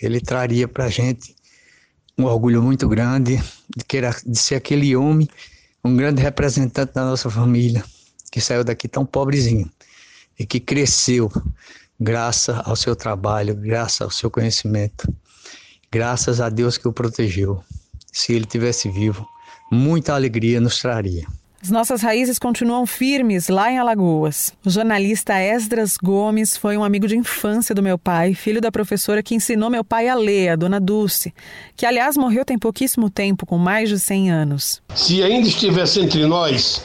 ele 0.00 0.20
traria 0.20 0.66
para 0.66 0.86
a 0.86 0.90
gente 0.90 1.33
um 2.16 2.24
orgulho 2.24 2.62
muito 2.62 2.88
grande 2.88 3.36
de, 3.76 3.84
que 3.84 4.00
de 4.00 4.38
ser 4.38 4.54
aquele 4.54 4.94
homem, 4.96 5.28
um 5.84 5.96
grande 5.96 6.22
representante 6.22 6.94
da 6.94 7.04
nossa 7.04 7.28
família, 7.28 7.84
que 8.30 8.40
saiu 8.40 8.64
daqui 8.64 8.88
tão 8.88 9.04
pobrezinho 9.04 9.70
e 10.38 10.46
que 10.46 10.60
cresceu 10.60 11.30
graças 11.98 12.56
ao 12.64 12.76
seu 12.76 12.96
trabalho, 12.96 13.54
graças 13.54 14.00
ao 14.00 14.10
seu 14.10 14.30
conhecimento, 14.30 15.12
graças 15.90 16.40
a 16.40 16.48
Deus 16.48 16.78
que 16.78 16.88
o 16.88 16.92
protegeu. 16.92 17.62
Se 18.12 18.32
ele 18.32 18.44
tivesse 18.44 18.88
vivo, 18.90 19.26
muita 19.70 20.14
alegria 20.14 20.60
nos 20.60 20.78
traria. 20.78 21.26
As 21.64 21.70
nossas 21.70 22.02
raízes 22.02 22.38
continuam 22.38 22.84
firmes 22.84 23.48
lá 23.48 23.72
em 23.72 23.78
Alagoas. 23.78 24.52
O 24.66 24.68
jornalista 24.68 25.40
Esdras 25.40 25.96
Gomes 25.96 26.58
foi 26.58 26.76
um 26.76 26.84
amigo 26.84 27.08
de 27.08 27.16
infância 27.16 27.74
do 27.74 27.82
meu 27.82 27.96
pai, 27.96 28.34
filho 28.34 28.60
da 28.60 28.70
professora 28.70 29.22
que 29.22 29.34
ensinou 29.34 29.70
meu 29.70 29.82
pai 29.82 30.06
a 30.06 30.14
ler, 30.14 30.50
a 30.50 30.56
dona 30.56 30.78
Dulce, 30.78 31.32
que 31.74 31.86
aliás 31.86 32.18
morreu 32.18 32.44
tem 32.44 32.58
pouquíssimo 32.58 33.08
tempo, 33.08 33.46
com 33.46 33.56
mais 33.56 33.88
de 33.88 33.98
100 33.98 34.30
anos. 34.30 34.82
Se 34.94 35.22
ainda 35.22 35.48
estivesse 35.48 36.00
entre 36.00 36.26
nós, 36.26 36.82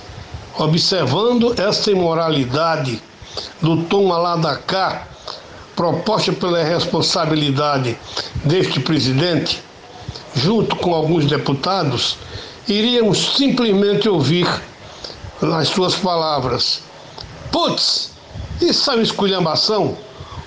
observando 0.57 1.53
esta 1.59 1.91
imoralidade 1.91 3.01
do 3.61 3.83
toma 3.83 4.17
lá 4.17 4.37
da 4.37 4.55
cá, 4.55 5.09
proposta 5.75 6.31
pela 6.31 6.63
responsabilidade 6.63 7.97
deste 8.45 8.79
presidente, 8.79 9.61
junto 10.33 10.77
com 10.77 10.93
alguns 10.93 11.25
deputados, 11.25 12.17
iríamos 12.65 13.35
simplesmente 13.35 14.07
ouvir 14.07 14.47
nas 15.41 15.69
suas 15.69 15.95
palavras: 15.95 16.83
Putz, 17.51 18.11
isso 18.61 18.91
é 18.91 18.95
uma 18.95 19.03
esculhambação, 19.03 19.97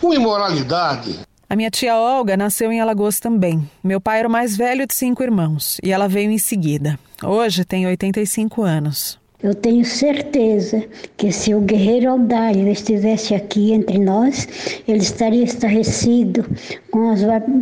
uma 0.03 0.15
imoralidade. 0.15 1.21
A 1.49 1.57
minha 1.57 1.71
tia 1.71 1.97
Olga 1.97 2.37
nasceu 2.37 2.73
em 2.73 2.81
Alagoas 2.81 3.21
também. 3.21 3.69
Meu 3.85 4.01
pai 4.01 4.21
era 4.21 4.29
o 4.29 4.31
mais 4.31 4.57
velho 4.57 4.87
de 4.87 4.95
cinco 4.95 5.23
irmãos 5.23 5.79
e 5.83 5.93
ela 5.93 6.09
veio 6.09 6.31
em 6.31 6.39
seguida. 6.39 6.99
Hoje 7.23 7.65
tem 7.65 7.87
85 7.87 8.63
anos. 8.63 9.21
Eu 9.43 9.57
tenho 9.57 9.85
certeza 9.85 10.85
que 11.17 11.33
se 11.33 11.53
o 11.53 11.61
guerreiro 11.61 12.11
Aldário 12.11 12.69
estivesse 12.69 13.35
aqui 13.35 13.73
entre 13.73 13.99
nós, 13.99 14.47
ele 14.87 15.01
estaria 15.01 15.43
estarrecido 15.43 16.45
com 16.93 17.11
as, 17.11 17.21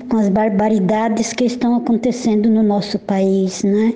com 0.08 0.18
as 0.18 0.28
barbaridades 0.28 1.32
que 1.32 1.44
estão 1.44 1.74
acontecendo 1.74 2.50
no 2.50 2.62
nosso 2.62 2.98
país, 2.98 3.64
né? 3.64 3.94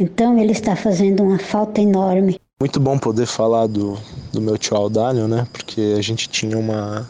Então 0.00 0.38
ele 0.38 0.52
está 0.52 0.74
fazendo 0.74 1.22
uma 1.22 1.38
falta 1.38 1.82
enorme. 1.82 2.40
Muito 2.60 2.80
bom 2.80 2.98
poder 2.98 3.26
falar 3.26 3.66
do, 3.66 3.98
do 4.32 4.40
meu 4.40 4.58
tio 4.58 4.76
Aldálio, 4.76 5.28
né? 5.28 5.46
Porque 5.52 5.94
a 5.96 6.02
gente 6.02 6.28
tinha 6.28 6.58
uma, 6.58 7.08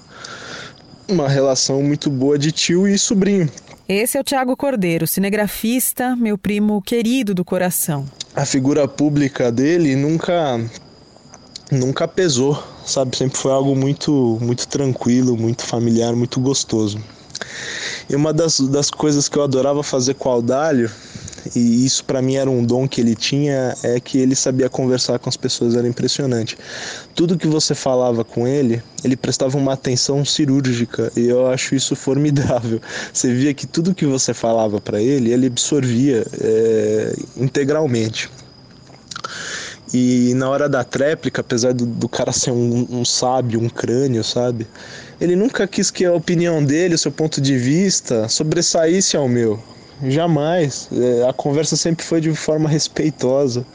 uma 1.09 1.29
relação 1.29 1.83
muito 1.83 2.11
boa 2.11 2.39
de 2.39 2.53
tio 2.53 2.87
e 2.87 2.99
sobrinho. 2.99 3.51
Esse 3.89 4.19
é 4.19 4.21
o 4.21 4.25
Tiago 4.25 4.57
Cordeiro, 4.57 5.07
cinegrafista, 5.07 6.15
meu 6.15 6.37
primo 6.37 6.83
querido 6.83 7.35
do 7.35 7.45
coração. 7.45 8.05
A 8.37 8.45
figura 8.45 8.87
pública 8.87 9.51
dele 9.51 9.97
nunca 9.97 10.61
nunca 11.71 12.07
pesou 12.07 12.63
sabe? 12.89 13.17
Sempre 13.17 13.39
foi 13.39 13.53
algo 13.53 13.77
muito, 13.77 14.39
muito 14.41 14.67
tranquilo, 14.67 15.37
muito 15.37 15.65
familiar, 15.65 16.15
muito 16.17 16.41
gostoso. 16.41 16.99
E 18.09 18.17
uma 18.17 18.33
das, 18.33 18.59
das 18.61 18.91
coisas 18.91 19.29
que 19.29 19.37
eu 19.37 19.43
adorava 19.43 19.83
fazer 19.83 20.15
com 20.15 20.29
o 20.29 20.33
Aldalho, 20.33 20.91
e 21.55 21.85
isso 21.85 22.05
para 22.05 22.21
mim 22.21 22.37
era 22.37 22.51
um 22.51 22.65
dom 22.65 22.89
que 22.89 23.01
ele 23.01 23.15
tinha, 23.15 23.75
é 23.83 24.01
que 24.01 24.19
ele 24.19 24.35
sabia 24.35 24.69
conversar 24.69 25.19
com 25.19 25.29
as 25.29 25.37
pessoas, 25.37 25.75
era 25.75 25.87
impressionante. 25.87 26.57
Tudo 27.15 27.39
que 27.39 27.47
você 27.47 27.75
falava 27.75 28.25
com 28.25 28.47
ele, 28.47 28.83
ele 29.05 29.17
prestava 29.17 29.57
uma 29.57 29.73
atenção 29.73 30.25
cirúrgica, 30.25 31.13
e 31.17 31.29
eu 31.29 31.47
acho 31.49 31.75
isso 31.75 31.95
formidável. 31.97 32.81
Você 33.13 33.33
via 33.33 33.55
que 33.55 33.67
tudo 33.67 33.95
que 33.95 34.07
você 34.07 34.33
falava 34.33 34.81
para 34.81 35.01
ele, 35.01 35.33
ele 35.33 35.47
absorvia 35.47 36.27
é, 36.41 37.17
integralmente. 37.37 38.31
E 39.93 40.35
na 40.35 40.49
hora 40.51 40.69
da 40.69 40.85
tréplica, 40.85 41.41
apesar 41.41 41.73
do, 41.73 41.87
do 41.87 42.09
cara 42.09 42.31
ser 42.31 42.51
um, 42.51 42.87
um, 42.91 43.05
sábio, 43.05 43.61
um 43.61 43.69
crânio, 43.69 44.23
sabe? 44.23 44.67
Ele 45.21 45.35
nunca 45.35 45.67
quis 45.67 45.91
que 45.91 46.05
a 46.05 46.13
opinião 46.13 46.63
dele, 46.63 46.95
o 46.95 46.99
seu 46.99 47.11
ponto 47.11 47.41
de 47.41 47.57
vista, 47.57 48.29
sobressaísse 48.29 49.17
ao 49.17 49.29
meu. 49.29 49.63
Jamais. 50.07 50.89
É, 50.93 51.29
a 51.29 51.33
conversa 51.33 51.77
sempre 51.77 52.05
foi 52.05 52.21
de 52.21 52.33
forma 52.35 52.69
respeitosa 52.69 53.67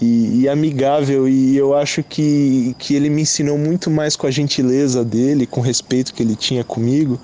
e, 0.00 0.42
e, 0.42 0.48
amigável. 0.48 1.28
E 1.28 1.56
eu 1.56 1.74
acho 1.74 2.02
que, 2.02 2.74
que 2.78 2.94
ele 2.94 3.10
me 3.10 3.22
ensinou 3.22 3.58
muito 3.58 3.90
mais 3.90 4.16
com 4.16 4.26
a 4.26 4.30
gentileza 4.30 5.04
dele, 5.04 5.46
com 5.46 5.60
o 5.60 5.62
respeito 5.62 6.14
que 6.14 6.22
ele 6.22 6.36
tinha 6.36 6.62
comigo, 6.62 7.20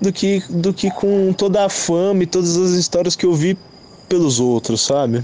do 0.00 0.12
que, 0.12 0.42
do 0.48 0.72
que 0.72 0.90
com 0.90 1.32
toda 1.32 1.64
a 1.64 1.68
fama 1.68 2.22
e 2.22 2.26
todas 2.26 2.56
as 2.56 2.72
histórias 2.72 3.16
que 3.16 3.26
eu 3.26 3.34
vi 3.34 3.56
pelos 4.08 4.38
outros, 4.38 4.82
sabe? 4.82 5.22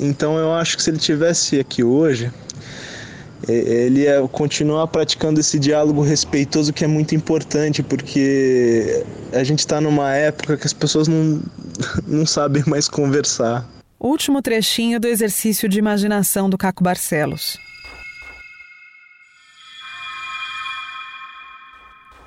Então 0.00 0.38
eu 0.38 0.52
acho 0.52 0.76
que 0.76 0.82
se 0.82 0.90
ele 0.90 0.98
tivesse 0.98 1.60
aqui 1.60 1.84
hoje, 1.84 2.30
ele 3.48 4.02
ia 4.02 4.26
continuar 4.28 4.86
praticando 4.86 5.40
esse 5.40 5.58
diálogo 5.58 6.02
respeitoso 6.02 6.72
que 6.72 6.84
é 6.84 6.86
muito 6.86 7.14
importante, 7.14 7.82
porque 7.82 9.04
a 9.32 9.44
gente 9.44 9.60
está 9.60 9.80
numa 9.80 10.12
época 10.12 10.56
que 10.56 10.66
as 10.66 10.72
pessoas 10.72 11.08
não, 11.08 11.42
não 12.06 12.26
sabem 12.26 12.62
mais 12.66 12.88
conversar. 12.88 13.68
Último 13.98 14.42
trechinho 14.42 15.00
do 15.00 15.06
exercício 15.06 15.68
de 15.68 15.78
imaginação 15.78 16.50
do 16.50 16.58
Caco 16.58 16.82
Barcelos. 16.82 17.58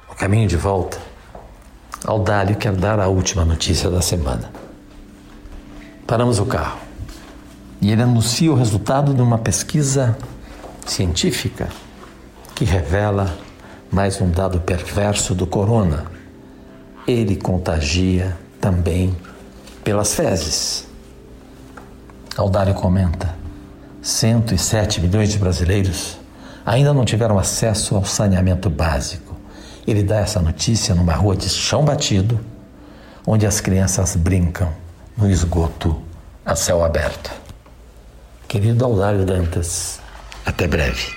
O 0.09 0.15
caminho 0.15 0.47
de 0.47 0.57
volta, 0.57 0.99
Aldalho 2.05 2.55
quer 2.55 2.74
dar 2.74 2.99
a 2.99 3.07
última 3.07 3.45
notícia 3.45 3.89
da 3.89 4.01
semana. 4.01 4.51
Paramos 6.07 6.39
o 6.39 6.45
carro 6.45 6.80
e 7.82 7.91
ele 7.91 8.01
anuncia 8.01 8.51
o 8.51 8.55
resultado 8.55 9.13
de 9.13 9.22
uma 9.22 9.38
pesquisa 9.38 10.18
científica 10.92 11.68
que 12.56 12.66
revela 12.66 13.38
mais 13.92 14.20
um 14.22 14.30
dado 14.30 14.60
perverso 14.60 15.36
do 15.36 15.46
corona. 15.46 16.06
Ele 17.08 17.36
contagia 17.36 18.38
também 18.60 19.16
pelas 19.84 20.14
fezes. 20.14 20.88
Aldário 22.36 22.74
comenta: 22.74 23.36
107 24.02 25.02
milhões 25.02 25.30
de 25.30 25.38
brasileiros 25.38 26.18
ainda 26.66 26.94
não 26.94 27.06
tiveram 27.06 27.40
acesso 27.40 27.96
ao 27.96 28.04
saneamento 28.04 28.70
básico. 28.70 29.36
Ele 29.86 30.04
dá 30.04 30.18
essa 30.18 30.42
notícia 30.42 30.94
numa 30.94 31.14
rua 31.14 31.36
de 31.36 31.48
chão 31.48 31.86
batido, 31.86 32.40
onde 33.26 33.46
as 33.46 33.62
crianças 33.62 34.16
brincam 34.16 34.70
no 35.16 35.30
esgoto 35.30 36.02
a 36.46 36.56
céu 36.56 36.84
aberto. 36.84 37.32
Querido 38.48 38.84
Aldário 38.84 39.26
Dantas, 39.26 40.00
até 40.48 40.66
breve. 40.66 41.14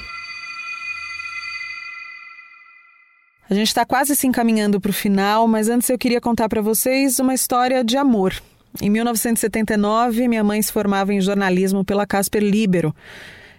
A 3.49 3.55
gente 3.55 3.69
está 3.69 3.87
quase 3.87 4.15
se 4.15 4.27
encaminhando 4.27 4.81
para 4.81 4.91
o 4.91 4.95
final, 4.95 5.47
mas 5.47 5.69
antes 5.69 5.89
eu 5.89 5.99
queria 5.99 6.21
contar 6.21 6.49
para 6.49 6.61
vocês 6.61 7.19
uma 7.19 7.33
história 7.33 7.83
de 7.83 7.97
amor. 7.97 8.35
Em 8.81 8.91
1979, 8.91 10.29
minha 10.29 10.45
mãe 10.45 10.61
se 10.61 10.73
formava 10.73 11.13
em 11.15 11.21
jornalismo 11.21 11.85
pela 11.85 12.07
Casper 12.07 12.43
Libero. 12.43 12.95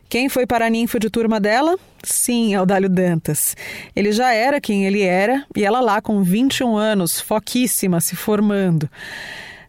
Quem 0.08 0.28
foi 0.28 0.46
para 0.46 0.66
a 0.66 0.70
ninfa 0.70 1.00
de 1.00 1.10
turma 1.10 1.40
dela? 1.40 1.78
Sim, 2.04 2.54
Aldalho 2.54 2.90
Dantas. 2.90 3.56
Ele 3.96 4.12
já 4.12 4.34
era 4.34 4.60
quem 4.60 4.86
ele 4.86 5.02
era 5.02 5.46
e 5.56 5.64
ela 5.64 5.80
lá 5.80 6.02
com 6.02 6.22
21 6.22 6.76
anos, 6.76 7.20
foquíssima, 7.20 8.02
se 8.02 8.16
formando. 8.16 8.90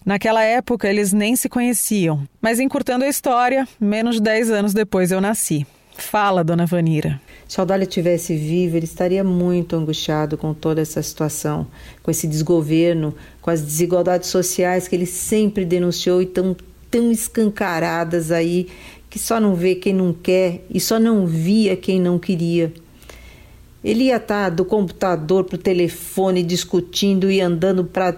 Naquela 0.04 0.42
época, 0.42 0.88
eles 0.88 1.12
nem 1.12 1.36
se 1.36 1.48
conheciam. 1.48 2.26
Mas 2.40 2.58
encurtando 2.58 3.04
a 3.04 3.08
história, 3.08 3.68
menos 3.80 4.16
de 4.16 4.22
10 4.22 4.50
anos 4.50 4.74
depois 4.74 5.12
eu 5.12 5.20
nasci. 5.20 5.64
Fala, 5.96 6.42
dona 6.42 6.66
Vanira. 6.66 7.20
Se 7.46 7.60
Aldalho 7.60 7.86
tivesse 7.86 8.34
vivo, 8.34 8.76
ele 8.76 8.86
estaria 8.86 9.22
muito 9.22 9.76
angustiado 9.76 10.38
com 10.38 10.54
toda 10.54 10.80
essa 10.80 11.02
situação, 11.02 11.66
com 12.02 12.10
esse 12.10 12.26
desgoverno, 12.26 13.14
com 13.40 13.50
as 13.50 13.60
desigualdades 13.60 14.30
sociais 14.30 14.88
que 14.88 14.96
ele 14.96 15.06
sempre 15.06 15.64
denunciou 15.64 16.22
e 16.22 16.26
tão, 16.26 16.56
tão 16.90 17.12
escancaradas 17.12 18.30
aí, 18.30 18.68
que 19.10 19.18
só 19.18 19.38
não 19.38 19.54
vê 19.54 19.74
quem 19.74 19.92
não 19.92 20.12
quer 20.12 20.64
e 20.70 20.80
só 20.80 20.98
não 20.98 21.26
via 21.26 21.76
quem 21.76 22.00
não 22.00 22.18
queria. 22.18 22.72
Ele 23.84 24.04
ia 24.04 24.16
estar 24.16 24.48
do 24.48 24.64
computador 24.64 25.44
para 25.44 25.56
o 25.56 25.58
telefone 25.58 26.42
discutindo 26.42 27.30
e 27.30 27.40
andando 27.40 27.84
para 27.84 28.16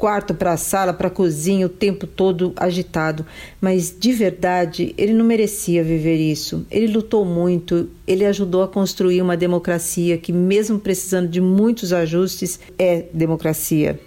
quarto 0.00 0.32
para 0.32 0.52
a 0.52 0.56
sala, 0.56 0.94
para 0.94 1.08
a 1.08 1.10
cozinha, 1.10 1.66
o 1.66 1.68
tempo 1.68 2.06
todo 2.06 2.54
agitado. 2.56 3.26
Mas 3.60 3.94
de 3.96 4.12
verdade, 4.12 4.94
ele 4.96 5.12
não 5.12 5.24
merecia 5.26 5.84
viver 5.84 6.16
isso. 6.16 6.66
Ele 6.70 6.86
lutou 6.86 7.22
muito, 7.22 7.90
ele 8.06 8.24
ajudou 8.24 8.62
a 8.62 8.68
construir 8.68 9.20
uma 9.20 9.36
democracia 9.36 10.16
que, 10.16 10.32
mesmo 10.32 10.78
precisando 10.78 11.28
de 11.28 11.40
muitos 11.40 11.92
ajustes, 11.92 12.58
é 12.78 13.04
democracia. 13.12 14.00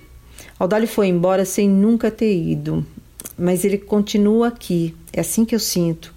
Aldalho 0.58 0.88
foi 0.88 1.08
embora 1.08 1.46
sem 1.46 1.70
nunca 1.70 2.10
ter 2.10 2.36
ido, 2.36 2.84
mas 3.38 3.64
ele 3.64 3.78
continua 3.78 4.48
aqui. 4.48 4.96
É 5.12 5.22
assim 5.22 5.46
que 5.46 5.54
eu 5.54 5.60
sinto. 5.60 6.13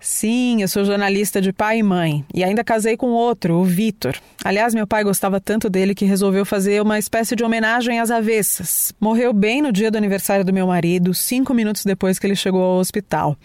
Sim, 0.00 0.62
eu 0.62 0.68
sou 0.68 0.84
jornalista 0.84 1.40
de 1.40 1.52
pai 1.52 1.78
e 1.78 1.82
mãe 1.82 2.24
e 2.32 2.44
ainda 2.44 2.62
casei 2.62 2.96
com 2.96 3.08
outro, 3.08 3.54
o 3.54 3.64
Vitor. 3.64 4.14
Aliás, 4.44 4.72
meu 4.72 4.86
pai 4.86 5.02
gostava 5.02 5.40
tanto 5.40 5.68
dele 5.68 5.94
que 5.94 6.04
resolveu 6.04 6.46
fazer 6.46 6.80
uma 6.80 7.00
espécie 7.00 7.34
de 7.34 7.42
homenagem 7.42 7.98
às 7.98 8.10
avessas. 8.10 8.92
Morreu 9.00 9.32
bem 9.32 9.60
no 9.60 9.72
dia 9.72 9.90
do 9.90 9.98
aniversário 9.98 10.44
do 10.44 10.52
meu 10.52 10.68
marido, 10.68 11.12
cinco 11.12 11.52
minutos 11.52 11.84
depois 11.84 12.16
que 12.16 12.26
ele 12.26 12.36
chegou 12.36 12.62
ao 12.62 12.78
hospital. 12.78 13.36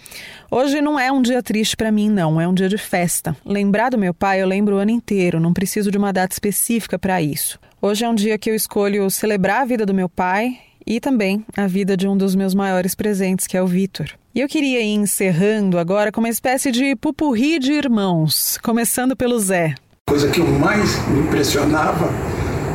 Hoje 0.51 0.80
não 0.80 0.99
é 0.99 1.12
um 1.12 1.24
dia 1.24 1.41
triste 1.41 1.76
para 1.76 1.91
mim, 1.91 2.08
não, 2.10 2.39
é 2.39 2.47
um 2.47 2.54
dia 2.54 2.70
de 2.70 2.78
festa. 2.78 3.36
Lembrar 3.43 3.89
do 3.89 3.97
meu 3.97 4.14
pai 4.14 4.41
eu 4.41 4.47
lembro 4.47 4.76
o 4.76 4.80
ano 4.80 4.91
inteiro, 4.91 5.39
não 5.39 5.54
preciso 5.54 5.89
de 5.89 5.97
uma 5.97 6.14
data 6.14 6.36
específica 6.36 6.99
para 6.99 7.20
isso. 7.20 7.60
Hoje 7.82 8.06
é 8.06 8.10
um 8.10 8.16
dia 8.16 8.38
que 8.38 8.51
eu 8.51 8.56
escolho 8.56 9.10
celebrar 9.10 9.64
a 9.64 9.66
vida 9.66 9.86
do 9.86 9.93
meu 9.93 10.08
pai 10.08 10.60
e 10.86 10.99
também 10.99 11.43
a 11.58 11.66
vida 11.66 11.97
de 11.97 12.08
um 12.08 12.16
dos 12.16 12.36
meus 12.36 12.54
maiores 12.54 12.93
presentes, 12.93 13.47
que 13.47 13.58
é 13.58 13.62
o 13.62 13.68
Vitor. 13.68 14.08
E 14.36 14.41
eu 14.41 14.47
queria 14.47 14.81
ir 14.81 14.95
encerrando 14.95 15.77
agora 15.77 16.11
com 16.11 16.19
uma 16.19 16.27
espécie 16.27 16.71
de 16.71 16.95
pupurri 16.95 17.59
de 17.59 17.71
irmãos, 17.71 18.57
começando 18.63 19.15
pelo 19.15 19.39
Zé. 19.39 19.75
A 20.07 20.09
coisa 20.09 20.27
que 20.27 20.41
mais 20.41 21.07
me 21.07 21.19
impressionava 21.19 22.09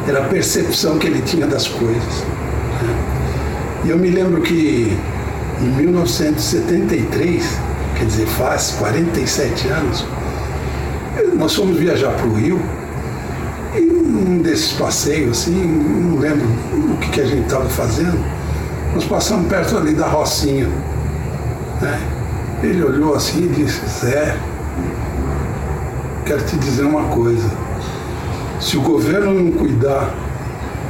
era 0.06 0.20
a 0.20 0.28
percepção 0.28 1.00
que 1.00 1.08
ele 1.08 1.20
tinha 1.22 1.48
das 1.48 1.66
coisas. 1.66 2.22
Né? 2.80 3.86
E 3.86 3.90
eu 3.90 3.98
me 3.98 4.08
lembro 4.08 4.40
que 4.40 4.96
em 5.60 5.64
1973, 5.64 7.44
quer 7.98 8.04
dizer, 8.04 8.26
faz 8.28 8.76
47 8.78 9.66
anos, 9.66 10.04
nós 11.34 11.56
fomos 11.56 11.76
viajar 11.76 12.14
para 12.14 12.26
o 12.28 12.34
Rio 12.34 12.60
e 13.74 13.80
num 13.80 14.40
desses 14.42 14.74
passeios, 14.74 15.40
assim, 15.40 15.60
não 15.60 16.20
lembro 16.20 16.46
o 16.72 16.96
que, 16.98 17.10
que 17.10 17.20
a 17.20 17.26
gente 17.26 17.46
estava 17.46 17.68
fazendo, 17.68 18.24
nós 18.94 19.04
passamos 19.06 19.48
perto 19.48 19.76
ali 19.76 19.92
da 19.92 20.06
Rocinha. 20.06 20.68
Né? 21.80 22.00
Ele 22.62 22.82
olhou 22.82 23.14
assim 23.14 23.44
e 23.44 23.48
disse, 23.48 23.86
Zé, 23.86 24.36
quero 26.26 26.44
te 26.44 26.56
dizer 26.56 26.84
uma 26.84 27.04
coisa. 27.14 27.48
Se 28.60 28.76
o 28.76 28.82
governo 28.82 29.32
não 29.32 29.52
cuidar 29.52 30.12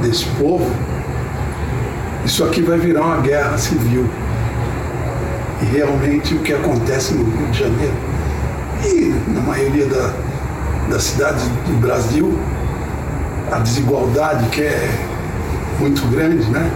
desse 0.01 0.25
povo, 0.39 0.69
isso 2.25 2.43
aqui 2.43 2.61
vai 2.61 2.77
virar 2.77 3.01
uma 3.01 3.21
guerra 3.21 3.57
civil. 3.57 4.09
E 5.61 5.65
realmente 5.65 6.33
o 6.33 6.39
que 6.39 6.53
acontece 6.53 7.13
no 7.13 7.23
Rio 7.23 7.47
de 7.51 7.59
Janeiro 7.59 7.93
e 8.83 9.31
na 9.31 9.41
maioria 9.41 9.85
da, 9.85 10.13
das 10.89 11.03
cidades 11.03 11.43
do 11.43 11.79
Brasil 11.79 12.37
a 13.51 13.59
desigualdade 13.59 14.47
que 14.49 14.61
é 14.61 14.89
muito 15.79 16.05
grande, 16.09 16.49
né? 16.49 16.71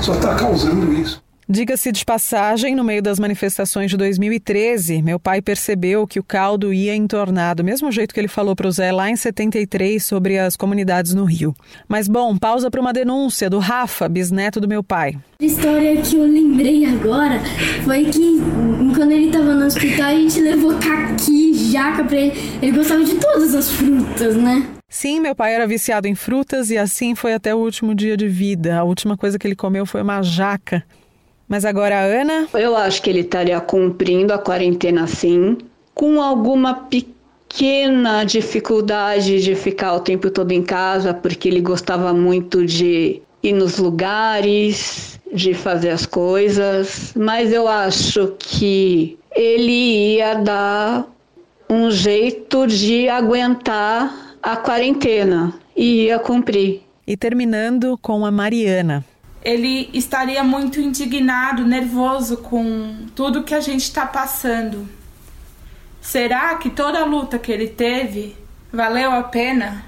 Só 0.00 0.14
está 0.14 0.34
causando 0.34 0.92
isso. 0.92 1.22
Diga-se 1.50 1.90
de 1.90 2.04
passagem, 2.04 2.74
no 2.74 2.84
meio 2.84 3.00
das 3.00 3.18
manifestações 3.18 3.90
de 3.90 3.96
2013, 3.96 5.00
meu 5.00 5.18
pai 5.18 5.40
percebeu 5.40 6.06
que 6.06 6.20
o 6.20 6.22
caldo 6.22 6.74
ia 6.74 6.94
entornar, 6.94 7.54
do 7.54 7.64
mesmo 7.64 7.90
jeito 7.90 8.12
que 8.12 8.20
ele 8.20 8.28
falou 8.28 8.54
para 8.54 8.68
o 8.68 8.70
Zé 8.70 8.92
lá 8.92 9.08
em 9.08 9.16
73 9.16 10.04
sobre 10.04 10.38
as 10.38 10.56
comunidades 10.56 11.14
no 11.14 11.24
Rio. 11.24 11.56
Mas 11.88 12.06
bom, 12.06 12.36
pausa 12.36 12.70
para 12.70 12.82
uma 12.82 12.92
denúncia 12.92 13.48
do 13.48 13.58
Rafa, 13.58 14.10
bisneto 14.10 14.60
do 14.60 14.68
meu 14.68 14.84
pai. 14.84 15.16
A 15.40 15.44
história 15.46 15.96
que 16.02 16.16
eu 16.16 16.24
lembrei 16.24 16.84
agora 16.84 17.40
foi 17.82 18.04
que 18.04 18.42
quando 18.94 19.12
ele 19.12 19.28
estava 19.28 19.54
no 19.54 19.64
hospital 19.64 20.08
a 20.08 20.14
gente 20.14 20.40
levou 20.42 20.74
caqui 20.74 21.54
jaca 21.72 22.04
pra 22.04 22.16
ele. 22.18 22.32
Ele 22.60 22.72
gostava 22.72 23.02
de 23.02 23.14
todas 23.14 23.54
as 23.54 23.70
frutas, 23.70 24.36
né? 24.36 24.68
Sim, 24.90 25.18
meu 25.20 25.34
pai 25.34 25.54
era 25.54 25.66
viciado 25.66 26.06
em 26.06 26.14
frutas 26.14 26.68
e 26.68 26.76
assim 26.76 27.14
foi 27.14 27.32
até 27.32 27.54
o 27.54 27.58
último 27.58 27.94
dia 27.94 28.18
de 28.18 28.28
vida. 28.28 28.78
A 28.78 28.84
última 28.84 29.16
coisa 29.16 29.38
que 29.38 29.46
ele 29.46 29.56
comeu 29.56 29.86
foi 29.86 30.02
uma 30.02 30.20
jaca. 30.22 30.84
Mas 31.48 31.64
agora 31.64 31.98
a 31.98 32.04
Ana? 32.04 32.46
Eu 32.52 32.76
acho 32.76 33.00
que 33.00 33.08
ele 33.08 33.20
estaria 33.20 33.58
cumprindo 33.60 34.34
a 34.34 34.38
quarentena 34.38 35.06
sim, 35.06 35.56
com 35.94 36.20
alguma 36.20 36.74
pequena 36.74 38.22
dificuldade 38.24 39.40
de 39.40 39.54
ficar 39.54 39.94
o 39.94 40.00
tempo 40.00 40.30
todo 40.30 40.52
em 40.52 40.62
casa, 40.62 41.14
porque 41.14 41.48
ele 41.48 41.62
gostava 41.62 42.12
muito 42.12 42.66
de 42.66 43.22
ir 43.42 43.52
nos 43.54 43.78
lugares, 43.78 45.18
de 45.32 45.54
fazer 45.54 45.90
as 45.90 46.04
coisas, 46.04 47.14
mas 47.16 47.50
eu 47.50 47.66
acho 47.66 48.34
que 48.38 49.18
ele 49.34 50.16
ia 50.16 50.34
dar 50.34 51.08
um 51.70 51.90
jeito 51.90 52.66
de 52.66 53.08
aguentar 53.08 54.36
a 54.42 54.56
quarentena 54.56 55.54
e 55.74 56.04
ia 56.04 56.18
cumprir. 56.18 56.82
E 57.06 57.16
terminando 57.16 57.98
com 58.02 58.26
a 58.26 58.30
Mariana 58.30 59.04
ele 59.42 59.88
estaria 59.92 60.42
muito 60.42 60.80
indignado, 60.80 61.66
nervoso 61.66 62.38
com 62.38 63.06
tudo 63.14 63.44
que 63.44 63.54
a 63.54 63.60
gente 63.60 63.82
está 63.82 64.06
passando. 64.06 64.88
Será 66.00 66.54
que 66.56 66.70
toda 66.70 67.00
a 67.00 67.04
luta 67.04 67.38
que 67.38 67.52
ele 67.52 67.68
teve 67.68 68.36
valeu 68.72 69.12
a 69.12 69.22
pena? 69.22 69.84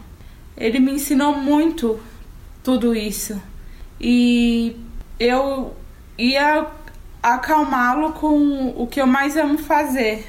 Ele 0.57 0.79
me 0.79 0.93
ensinou 0.93 1.35
muito 1.35 2.01
tudo 2.63 2.95
isso 2.95 3.41
e 4.01 4.77
eu 5.19 5.75
ia 6.19 6.67
acalmá-lo 7.23 8.13
com 8.13 8.75
o 8.77 8.87
que 8.87 9.01
eu 9.01 9.07
mais 9.07 9.37
amo 9.37 9.59
fazer, 9.59 10.27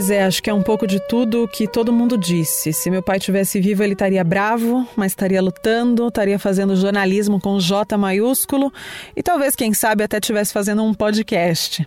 Pois 0.00 0.10
é, 0.10 0.22
acho 0.22 0.42
que 0.42 0.48
é 0.48 0.54
um 0.54 0.62
pouco 0.62 0.86
de 0.86 0.98
tudo 0.98 1.46
que 1.46 1.68
todo 1.68 1.92
mundo 1.92 2.16
disse. 2.16 2.72
Se 2.72 2.90
meu 2.90 3.02
pai 3.02 3.20
tivesse 3.20 3.60
vivo, 3.60 3.82
ele 3.82 3.92
estaria 3.92 4.24
bravo, 4.24 4.88
mas 4.96 5.12
estaria 5.12 5.42
lutando, 5.42 6.08
estaria 6.08 6.38
fazendo 6.38 6.74
jornalismo 6.74 7.38
com 7.38 7.60
J 7.60 7.98
maiúsculo 7.98 8.72
e 9.14 9.22
talvez, 9.22 9.54
quem 9.54 9.74
sabe, 9.74 10.02
até 10.02 10.16
estivesse 10.16 10.54
fazendo 10.54 10.82
um 10.82 10.94
podcast. 10.94 11.86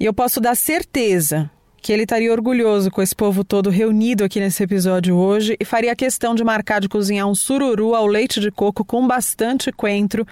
E 0.00 0.04
eu 0.04 0.12
posso 0.12 0.40
dar 0.40 0.56
certeza 0.56 1.48
que 1.80 1.92
ele 1.92 2.02
estaria 2.02 2.32
orgulhoso 2.32 2.90
com 2.90 3.00
esse 3.00 3.14
povo 3.14 3.44
todo 3.44 3.70
reunido 3.70 4.24
aqui 4.24 4.40
nesse 4.40 4.64
episódio 4.64 5.14
hoje 5.14 5.56
e 5.60 5.64
faria 5.64 5.94
questão 5.94 6.34
de 6.34 6.42
marcar 6.42 6.80
de 6.80 6.88
cozinhar 6.88 7.28
um 7.28 7.36
sururu 7.36 7.94
ao 7.94 8.08
leite 8.08 8.40
de 8.40 8.50
coco 8.50 8.84
com 8.84 9.06
bastante 9.06 9.70
coentro 9.70 10.26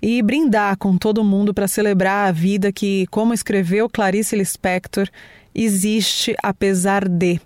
e 0.00 0.22
brindar 0.22 0.78
com 0.78 0.96
todo 0.96 1.24
mundo 1.24 1.52
para 1.52 1.66
celebrar 1.66 2.28
a 2.28 2.32
vida 2.32 2.70
que, 2.70 3.08
como 3.08 3.34
escreveu 3.34 3.88
Clarice 3.88 4.36
Lispector, 4.36 5.08
existe 5.54 6.34
apesar 6.42 7.08
de. 7.08 7.40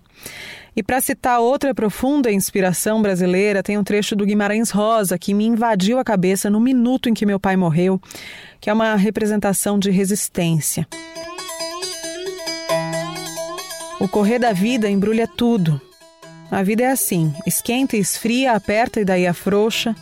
E 0.75 0.83
para 0.83 1.01
citar 1.01 1.41
outra 1.41 1.75
profunda 1.75 2.31
inspiração 2.31 3.03
brasileira, 3.03 3.65
tem 3.65 3.77
um 3.77 3.83
trecho 3.83 4.15
do 4.15 4.25
Guimarães 4.25 4.71
Rosa 4.71 5.19
que 5.19 5.35
me 5.35 5.45
invadiu 5.45 5.99
a 5.99 6.05
cabeça 6.05 6.49
no 6.49 6.61
minuto 6.61 7.09
em 7.09 7.15
que 7.15 7.27
meu 7.27 7.41
pai 7.41 7.57
morreu, 7.57 8.01
que 8.61 8.71
é 8.71 8.73
uma 8.73 8.95
representação 8.95 9.77
de 9.77 9.91
resistência. 9.91 10.87
O 14.01 14.07
correr 14.07 14.39
da 14.39 14.53
vida 14.53 14.89
embrulha 14.89 15.27
tudo. 15.27 15.81
A 16.51 16.63
vida 16.63 16.85
é 16.85 16.91
assim: 16.93 17.35
esquenta 17.45 17.97
e 17.97 18.01
esfria, 18.01 18.53
aperta 18.53 19.01
e 19.01 19.05
daí 19.05 19.27
afrouxa, 19.27 19.97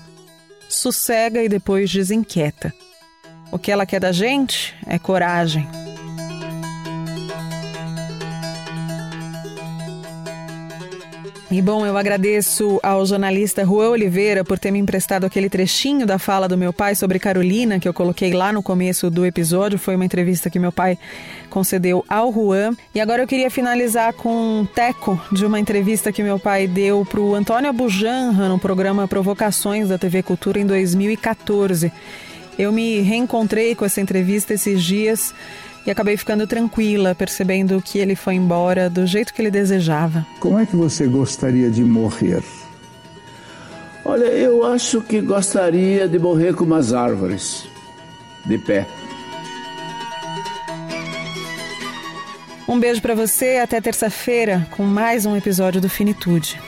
sossega 0.68 1.42
e 1.42 1.48
depois 1.48 1.90
desinquieta. 1.90 2.72
O 3.50 3.58
que 3.58 3.72
ela 3.72 3.86
quer 3.86 4.00
da 4.00 4.12
gente 4.12 4.74
é 4.86 4.98
coragem. 4.98 5.66
E 11.48 11.62
bom, 11.62 11.86
eu 11.86 11.96
agradeço 11.96 12.80
ao 12.82 13.06
jornalista 13.06 13.64
Juan 13.64 13.90
Oliveira 13.90 14.42
por 14.42 14.58
ter 14.58 14.72
me 14.72 14.80
emprestado 14.80 15.24
aquele 15.24 15.48
trechinho 15.48 16.04
da 16.04 16.18
fala 16.18 16.48
do 16.48 16.58
meu 16.58 16.72
pai 16.72 16.96
sobre 16.96 17.20
Carolina, 17.20 17.78
que 17.78 17.88
eu 17.88 17.94
coloquei 17.94 18.32
lá 18.32 18.52
no 18.52 18.60
começo 18.60 19.08
do 19.08 19.24
episódio. 19.24 19.78
Foi 19.78 19.94
uma 19.94 20.04
entrevista 20.04 20.50
que 20.50 20.58
meu 20.58 20.72
pai 20.72 20.98
concedeu 21.48 22.04
ao 22.08 22.32
Juan. 22.32 22.76
E 22.92 23.00
agora 23.00 23.22
eu 23.22 23.28
queria 23.28 23.48
finalizar 23.48 24.12
com 24.14 24.62
um 24.62 24.66
teco 24.66 25.20
de 25.30 25.46
uma 25.46 25.60
entrevista 25.60 26.10
que 26.10 26.20
meu 26.20 26.36
pai 26.36 26.66
deu 26.66 27.06
para 27.08 27.20
o 27.20 27.32
Antônio 27.36 27.70
Abujanra 27.70 28.48
no 28.48 28.58
programa 28.58 29.06
Provocações 29.06 29.88
da 29.88 29.96
TV 29.96 30.24
Cultura 30.24 30.58
em 30.58 30.66
2014. 30.66 31.92
Eu 32.58 32.72
me 32.72 32.98
reencontrei 33.02 33.76
com 33.76 33.84
essa 33.84 34.00
entrevista 34.00 34.52
esses 34.52 34.82
dias 34.82 35.32
e 35.86 35.90
acabei 35.90 36.16
ficando 36.16 36.46
tranquila, 36.46 37.14
percebendo 37.14 37.80
que 37.80 37.98
ele 37.98 38.16
foi 38.16 38.34
embora 38.34 38.90
do 38.90 39.06
jeito 39.06 39.32
que 39.32 39.40
ele 39.40 39.50
desejava. 39.50 40.26
Como 40.40 40.58
é 40.58 40.66
que 40.66 40.74
você 40.74 41.06
gostaria 41.06 41.70
de 41.70 41.84
morrer? 41.84 42.42
Olha, 44.04 44.24
eu 44.24 44.64
acho 44.64 45.00
que 45.00 45.20
gostaria 45.20 46.08
de 46.08 46.18
morrer 46.18 46.54
como 46.54 46.74
as 46.74 46.92
árvores, 46.92 47.68
de 48.44 48.58
pé. 48.58 48.86
Um 52.68 52.80
beijo 52.80 53.00
para 53.00 53.14
você, 53.14 53.58
até 53.62 53.80
terça-feira 53.80 54.66
com 54.72 54.82
mais 54.82 55.24
um 55.24 55.36
episódio 55.36 55.80
do 55.80 55.88
Finitude. 55.88 56.60